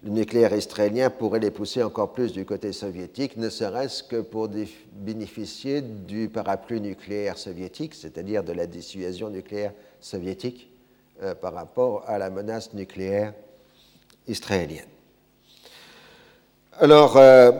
le 0.03 0.11
nucléaire 0.11 0.53
israélien 0.53 1.11
pourrait 1.11 1.39
les 1.39 1.53
pousser 1.53 1.81
encore 1.81 2.13
plus 2.13 2.33
du 2.33 2.45
côté 2.45 2.73
soviétique, 2.73 3.37
ne 3.37 3.49
serait-ce 3.49 4.03
que 4.03 4.21
pour 4.21 4.49
bénéficier 4.95 5.81
du 5.81 6.29
parapluie 6.29 6.81
nucléaire 6.81 7.39
soviétique, 7.39 7.95
c'est-à-dire 7.95 8.43
de 8.43 8.53
la 8.53 8.67
dissuasion 8.67 9.31
nucléaire 9.31 9.73
soviétique 10.01 10.73
euh, 11.23 11.37
par 11.37 11.55
rapport 11.55 12.03
à 12.09 12.19
la 12.19 12.31
menace 12.31 12.75
nucléaire 12.75 13.33
israélienne. 14.27 14.92
Alors, 16.81 17.19
euh, 17.19 17.53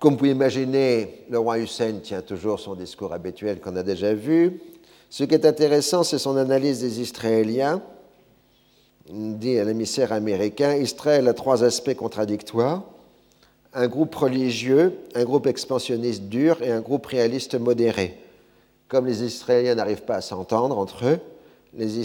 comme 0.00 0.14
vous 0.14 0.18
pouvez 0.18 0.30
imaginer, 0.30 1.24
le 1.30 1.38
roi 1.38 1.58
Hussein 1.58 2.00
tient 2.02 2.22
toujours 2.22 2.58
son 2.58 2.74
discours 2.74 3.12
habituel 3.12 3.60
qu'on 3.60 3.76
a 3.76 3.84
déjà 3.84 4.14
vu. 4.14 4.60
Ce 5.10 5.22
qui 5.22 5.34
est 5.34 5.46
intéressant, 5.46 6.02
c'est 6.02 6.18
son 6.18 6.36
analyse 6.36 6.80
des 6.80 7.00
Israéliens. 7.00 7.80
Il 9.08 9.38
dit 9.38 9.58
à 9.58 9.64
l'émissaire 9.64 10.12
américain, 10.12 10.74
Israël 10.74 11.28
a 11.28 11.34
trois 11.34 11.62
aspects 11.62 11.94
contradictoires. 11.94 12.82
Un 13.74 13.86
groupe 13.86 14.14
religieux, 14.14 14.98
un 15.14 15.24
groupe 15.24 15.46
expansionniste 15.46 16.24
dur 16.24 16.60
et 16.62 16.72
un 16.72 16.80
groupe 16.80 17.06
réaliste 17.06 17.54
modéré. 17.54 18.18
Comme 18.88 19.06
les 19.06 19.22
Israéliens 19.22 19.76
n'arrivent 19.76 20.02
pas 20.02 20.16
à 20.16 20.20
s'entendre 20.20 20.76
entre 20.78 21.06
eux, 21.06 21.20
les, 21.74 22.02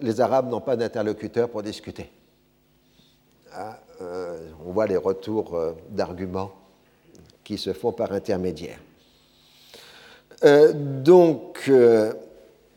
les 0.00 0.20
Arabes 0.20 0.48
n'ont 0.48 0.60
pas 0.60 0.76
d'interlocuteur 0.76 1.48
pour 1.50 1.62
discuter. 1.62 2.10
Euh, 4.00 4.38
on 4.66 4.72
voit 4.72 4.86
les 4.86 4.96
retours 4.96 5.54
euh, 5.54 5.72
d'arguments 5.90 6.52
qui 7.44 7.58
se 7.58 7.72
font 7.72 7.92
par 7.92 8.12
intermédiaire. 8.12 8.78
Euh, 10.44 10.72
donc, 10.74 11.70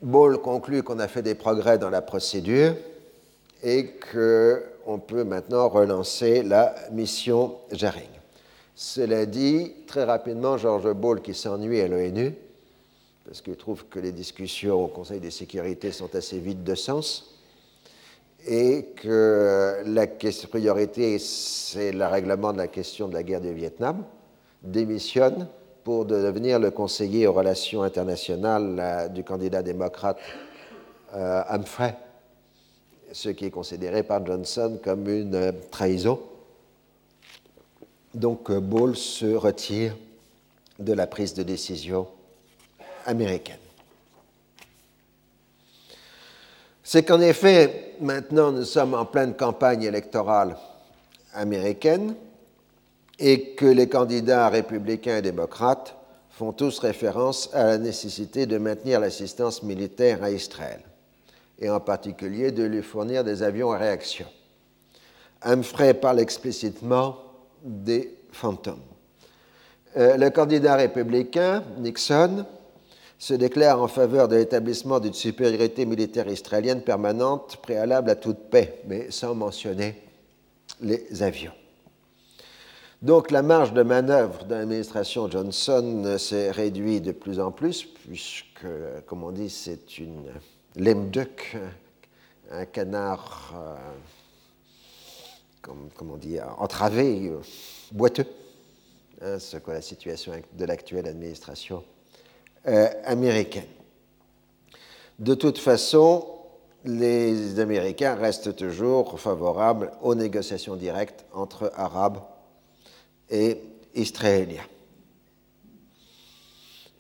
Ball 0.02 0.38
conclut 0.40 0.84
qu'on 0.84 1.00
a 1.00 1.08
fait 1.08 1.22
des 1.22 1.36
progrès 1.36 1.78
dans 1.78 1.90
la 1.90 2.02
procédure 2.02 2.76
et 3.64 3.92
qu'on 4.12 5.00
peut 5.00 5.24
maintenant 5.24 5.70
relancer 5.70 6.44
la 6.44 6.76
mission 6.92 7.56
Jaring. 7.72 8.10
Cela 8.76 9.26
dit, 9.26 9.72
très 9.88 10.04
rapidement, 10.04 10.58
George 10.58 10.92
Ball, 10.94 11.22
qui 11.22 11.34
s'ennuie 11.34 11.80
à 11.80 11.88
l'ONU, 11.88 12.34
parce 13.26 13.42
qu'il 13.42 13.56
trouve 13.56 13.86
que 13.86 14.00
les 14.00 14.12
discussions 14.12 14.84
au 14.84 14.88
Conseil 14.88 15.22
de 15.22 15.30
sécurité 15.30 15.94
sont 15.94 16.14
assez 16.16 16.40
vides 16.40 16.64
de 16.64 16.76
sens, 16.76 17.33
et 18.46 18.88
que 18.96 19.84
la 19.86 20.08
priorité, 20.08 21.20
c'est 21.20 21.92
le 21.92 22.06
règlement 22.06 22.52
de 22.52 22.58
la 22.58 22.68
question 22.68 23.08
de 23.08 23.14
la 23.14 23.24
guerre 23.24 23.42
du 23.42 23.54
Vietnam, 23.54 24.04
démissionne 24.62 25.48
pour 25.84 26.06
devenir 26.06 26.60
le 26.60 26.72
conseiller 26.72 27.28
aux 27.28 27.34
relations 27.34 27.84
internationales 27.84 28.78
euh, 28.80 29.08
du 29.10 29.24
candidat 29.24 29.62
démocrate 29.62 30.18
euh, 31.14 31.44
Humphrey, 31.50 31.96
ce 33.12 33.30
qui 33.30 33.46
est 33.46 33.52
considéré 33.52 34.04
par 34.04 34.26
Johnson 34.26 34.80
comme 34.84 35.10
une 35.10 35.36
euh, 35.36 35.52
trahison. 35.72 36.20
Donc 38.14 38.52
Ball 38.52 38.96
se 38.96 39.36
retire 39.36 39.96
de 40.80 40.94
la 40.94 41.08
prise 41.08 41.34
de 41.34 41.44
décision 41.44 42.08
américaine. 43.06 43.58
C'est 46.84 47.04
qu'en 47.04 47.22
effet, 47.22 47.93
maintenant 48.04 48.52
nous 48.52 48.66
sommes 48.66 48.94
en 48.94 49.06
pleine 49.06 49.34
campagne 49.34 49.84
électorale 49.84 50.56
américaine 51.34 52.16
et 53.20 53.56
que 53.56 53.66
les 53.66 53.88
candidats 53.90 54.50
républicains 54.50 55.18
et 55.18 55.22
démocrates 55.22 55.96
font 56.30 56.52
tous 56.52 56.80
référence 56.80 57.50
à 57.54 57.64
la 57.66 57.78
nécessité 57.78 58.46
de 58.46 58.58
maintenir 58.58 59.00
l'assistance 59.00 59.64
militaire 59.64 60.24
à 60.24 60.32
Israël, 60.32 60.82
et 61.60 61.70
en 61.70 61.80
particulier 61.80 62.52
de 62.52 62.64
lui 62.64 62.82
fournir 62.82 63.24
des 63.24 63.44
avions 63.44 63.72
à 63.72 63.78
réaction. 63.78 64.26
Humphrey 65.44 65.94
parle 65.94 66.20
explicitement 66.20 67.18
des 67.64 68.16
fantômes. 68.32 68.82
Euh, 69.96 70.18
le 70.18 70.30
candidat 70.32 70.76
républicain, 70.76 71.64
Nixon, 71.78 72.46
se 73.18 73.34
déclare 73.34 73.82
en 73.82 73.88
faveur 73.88 74.28
de 74.28 74.36
l'établissement 74.36 75.00
d'une 75.00 75.14
supériorité 75.14 75.86
militaire 75.86 76.28
israélienne 76.28 76.82
permanente 76.82 77.58
préalable 77.62 78.10
à 78.10 78.16
toute 78.16 78.50
paix, 78.50 78.82
mais 78.88 79.12
sans 79.12 79.36
mentionner 79.36 80.02
les 80.82 81.24
avions. 81.24 81.54
Donc 83.02 83.32
la 83.32 83.42
marge 83.42 83.74
de 83.74 83.84
manœuvre 83.84 84.46
de 84.46 84.56
l'administration 84.56 85.30
Johnson 85.30 86.16
s'est 86.18 86.52
réduite 86.52 87.04
de 87.04 87.12
plus 87.12 87.40
en 87.40 87.52
plus, 87.52 87.84
puisque, 87.84 88.66
comme 89.06 89.24
on 89.24 89.32
dit, 89.32 89.50
c'est 89.50 89.98
une 90.00 90.32
lemduck, 90.78 91.58
un 92.50 92.66
canard, 92.66 93.54
euh, 93.56 93.76
comme, 95.62 96.12
on 96.12 96.18
dit, 96.18 96.38
entravé, 96.58 97.28
euh, 97.28 97.40
boiteux, 97.92 98.28
hein, 99.22 99.38
ce 99.38 99.58
qu'est 99.58 99.74
la 99.74 99.82
situation 99.82 100.34
de 100.54 100.66
l'actuelle 100.66 101.08
administration 101.08 101.84
euh. 102.68 103.62
De 105.20 105.36
toute 105.36 105.58
façon, 105.58 106.28
les 106.86 107.60
Américains 107.60 108.16
restent 108.16 108.56
toujours 108.56 109.20
favorables 109.20 109.92
aux 110.02 110.16
négociations 110.16 110.76
directes 110.76 111.26
entre 111.34 111.72
Arabes 111.76 112.20
et 113.30 113.60
Israéliens. 113.96 114.66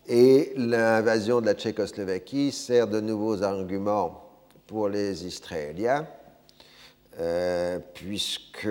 Et 0.07 0.53
l'invasion 0.57 1.39
de 1.41 1.45
la 1.45 1.53
Tchécoslovaquie 1.53 2.51
sert 2.51 2.87
de 2.87 2.99
nouveaux 2.99 3.41
arguments 3.41 4.23
pour 4.67 4.89
les 4.89 5.25
Israéliens, 5.25 6.07
euh, 7.19 7.79
puisque 7.93 8.67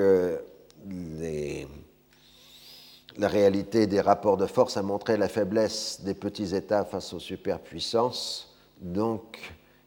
les 0.86 1.66
la 3.18 3.28
réalité 3.28 3.86
des 3.86 4.00
rapports 4.00 4.36
de 4.36 4.46
force 4.46 4.76
a 4.76 4.82
montré 4.82 5.16
la 5.16 5.28
faiblesse 5.28 6.00
des 6.02 6.14
petits 6.14 6.54
États 6.54 6.84
face 6.84 7.12
aux 7.12 7.18
superpuissances. 7.18 8.54
Donc, 8.80 9.38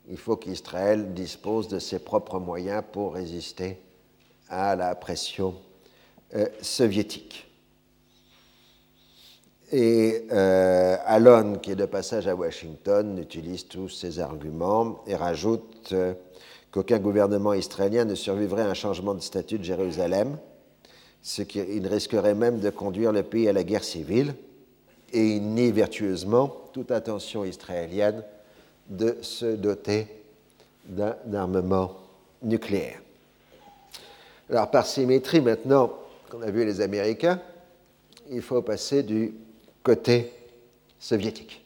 il 0.09 0.17
faut 0.17 0.38
qu'Israël 0.38 1.13
dispose 1.13 1.67
de 1.67 1.80
ses 1.80 1.99
propres 1.99 2.39
moyens 2.39 2.84
pour 2.91 3.15
résister 3.15 3.80
à 4.49 4.76
la 4.76 4.93
pression 4.95 5.55
euh, 6.36 6.47
soviétique. 6.61 7.47
Et 9.71 10.28
euh, 10.32 11.55
qui 11.61 11.71
est 11.71 11.76
de 11.76 11.86
passage 11.86 12.28
à 12.28 12.36
Washington, 12.36 13.17
utilise 13.17 13.67
tous 13.67 13.89
ces 13.89 14.19
arguments 14.19 15.03
et 15.07 15.15
rajoute 15.15 15.89
euh, 15.91 16.13
qu'aucun 16.71 16.99
gouvernement 16.99 17.53
israélien 17.53 18.05
ne 18.05 18.13
survivrait 18.13 18.61
à 18.61 18.69
un 18.69 18.76
changement 18.76 19.15
de 19.15 19.21
statut 19.21 19.57
de 19.57 19.63
Jérusalem 19.63 20.38
ce 21.26 21.41
qui 21.41 21.59
risquerait 21.59 22.36
même 22.36 22.59
de 22.59 22.69
conduire 22.69 23.11
le 23.11 23.23
pays 23.23 23.49
à 23.49 23.53
la 23.53 23.63
guerre 23.63 23.84
civile, 23.84 24.36
et 25.11 25.26
il 25.38 25.41
nie 25.41 25.71
vertueusement 25.71 26.55
toute 26.71 26.91
intention 26.91 27.43
israélienne 27.43 28.23
de 28.88 29.17
se 29.23 29.55
doter 29.55 30.05
d'un 30.86 31.15
armement 31.34 31.97
nucléaire. 32.43 33.01
Alors 34.51 34.69
par 34.69 34.86
symétrie 34.86 35.41
maintenant 35.41 35.93
qu'on 36.30 36.43
a 36.43 36.51
vu 36.51 36.63
les 36.63 36.80
Américains, 36.80 37.41
il 38.30 38.43
faut 38.43 38.61
passer 38.61 39.01
du 39.01 39.34
côté 39.82 40.32
soviétique. 40.99 41.65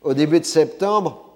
Au 0.00 0.14
début 0.14 0.40
de 0.40 0.46
septembre, 0.46 1.30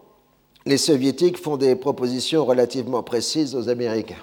les 0.64 0.78
soviétiques 0.78 1.36
font 1.36 1.58
des 1.58 1.76
propositions 1.76 2.46
relativement 2.46 3.02
précises 3.02 3.54
aux 3.54 3.68
Américains 3.68 4.22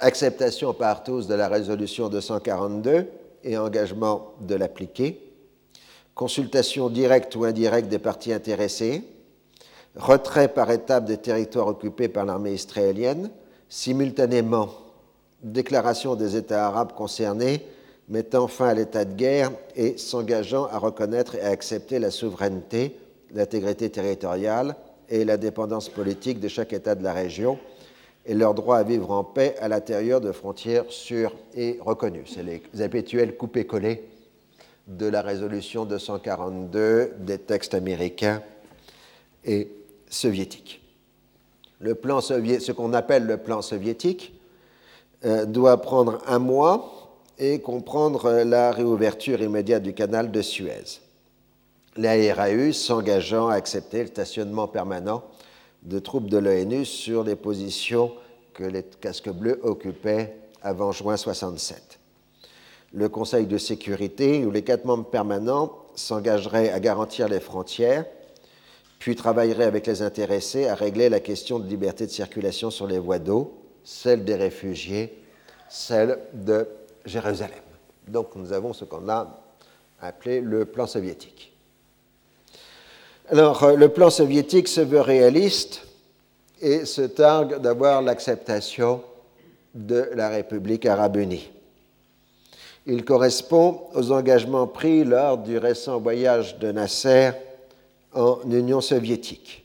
acceptation 0.00 0.74
par 0.74 1.02
tous 1.02 1.26
de 1.26 1.34
la 1.34 1.48
résolution 1.48 2.08
242 2.08 3.08
et 3.44 3.58
engagement 3.58 4.32
de 4.40 4.54
l'appliquer, 4.54 5.20
consultation 6.14 6.88
directe 6.88 7.36
ou 7.36 7.44
indirecte 7.44 7.88
des 7.88 7.98
parties 7.98 8.32
intéressées, 8.32 9.02
retrait 9.94 10.48
par 10.48 10.70
étape 10.70 11.04
des 11.04 11.18
territoires 11.18 11.68
occupés 11.68 12.08
par 12.08 12.24
l'armée 12.24 12.54
israélienne, 12.54 13.30
simultanément 13.68 14.68
déclaration 15.42 16.14
des 16.14 16.36
États 16.36 16.66
arabes 16.66 16.92
concernés 16.92 17.64
mettant 18.08 18.46
fin 18.46 18.68
à 18.68 18.74
l'état 18.74 19.04
de 19.04 19.14
guerre 19.14 19.50
et 19.74 19.98
s'engageant 19.98 20.66
à 20.66 20.78
reconnaître 20.78 21.34
et 21.34 21.40
à 21.40 21.48
accepter 21.50 21.98
la 21.98 22.10
souveraineté, 22.10 22.96
l'intégrité 23.34 23.90
territoriale 23.90 24.76
et 25.08 25.24
la 25.24 25.36
dépendance 25.36 25.88
politique 25.88 26.40
de 26.40 26.48
chaque 26.48 26.72
État 26.72 26.94
de 26.94 27.02
la 27.02 27.12
région 27.12 27.58
et 28.26 28.34
leur 28.34 28.54
droit 28.54 28.78
à 28.78 28.82
vivre 28.82 29.10
en 29.10 29.24
paix 29.24 29.54
à 29.60 29.68
l'intérieur 29.68 30.20
de 30.20 30.32
frontières 30.32 30.84
sûres 30.88 31.34
et 31.54 31.78
reconnues. 31.80 32.26
C'est 32.26 32.42
les 32.42 32.82
habituels 32.82 33.36
coupés-collés 33.36 34.04
de 34.88 35.06
la 35.06 35.22
résolution 35.22 35.84
242 35.84 37.14
des 37.20 37.38
textes 37.38 37.74
américains 37.74 38.42
et 39.44 39.70
soviétiques. 40.08 40.82
Le 41.80 41.94
plan 41.94 42.20
ce 42.20 42.72
qu'on 42.72 42.92
appelle 42.92 43.26
le 43.26 43.36
plan 43.36 43.62
soviétique 43.62 44.32
euh, 45.24 45.44
doit 45.44 45.80
prendre 45.80 46.20
un 46.26 46.38
mois 46.38 47.22
et 47.38 47.60
comprendre 47.60 48.42
la 48.44 48.70
réouverture 48.70 49.40
immédiate 49.42 49.82
du 49.82 49.92
canal 49.92 50.30
de 50.30 50.42
Suez. 50.42 51.00
La 51.96 52.12
RAU 52.34 52.72
s'engageant 52.72 53.48
à 53.48 53.54
accepter 53.54 54.02
le 54.02 54.06
stationnement 54.06 54.68
permanent 54.68 55.22
de 55.86 55.98
troupes 55.98 56.28
de 56.28 56.38
l'ONU 56.38 56.84
sur 56.84 57.24
les 57.24 57.36
positions 57.36 58.12
que 58.52 58.64
les 58.64 58.82
casques 58.82 59.30
bleus 59.30 59.60
occupaient 59.62 60.36
avant 60.62 60.92
juin 60.92 61.16
67. 61.16 61.98
Le 62.92 63.08
Conseil 63.08 63.46
de 63.46 63.58
sécurité, 63.58 64.44
où 64.44 64.50
les 64.50 64.62
quatre 64.62 64.84
membres 64.84 65.08
permanents 65.08 65.72
s'engageraient 65.94 66.70
à 66.70 66.80
garantir 66.80 67.28
les 67.28 67.40
frontières, 67.40 68.04
puis 68.98 69.14
travailleraient 69.14 69.64
avec 69.64 69.86
les 69.86 70.02
intéressés 70.02 70.66
à 70.66 70.74
régler 70.74 71.08
la 71.08 71.20
question 71.20 71.58
de 71.58 71.68
liberté 71.68 72.06
de 72.06 72.10
circulation 72.10 72.70
sur 72.70 72.86
les 72.86 72.98
voies 72.98 73.18
d'eau, 73.18 73.62
celle 73.84 74.24
des 74.24 74.34
réfugiés, 74.34 75.22
celle 75.68 76.18
de 76.32 76.66
Jérusalem. 77.04 77.60
Donc 78.08 78.34
nous 78.34 78.52
avons 78.52 78.72
ce 78.72 78.84
qu'on 78.84 79.08
a 79.08 79.42
appelé 80.00 80.40
le 80.40 80.64
plan 80.64 80.86
soviétique. 80.86 81.55
Alors, 83.28 83.72
le 83.72 83.88
plan 83.88 84.08
soviétique 84.08 84.68
se 84.68 84.80
veut 84.80 85.00
réaliste 85.00 85.82
et 86.60 86.84
se 86.84 87.02
targue 87.02 87.60
d'avoir 87.60 88.00
l'acceptation 88.00 89.02
de 89.74 90.10
la 90.14 90.28
République 90.28 90.86
arabe 90.86 91.16
unie. 91.16 91.50
Il 92.86 93.04
correspond 93.04 93.80
aux 93.94 94.12
engagements 94.12 94.68
pris 94.68 95.02
lors 95.02 95.38
du 95.38 95.58
récent 95.58 95.98
voyage 95.98 96.60
de 96.60 96.70
Nasser 96.70 97.32
en 98.14 98.38
Union 98.48 98.80
soviétique. 98.80 99.64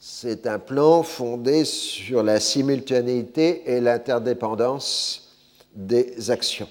C'est 0.00 0.46
un 0.46 0.58
plan 0.58 1.02
fondé 1.02 1.66
sur 1.66 2.22
la 2.22 2.40
simultanéité 2.40 3.62
et 3.66 3.80
l'interdépendance 3.82 5.36
des 5.74 6.30
actions. 6.30 6.68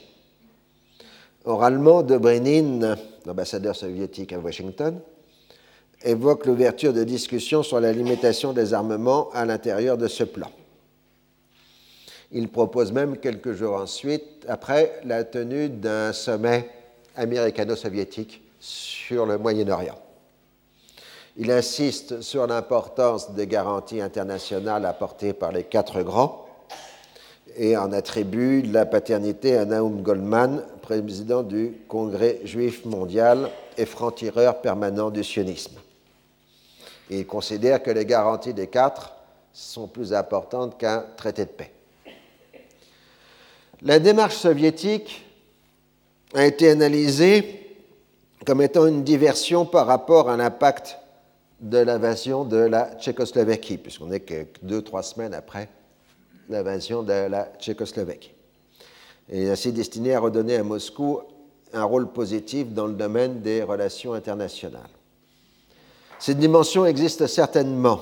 Oralement, 1.45 2.01
Dobrynin, 2.01 2.97
l'ambassadeur 3.27 3.75
soviétique 3.75 4.33
à 4.33 4.39
Washington, 4.39 4.99
évoque 6.04 6.45
l'ouverture 6.45 6.93
de 6.93 7.04
discussions 7.04 7.64
sur 7.64 7.80
la 7.80 7.91
limitation 7.91 8.54
des 8.54 8.74
armements 8.74 9.30
à 9.34 9.45
l'intérieur 9.45 9.97
de 9.97 10.08
ce 10.08 10.24
plan. 10.24 10.51
Il 12.32 12.49
propose 12.49 12.91
même 12.91 13.18
quelques 13.18 13.54
jours 13.54 13.76
ensuite, 13.76 14.45
après 14.47 14.99
la 15.06 15.24
tenue 15.24 15.70
d'un 15.70 16.12
sommet 16.14 16.68
américano-soviétique 17.16 18.41
sur 18.60 19.26
le 19.26 19.38
Moyen-Orient. 19.38 19.99
Il 21.38 21.51
insiste 21.51 22.22
sur 22.22 22.47
l'importance 22.47 23.32
des 23.32 23.47
garanties 23.47 24.01
internationales 24.01 24.86
apportées 24.86 25.34
par 25.34 25.51
les 25.51 25.64
quatre 25.64 26.01
grands 26.01 26.47
et 27.56 27.78
en 27.78 27.91
attribue 27.91 28.64
la 28.64 28.86
paternité 28.86 29.58
à 29.58 29.66
Naum 29.66 30.01
Goldman, 30.01 30.64
président 30.82 31.43
du 31.43 31.74
Congrès 31.88 32.39
juif 32.43 32.84
mondial 32.86 33.49
et 33.78 33.86
franc-tireur 33.86 34.62
permanent 34.62 35.12
du 35.12 35.24
sionisme 35.24 35.82
il 37.20 37.28
considère 37.28 37.82
que 37.84 37.91
les 37.91 38.05
garanties 38.05 38.53
des 38.53 38.68
quatre 38.68 39.14
sont 39.51 39.88
plus 39.88 40.14
importantes 40.14 40.78
qu'un 40.78 41.05
traité 41.16 41.45
de 41.45 41.49
paix. 41.51 41.72
La 43.82 43.99
démarche 43.99 44.36
soviétique 44.36 45.26
a 46.34 46.45
été 46.45 46.70
analysée 46.70 47.78
comme 48.45 48.61
étant 48.61 48.88
une 48.88 49.03
diversion 49.03 49.66
par 49.66 49.88
rapport 49.88 50.30
à 50.30 50.38
l'impact 50.38 50.97
de 51.59 51.78
l'invasion 51.78 52.43
de 52.43 52.57
la 52.57 52.91
Tchécoslovaquie, 52.99 53.78
puisqu'on 53.78 54.11
est 54.11 54.20
que 54.20 54.45
deux, 54.61 54.82
trois 54.82 55.03
semaines 55.03 55.34
après 55.34 55.70
l'invasion 56.49 57.03
de 57.03 57.14
la 57.14 57.51
Tchécoslovaquie. 57.59 58.34
Et 59.30 59.49
ainsi 59.49 59.72
destiné 59.72 60.14
à 60.14 60.20
redonner 60.20 60.57
à 60.57 60.64
Moscou 60.64 61.22
un 61.72 61.84
rôle 61.84 62.11
positif 62.11 62.68
dans 62.70 62.88
le 62.88 62.93
domaine 62.93 63.41
des 63.41 63.64
relations 63.64 64.14
internationales. 64.14 64.82
Cette 66.24 66.39
dimension 66.39 66.86
existe 66.86 67.28
certainement, 67.28 67.99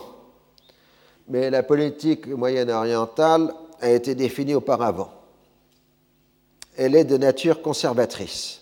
mais 1.27 1.49
la 1.49 1.63
politique 1.63 2.27
moyenne 2.27 2.69
orientale 2.69 3.51
a 3.79 3.89
été 3.89 4.13
définie 4.13 4.53
auparavant. 4.53 5.09
elle 6.77 6.95
est 6.95 7.03
de 7.03 7.17
nature 7.17 7.63
conservatrice. 7.63 8.61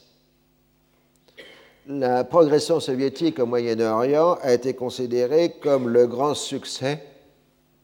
La 1.88 2.24
progression 2.24 2.80
soviétique 2.80 3.38
au 3.39 3.45
Moyen-Orient 3.45 4.38
a 4.41 4.53
été 4.53 4.76
considérée 4.76 5.55
comme 5.62 5.89
le 5.89 6.07
grand 6.07 6.36
succès 6.36 7.03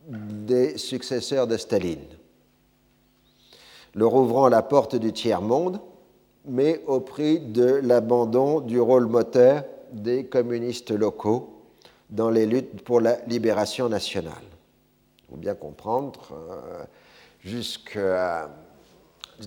des 0.07 0.77
successeurs 0.77 1.45
de 1.45 1.57
Staline, 1.57 2.07
leur 3.95 4.13
ouvrant 4.13 4.47
la 4.47 4.61
porte 4.61 4.95
du 4.95 5.11
tiers-monde, 5.11 5.81
mais 6.45 6.81
au 6.87 7.01
prix 7.01 7.41
de 7.41 7.65
l'abandon 7.83 8.61
du 8.61 8.79
rôle 8.79 9.07
moteur 9.07 9.65
des 9.91 10.25
communistes 10.27 10.91
locaux 10.91 11.51
dans 12.09 12.29
les 12.29 12.45
luttes 12.45 12.83
pour 12.83 13.01
la 13.01 13.17
libération 13.27 13.89
nationale. 13.89 14.33
Il 15.23 15.31
faut 15.31 15.37
bien 15.37 15.55
comprendre, 15.55 16.29
euh, 16.33 16.83
jusqu'à 17.39 18.49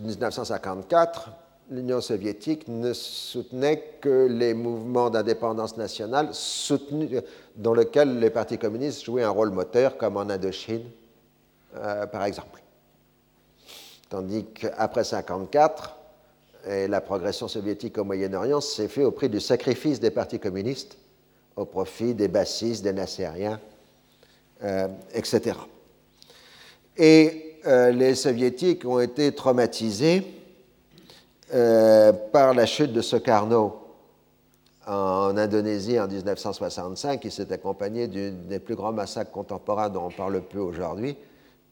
1954, 0.00 1.30
l'Union 1.70 2.00
soviétique 2.00 2.66
ne 2.68 2.92
soutenait 2.92 3.98
que 4.00 4.26
les 4.26 4.54
mouvements 4.54 5.10
d'indépendance 5.10 5.76
nationale 5.76 6.30
soutenus, 6.32 7.22
dans 7.56 7.74
lesquels 7.74 8.18
les 8.18 8.30
partis 8.30 8.58
communistes 8.58 9.04
jouaient 9.04 9.22
un 9.22 9.30
rôle 9.30 9.50
moteur, 9.50 9.96
comme 9.96 10.16
en 10.16 10.28
Indochine, 10.28 10.84
euh, 11.76 12.06
par 12.06 12.24
exemple. 12.24 12.62
Tandis 14.08 14.46
qu'après 14.46 15.02
1954, 15.02 15.96
et 16.66 16.88
la 16.88 17.00
progression 17.00 17.46
soviétique 17.46 17.98
au 17.98 18.04
Moyen-Orient 18.04 18.60
s'est 18.60 18.88
faite 18.88 19.04
au 19.04 19.10
prix 19.10 19.28
du 19.28 19.40
sacrifice 19.40 20.00
des 20.00 20.10
partis 20.10 20.40
communistes 20.40 20.98
au 21.58 21.64
profit 21.64 22.14
des 22.14 22.28
bassistes, 22.28 22.84
des 22.84 22.92
nassériens, 22.92 23.60
euh, 24.62 24.88
etc. 25.12 25.56
Et 26.96 27.58
euh, 27.66 27.90
les 27.90 28.14
soviétiques 28.14 28.84
ont 28.84 29.00
été 29.00 29.32
traumatisés 29.32 30.24
euh, 31.52 32.12
par 32.12 32.54
la 32.54 32.64
chute 32.64 32.92
de 32.92 33.00
Sukarno 33.00 33.84
en 34.86 35.36
Indonésie 35.36 35.98
en 35.98 36.06
1965, 36.06 37.20
qui 37.20 37.30
s'est 37.30 37.52
accompagné 37.52 38.06
des 38.06 38.58
plus 38.58 38.74
grands 38.74 38.92
massacres 38.92 39.32
contemporains 39.32 39.90
dont 39.90 40.06
on 40.06 40.10
parle 40.10 40.40
peu 40.40 40.60
aujourd'hui, 40.60 41.16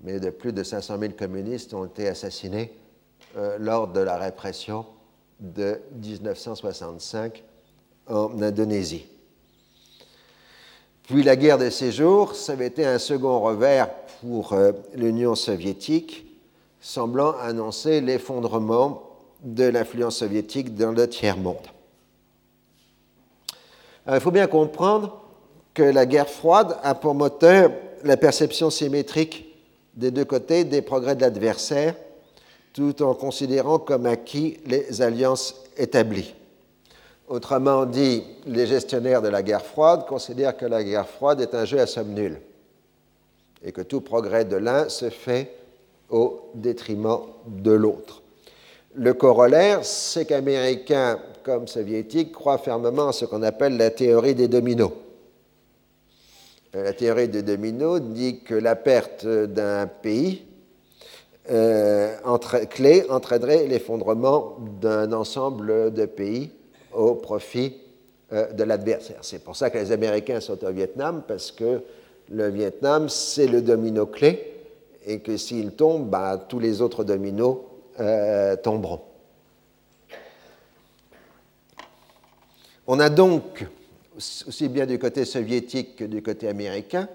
mais 0.02 0.20
de 0.20 0.30
plus 0.30 0.52
de 0.52 0.62
500 0.62 0.98
000 0.98 1.12
communistes 1.18 1.72
ont 1.72 1.86
été 1.86 2.08
assassinés 2.08 2.72
euh, 3.36 3.56
lors 3.58 3.88
de 3.88 4.00
la 4.00 4.18
répression 4.18 4.84
de 5.40 5.80
1965 6.02 7.42
en 8.08 8.42
Indonésie. 8.42 9.06
Puis 11.06 11.22
la 11.22 11.36
guerre 11.36 11.58
des 11.58 11.70
séjours, 11.70 12.34
ça 12.34 12.52
avait 12.52 12.66
été 12.66 12.84
un 12.84 12.98
second 12.98 13.40
revers 13.40 13.88
pour 14.20 14.52
euh, 14.52 14.72
l'Union 14.94 15.34
soviétique, 15.34 16.26
semblant 16.80 17.34
annoncer 17.38 18.00
l'effondrement 18.00 19.02
de 19.42 19.64
l'influence 19.64 20.16
soviétique 20.16 20.74
dans 20.74 20.92
le 20.92 21.08
tiers-monde. 21.08 21.56
Il 24.08 24.20
faut 24.20 24.30
bien 24.30 24.46
comprendre 24.46 25.20
que 25.74 25.82
la 25.82 26.06
guerre 26.06 26.28
froide 26.28 26.76
a 26.82 26.94
pour 26.94 27.14
moteur 27.14 27.70
la 28.04 28.16
perception 28.16 28.70
symétrique 28.70 29.46
des 29.94 30.10
deux 30.10 30.24
côtés 30.24 30.64
des 30.64 30.82
progrès 30.82 31.16
de 31.16 31.22
l'adversaire 31.22 31.94
tout 32.72 33.02
en 33.02 33.14
considérant 33.14 33.78
comme 33.78 34.06
acquis 34.06 34.58
les 34.66 35.00
alliances 35.02 35.64
établies. 35.76 36.34
Autrement 37.28 37.86
dit, 37.86 38.22
les 38.46 38.66
gestionnaires 38.66 39.20
de 39.20 39.28
la 39.28 39.42
guerre 39.42 39.64
froide 39.64 40.06
considèrent 40.06 40.56
que 40.56 40.66
la 40.66 40.84
guerre 40.84 41.08
froide 41.08 41.40
est 41.40 41.54
un 41.54 41.64
jeu 41.64 41.80
à 41.80 41.86
somme 41.86 42.12
nulle 42.12 42.40
et 43.64 43.72
que 43.72 43.80
tout 43.80 44.00
progrès 44.00 44.44
de 44.44 44.56
l'un 44.56 44.88
se 44.88 45.10
fait 45.10 45.52
au 46.08 46.50
détriment 46.54 47.18
de 47.48 47.72
l'autre. 47.72 48.22
Le 48.94 49.12
corollaire, 49.12 49.84
c'est 49.84 50.24
qu'Américains 50.24 51.18
comme 51.42 51.66
Soviétiques 51.66 52.32
croient 52.32 52.58
fermement 52.58 53.08
à 53.08 53.12
ce 53.12 53.24
qu'on 53.24 53.42
appelle 53.42 53.76
la 53.76 53.90
théorie 53.90 54.34
des 54.34 54.48
dominos. 54.48 54.92
La 56.72 56.92
théorie 56.92 57.28
des 57.28 57.42
dominos 57.42 58.00
dit 58.00 58.40
que 58.40 58.54
la 58.54 58.76
perte 58.76 59.26
d'un 59.26 59.86
pays 59.86 60.44
euh, 61.50 62.16
clé 62.70 63.04
entraînerait 63.08 63.66
l'effondrement 63.66 64.56
d'un 64.80 65.12
ensemble 65.12 65.92
de 65.92 66.06
pays 66.06 66.50
au 66.96 67.14
profit 67.14 67.76
euh, 68.32 68.52
de 68.52 68.64
l'adversaire. 68.64 69.18
C'est 69.22 69.44
pour 69.44 69.54
ça 69.54 69.70
que 69.70 69.78
les 69.78 69.92
Américains 69.92 70.40
sont 70.40 70.64
au 70.64 70.70
Vietnam, 70.72 71.22
parce 71.28 71.52
que 71.52 71.82
le 72.30 72.48
Vietnam, 72.48 73.08
c'est 73.08 73.46
le 73.46 73.62
domino 73.62 74.06
clé, 74.06 74.52
et 75.06 75.20
que 75.20 75.36
s'il 75.36 75.72
tombe, 75.72 76.10
bah, 76.10 76.44
tous 76.48 76.58
les 76.58 76.82
autres 76.82 77.04
dominos 77.04 77.58
euh, 78.00 78.56
tomberont. 78.56 79.02
On 82.88 82.98
a 82.98 83.10
donc, 83.10 83.66
aussi 84.16 84.68
bien 84.68 84.86
du 84.86 84.98
côté 84.98 85.24
soviétique 85.24 85.96
que 85.96 86.04
du 86.04 86.22
côté 86.22 86.48
américain, 86.48 87.08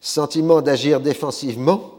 sentiment 0.00 0.62
d'agir 0.62 1.00
défensivement 1.00 1.92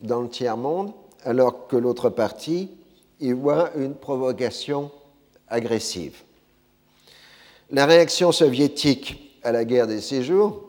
dans 0.00 0.20
le 0.20 0.28
tiers-monde, 0.28 0.92
alors 1.24 1.68
que 1.68 1.76
l'autre 1.76 2.10
partie 2.10 2.70
y 3.20 3.32
voit 3.32 3.70
une 3.76 3.94
provocation 3.94 4.90
La 7.70 7.86
réaction 7.86 8.32
soviétique 8.32 9.38
à 9.42 9.52
la 9.52 9.64
guerre 9.64 9.86
des 9.86 10.00
séjours 10.00 10.64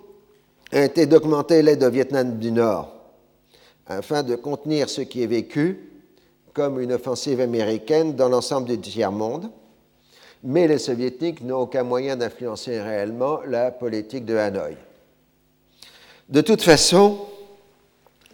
a 0.71 0.83
été 0.83 1.05
d'augmenter 1.05 1.61
l'aide 1.61 1.83
au 1.83 1.89
Vietnam 1.89 2.37
du 2.39 2.51
Nord 2.51 2.93
afin 3.87 4.23
de 4.23 4.35
contenir 4.35 4.89
ce 4.89 5.01
qui 5.01 5.23
est 5.23 5.27
vécu 5.27 5.89
comme 6.53 6.79
une 6.79 6.93
offensive 6.93 7.41
américaine 7.41 8.15
dans 8.15 8.29
l'ensemble 8.29 8.67
du 8.67 8.79
tiers-monde, 8.79 9.49
mais 10.43 10.67
les 10.67 10.77
soviétiques 10.77 11.41
n'ont 11.41 11.61
aucun 11.61 11.83
moyen 11.83 12.15
d'influencer 12.15 12.79
réellement 12.81 13.39
la 13.47 13.71
politique 13.71 14.25
de 14.25 14.35
Hanoï. 14.35 14.77
De 16.29 16.41
toute 16.41 16.61
façon, 16.61 17.17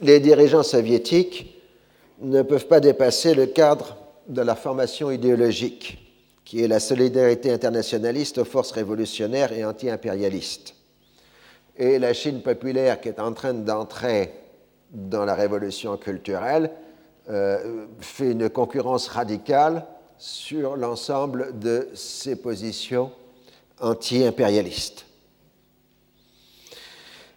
les 0.02 0.20
dirigeants 0.20 0.64
soviétiques 0.64 1.62
ne 2.22 2.42
peuvent 2.42 2.68
pas 2.68 2.80
dépasser 2.80 3.34
le 3.34 3.46
cadre 3.46 3.98
de 4.28 4.42
la 4.42 4.56
formation 4.56 5.12
idéologique, 5.12 6.09
qui 6.50 6.64
est 6.64 6.68
la 6.68 6.80
solidarité 6.80 7.52
internationaliste 7.52 8.40
aux 8.40 8.44
forces 8.44 8.72
révolutionnaires 8.72 9.52
et 9.52 9.64
anti-impérialistes. 9.64 10.74
Et 11.78 12.00
la 12.00 12.12
Chine 12.16 12.42
populaire 12.42 13.00
qui 13.00 13.10
est 13.10 13.20
en 13.20 13.34
train 13.34 13.54
d'entrer 13.54 14.34
dans 14.90 15.26
la 15.26 15.36
révolution 15.36 15.96
culturelle 15.98 16.72
euh, 17.30 17.86
fait 18.00 18.32
une 18.32 18.50
concurrence 18.50 19.10
radicale 19.10 19.86
sur 20.18 20.76
l'ensemble 20.76 21.60
de 21.60 21.88
ses 21.94 22.36
positions 22.36 23.12
anti-impérialistes. 23.80 25.06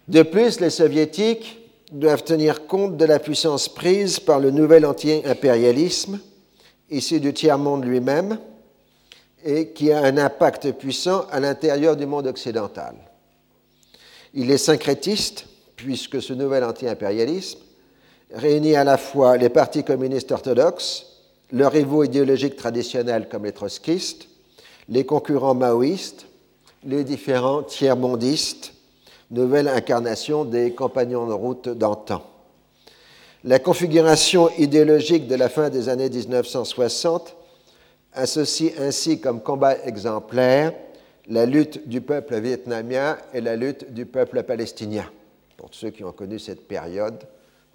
De 0.07 0.23
plus, 0.23 0.59
les 0.59 0.71
soviétiques 0.71 1.59
doivent 1.91 2.23
tenir 2.23 2.65
compte 2.65 2.97
de 2.97 3.05
la 3.05 3.19
puissance 3.19 3.69
prise 3.69 4.19
par 4.19 4.39
le 4.39 4.49
nouvel 4.49 4.87
anti-impérialisme, 4.87 6.19
issu 6.89 7.19
du 7.19 7.31
tiers-monde 7.31 7.85
lui-même, 7.85 8.39
et 9.43 9.69
qui 9.69 9.91
a 9.91 9.99
un 9.99 10.17
impact 10.17 10.71
puissant 10.73 11.25
à 11.31 11.39
l'intérieur 11.39 11.95
du 11.95 12.05
monde 12.05 12.27
occidental. 12.27 12.95
Il 14.33 14.49
est 14.49 14.57
syncrétiste, 14.57 15.45
puisque 15.75 16.21
ce 16.21 16.33
nouvel 16.33 16.63
anti-impérialisme 16.63 17.59
réunit 18.33 18.75
à 18.75 18.83
la 18.83 18.97
fois 18.97 19.37
les 19.37 19.49
partis 19.49 19.83
communistes 19.83 20.31
orthodoxes, 20.31 21.05
leurs 21.51 21.71
rivaux 21.71 22.03
idéologiques 22.03 22.55
traditionnels 22.55 23.27
comme 23.29 23.45
les 23.45 23.51
trotskistes, 23.51 24.27
les 24.89 25.05
concurrents 25.05 25.53
maoïstes, 25.53 26.25
les 26.83 27.03
différents 27.03 27.63
tiers-mondistes, 27.63 28.73
nouvelle 29.31 29.67
incarnation 29.67 30.45
des 30.45 30.73
compagnons 30.73 31.27
de 31.27 31.33
route 31.33 31.69
d'antan. 31.69 32.23
La 33.43 33.59
configuration 33.59 34.49
idéologique 34.57 35.27
de 35.27 35.35
la 35.35 35.49
fin 35.49 35.69
des 35.69 35.89
années 35.89 36.09
1960 36.09 37.35
associe 38.15 38.73
ainsi 38.79 39.19
comme 39.19 39.41
combat 39.41 39.77
exemplaire 39.85 40.73
la 41.27 41.45
lutte 41.45 41.87
du 41.87 42.01
peuple 42.01 42.39
vietnamien 42.39 43.17
et 43.33 43.41
la 43.41 43.55
lutte 43.55 43.93
du 43.93 44.05
peuple 44.05 44.43
palestinien. 44.43 45.05
Pour 45.57 45.69
ceux 45.71 45.89
qui 45.89 46.03
ont 46.03 46.11
connu 46.11 46.39
cette 46.39 46.67
période, 46.67 47.23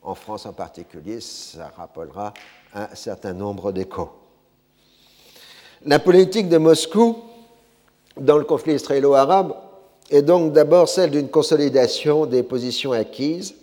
en 0.02 0.14
France 0.14 0.46
en 0.46 0.52
particulier, 0.52 1.20
ça 1.20 1.72
rappellera 1.76 2.34
un 2.74 2.94
certain 2.94 3.32
nombre 3.32 3.72
d'échos. 3.72 4.10
La 5.84 5.98
politique 5.98 6.48
de 6.48 6.58
Moscou 6.58 7.16
dans 8.16 8.36
le 8.36 8.44
conflit 8.44 8.74
israélo-arabe 8.74 9.54
est 10.10 10.22
donc 10.22 10.52
d'abord 10.52 10.88
celle 10.88 11.10
d'une 11.10 11.28
consolidation 11.28 12.26
des 12.26 12.42
positions 12.42 12.92
acquises, 12.92 13.54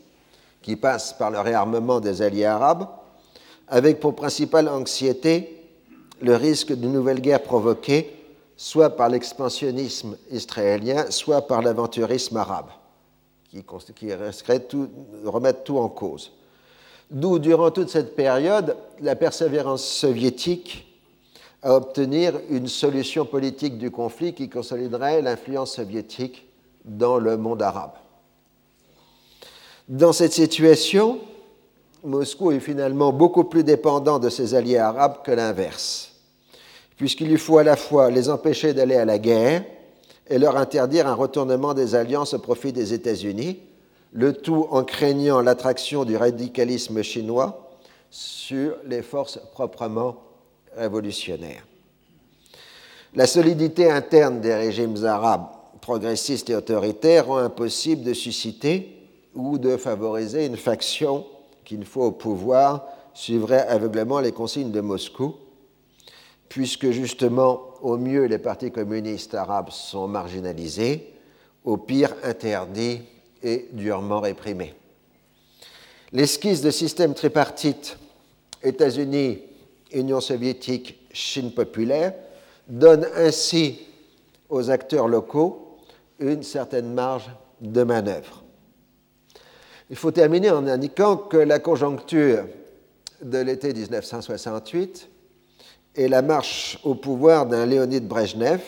qui 0.62 0.76
passe 0.76 1.14
par 1.14 1.30
le 1.30 1.40
réarmement 1.40 2.00
des 2.00 2.22
alliés 2.22 2.46
arabes, 2.46 2.88
avec 3.68 4.00
pour 4.00 4.16
principale 4.16 4.68
anxiété 4.68 5.65
le 6.22 6.36
risque 6.36 6.74
d'une 6.74 6.94
nouvelle 6.94 7.22
guerre 7.22 7.44
provoquée 7.44 8.12
soit 8.58 8.92
par 8.92 9.10
l'expansionnisme 9.10 10.18
israélien, 10.32 11.12
soit 11.12 11.42
par 11.42 11.62
l'aventurisme 11.62 12.38
arabe, 12.38 12.70
qui, 13.50 13.64
qui 13.96 14.08
tout, 14.70 14.90
remettent 15.26 15.64
tout 15.64 15.78
en 15.78 15.90
cause. 15.90 16.32
D'où, 17.12 17.38
durant 17.38 17.70
toute 17.72 17.90
cette 17.90 18.16
période, 18.16 18.76
la 19.02 19.16
persévérance 19.16 19.84
soviétique 19.86 20.88
à 21.62 21.74
obtenir 21.76 22.40
une 22.50 22.68
solution 22.68 23.26
politique 23.26 23.78
du 23.78 23.92
conflit 23.92 24.34
qui 24.34 24.50
consoliderait 24.50 25.22
l'influence 25.22 25.76
soviétique 25.76 26.48
dans 26.84 27.18
le 27.18 27.38
monde 27.38 27.62
arabe. 27.62 27.94
Dans 29.88 30.14
cette 30.14 30.34
situation, 30.34 31.20
Moscou 32.06 32.52
est 32.52 32.60
finalement 32.60 33.12
beaucoup 33.12 33.46
plus 33.46 33.64
dépendant 33.64 34.20
de 34.20 34.30
ses 34.30 34.54
alliés 34.54 34.78
arabes 34.78 35.24
que 35.24 35.32
l'inverse, 35.32 36.12
puisqu'il 36.98 37.30
lui 37.30 37.38
faut 37.38 37.58
à 37.58 37.64
la 37.64 37.76
fois 37.76 38.12
les 38.12 38.30
empêcher 38.30 38.74
d'aller 38.74 38.96
à 38.96 39.06
la 39.06 39.18
guerre 39.18 39.64
et 40.28 40.38
leur 40.38 40.56
interdire 40.58 41.08
un 41.08 41.14
retournement 41.14 41.74
des 41.74 41.96
alliances 41.96 42.34
au 42.36 42.40
profit 42.40 42.72
des 42.72 42.94
États-Unis, 42.94 43.60
le 44.14 44.34
tout 44.34 44.68
en 44.70 44.84
craignant 44.84 45.42
l'attraction 45.42 46.06
du 46.06 46.16
radicalisme 46.16 47.02
chinois 47.02 47.72
sur 48.12 48.76
les 48.86 49.02
forces 49.02 49.40
proprement 49.52 50.18
révolutionnaires. 50.78 51.66
La 53.16 53.28
solidité 53.28 53.90
interne 53.90 54.42
des 54.42 54.54
régimes 54.54 55.04
arabes 55.06 55.48
progressistes 55.82 56.50
et 56.50 56.56
autoritaires 56.56 57.28
rend 57.28 57.38
impossible 57.38 58.04
de 58.04 58.14
susciter 58.14 59.08
ou 59.34 59.58
de 59.58 59.78
favoriser 59.78 60.46
une 60.46 60.58
faction 60.58 61.26
qu'il 61.66 61.86
faut 61.86 62.04
au 62.04 62.12
pouvoir 62.12 62.86
suivrait 63.14 63.68
aveuglément 63.68 64.20
les 64.20 64.32
consignes 64.32 64.72
de 64.72 64.82
Moscou, 64.82 65.36
puisque 66.48 66.92
justement, 66.92 67.62
au 67.82 67.98
mieux, 67.98 68.26
les 68.26 68.38
partis 68.38 68.72
communistes 68.72 69.34
arabes 69.34 69.72
sont 69.72 70.08
marginalisés, 70.08 71.14
au 71.64 71.78
pire, 71.78 72.14
interdits 72.24 73.02
et 73.42 73.68
durement 73.74 74.22
réprimés. 74.22 74.74
L'esquisse 76.12 76.62
de 76.62 76.72
système 76.72 77.14
tripartite 77.14 77.98
États-Unis, 78.64 79.42
Union 79.92 80.22
soviétique, 80.22 81.00
Chine 81.12 81.52
populaire 81.52 82.14
donne 82.68 83.08
ainsi 83.16 83.80
aux 84.50 84.70
acteurs 84.70 85.08
locaux 85.08 85.78
une 86.20 86.44
certaine 86.44 86.94
marge 86.94 87.30
de 87.62 87.84
manœuvre. 87.84 88.45
Il 89.92 89.96
faut 89.96 90.12
terminer 90.12 90.50
en 90.50 90.66
indiquant 90.66 91.16
que 91.16 91.38
la 91.38 91.60
conjoncture 91.60 92.46
de 93.22 93.38
l'été 93.38 93.72
1968 93.72 95.10
est 95.96 96.08
la 96.08 96.24
marche 96.24 96.80
au 96.84 96.96
pouvoir 96.96 97.46
d'un 97.46 97.68
Léonid 97.68 98.08
Brejnev 98.08 98.62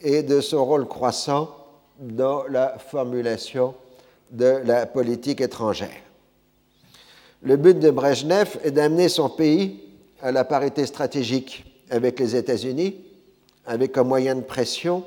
et 0.00 0.22
de 0.22 0.40
son 0.40 0.64
rôle 0.64 0.86
croissant 0.86 1.54
dans 1.98 2.44
la 2.44 2.78
formulation 2.78 3.74
de 4.30 4.60
la 4.64 4.86
politique 4.86 5.40
étrangère. 5.40 5.90
Le 7.42 7.56
but 7.56 7.80
de 7.80 7.90
Brejnev 7.90 8.58
est 8.62 8.70
d'amener 8.70 9.08
son 9.08 9.28
pays 9.28 9.80
à 10.22 10.30
la 10.30 10.44
parité 10.44 10.86
stratégique 10.86 11.64
avec 11.90 12.20
les 12.20 12.36
États-Unis, 12.36 13.04
avec 13.66 13.92
comme 13.92 14.08
moyen 14.08 14.36
de 14.36 14.42
pression 14.42 15.04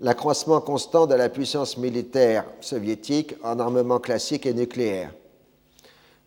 l'accroissement 0.00 0.60
constant 0.60 1.06
de 1.06 1.14
la 1.14 1.28
puissance 1.28 1.78
militaire 1.78 2.44
soviétique 2.60 3.34
en 3.42 3.58
armement 3.58 3.98
classique 3.98 4.46
et 4.46 4.54
nucléaire. 4.54 5.12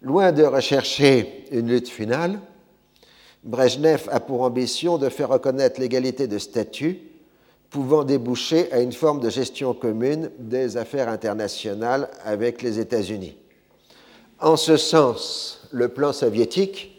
Loin 0.02 0.32
de 0.32 0.44
rechercher 0.44 1.46
une 1.52 1.68
lutte 1.68 1.90
finale, 1.90 2.40
Brezhnev 3.44 4.10
a 4.12 4.20
pour 4.20 4.42
ambition 4.42 4.98
de 4.98 5.10
faire 5.10 5.30
reconnaître 5.30 5.80
l'égalité 5.80 6.28
de 6.28 6.38
statut 6.38 7.00
pouvant 7.70 8.04
déboucher 8.04 8.72
à 8.72 8.80
une 8.80 8.92
forme 8.92 9.20
de 9.20 9.30
gestion 9.30 9.74
commune 9.74 10.32
des 10.40 10.78
affaires 10.78 11.10
internationales 11.10 12.10
avec 12.24 12.62
les 12.62 12.80
États-Unis. 12.80 13.38
En 14.40 14.56
ce 14.56 14.78
sens, 14.78 15.68
le 15.72 15.90
plan 15.90 16.12
soviétique 16.12 16.96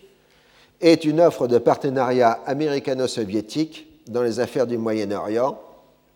est 0.80 1.04
une 1.04 1.20
offre 1.20 1.48
de 1.48 1.58
partenariat 1.58 2.38
américano-soviétique 2.46 3.88
dans 4.06 4.22
les 4.22 4.40
affaires 4.40 4.66
du 4.66 4.78
Moyen-Orient 4.78 5.60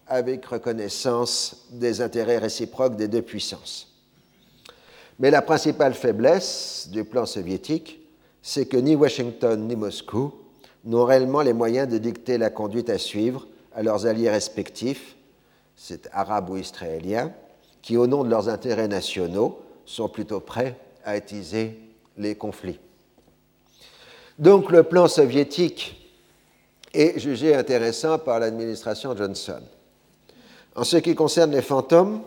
avec 0.07 0.45
reconnaissance 0.47 1.67
des 1.71 2.01
intérêts 2.01 2.39
réciproques 2.39 2.97
des 2.97 3.09
deux 3.09 3.23
puissances. 3.23 3.91
Mais 5.19 5.31
la 5.31 5.43
principale 5.43 5.95
faiblesse 5.95 6.89
du 6.91 7.05
plan 7.05 7.27
soviétique, 7.27 8.01
c'est 8.43 8.67
que 8.67 8.77
ni 8.77 8.95
Washington 8.97 9.67
ni 9.67 9.77
Moscou 9.77 10.35
n'ont 10.85 11.05
réellement 11.05 11.41
les 11.41 11.53
moyens 11.53 11.89
de 11.89 11.99
dicter 11.99 12.37
la 12.37 12.51
conduite 12.51 12.91
à 12.91 12.99
suivre 12.99 13.47
à 13.75 13.83
leurs 13.83 14.07
alliés 14.07 14.31
respectifs, 14.31 15.17
c'est 15.77 16.09
arabes 16.13 16.51
ou 16.51 16.57
israéliens, 16.57 17.33
qui, 17.83 17.97
au 17.97 18.07
nom 18.07 18.25
de 18.25 18.31
leurs 18.31 18.49
intérêts 18.49 18.89
nationaux, 18.89 19.61
sont 19.85 20.09
plutôt 20.09 20.41
prêts 20.41 20.79
à 21.05 21.13
attiser 21.13 21.79
les 22.17 22.35
conflits. 22.35 22.79
Donc 24.39 24.71
le 24.71 24.83
plan 24.83 25.09
soviétique 25.09 26.01
est 26.93 27.19
jugé 27.19 27.55
intéressant 27.55 28.19
par 28.19 28.41
l'administration 28.41 29.17
Johnson. 29.17 29.61
En 30.77 30.83
ce 30.83 30.97
qui 30.97 31.15
concerne 31.15 31.53
les 31.53 31.63
fantômes, 31.63 32.21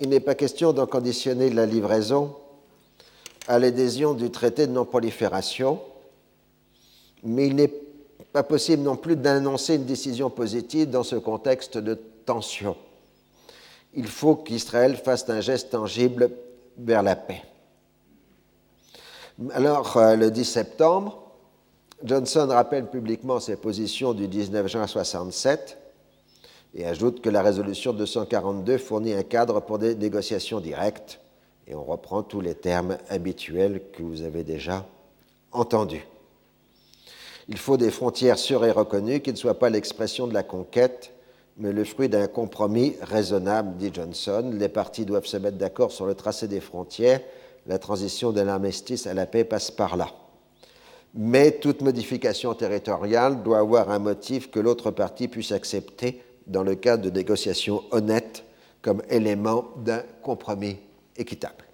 il 0.00 0.08
n'est 0.08 0.20
pas 0.20 0.34
question 0.34 0.72
d'en 0.72 0.86
conditionner 0.86 1.50
la 1.50 1.66
livraison 1.66 2.34
à 3.48 3.58
l'adhésion 3.58 4.14
du 4.14 4.30
traité 4.30 4.66
de 4.68 4.72
non-prolifération, 4.72 5.80
mais 7.24 7.48
il 7.48 7.56
n'est 7.56 7.72
pas 8.32 8.44
possible 8.44 8.82
non 8.82 8.96
plus 8.96 9.16
d'annoncer 9.16 9.74
une 9.74 9.84
décision 9.84 10.30
positive 10.30 10.90
dans 10.90 11.02
ce 11.02 11.16
contexte 11.16 11.76
de 11.76 11.94
tension. 12.24 12.76
Il 13.94 14.06
faut 14.06 14.36
qu'Israël 14.36 14.96
fasse 14.96 15.28
un 15.28 15.40
geste 15.40 15.70
tangible 15.70 16.30
vers 16.78 17.02
la 17.02 17.16
paix. 17.16 17.42
Alors, 19.50 19.96
euh, 19.96 20.14
le 20.14 20.30
10 20.30 20.44
septembre, 20.44 21.32
Johnson 22.04 22.46
rappelle 22.48 22.86
publiquement 22.86 23.40
ses 23.40 23.56
positions 23.56 24.14
du 24.14 24.28
19 24.28 24.68
juin 24.68 24.86
1967 24.86 25.81
et 26.74 26.86
ajoute 26.86 27.20
que 27.20 27.28
la 27.28 27.42
résolution 27.42 27.92
242 27.92 28.78
fournit 28.78 29.12
un 29.12 29.22
cadre 29.22 29.60
pour 29.60 29.78
des 29.78 29.94
négociations 29.94 30.60
directes, 30.60 31.20
et 31.66 31.74
on 31.74 31.84
reprend 31.84 32.22
tous 32.22 32.40
les 32.40 32.54
termes 32.54 32.98
habituels 33.08 33.82
que 33.92 34.02
vous 34.02 34.22
avez 34.22 34.42
déjà 34.42 34.86
entendus. 35.52 36.06
Il 37.48 37.58
faut 37.58 37.76
des 37.76 37.90
frontières 37.90 38.38
sûres 38.38 38.64
et 38.64 38.70
reconnues 38.70 39.20
qui 39.20 39.32
ne 39.32 39.36
soient 39.36 39.58
pas 39.58 39.70
l'expression 39.70 40.26
de 40.26 40.34
la 40.34 40.42
conquête, 40.42 41.12
mais 41.58 41.72
le 41.72 41.84
fruit 41.84 42.08
d'un 42.08 42.26
compromis 42.28 42.96
raisonnable, 43.02 43.76
dit 43.76 43.90
Johnson. 43.92 44.52
Les 44.54 44.68
parties 44.68 45.04
doivent 45.04 45.26
se 45.26 45.36
mettre 45.36 45.58
d'accord 45.58 45.92
sur 45.92 46.06
le 46.06 46.14
tracé 46.14 46.48
des 46.48 46.60
frontières. 46.60 47.20
La 47.66 47.78
transition 47.78 48.32
de 48.32 48.40
l'armistice 48.40 49.06
à 49.06 49.14
la 49.14 49.26
paix 49.26 49.44
passe 49.44 49.70
par 49.70 49.96
là. 49.96 50.08
Mais 51.14 51.52
toute 51.52 51.82
modification 51.82 52.54
territoriale 52.54 53.42
doit 53.42 53.58
avoir 53.58 53.90
un 53.90 53.98
motif 53.98 54.50
que 54.50 54.60
l'autre 54.60 54.90
partie 54.90 55.28
puisse 55.28 55.52
accepter 55.52 56.22
dans 56.46 56.62
le 56.62 56.74
cadre 56.74 57.04
de 57.04 57.10
négociations 57.10 57.82
honnêtes 57.90 58.44
comme 58.80 59.02
élément 59.08 59.66
d'un 59.76 60.02
compromis 60.22 60.76
équitable. 61.16 61.64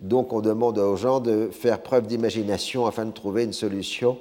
Donc 0.00 0.32
on 0.32 0.40
demande 0.40 0.78
aux 0.78 0.96
gens 0.96 1.20
de 1.20 1.50
faire 1.52 1.82
preuve 1.82 2.06
d'imagination 2.06 2.86
afin 2.86 3.04
de 3.04 3.12
trouver 3.12 3.44
une 3.44 3.52
solution 3.52 4.18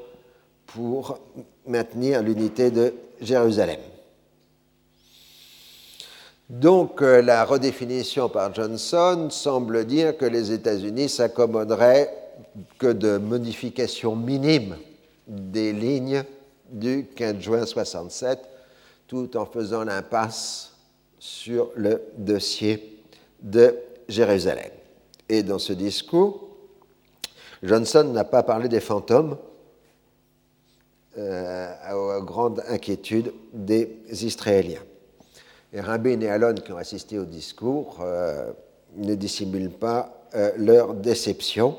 pour 0.68 1.20
maintenir 1.68 2.22
l'unité 2.22 2.72
de 2.72 2.94
Jérusalem. 3.22 3.80
Donc 6.50 7.02
euh, 7.02 7.22
la 7.22 7.46
redéfinition 7.46 8.30
par 8.30 8.54
Johnson 8.54 9.28
semble 9.30 9.86
dire 9.86 10.18
que 10.18 10.26
les 10.26 10.52
États-Unis 10.52 11.10
s'accommoderaient 11.10 12.14
que 12.78 12.88
de 12.88 13.18
modifications 13.18 14.16
minimes 14.16 14.76
des 15.28 15.72
lignes 15.74 16.24
du 16.70 17.08
15 17.16 17.40
juin 17.40 17.58
1967 17.66 18.40
tout 19.14 19.38
en 19.38 19.46
faisant 19.46 19.84
l'impasse 19.84 20.74
sur 21.20 21.70
le 21.76 22.02
dossier 22.18 23.04
de 23.44 23.78
Jérusalem. 24.10 24.72
Et 25.30 25.44
dans 25.44 25.60
ce 25.60 25.72
discours, 25.72 26.50
Johnson 27.62 28.06
n'a 28.06 28.24
pas 28.24 28.42
parlé 28.42 28.68
des 28.68 28.80
fantômes, 28.80 29.38
euh, 31.20 31.76
à 31.84 32.22
grande 32.22 32.64
inquiétude 32.68 33.32
des 33.54 34.00
Israéliens. 34.10 34.82
Et 35.72 35.80
Rabin 35.80 36.20
et 36.22 36.30
Alon, 36.30 36.56
qui 36.56 36.72
ont 36.72 36.78
assisté 36.78 37.20
au 37.20 37.26
discours, 37.26 38.00
euh, 38.02 38.52
ne 38.96 39.14
dissimulent 39.14 39.70
pas 39.70 40.24
euh, 40.34 40.54
leur 40.58 40.96
déception, 40.96 41.78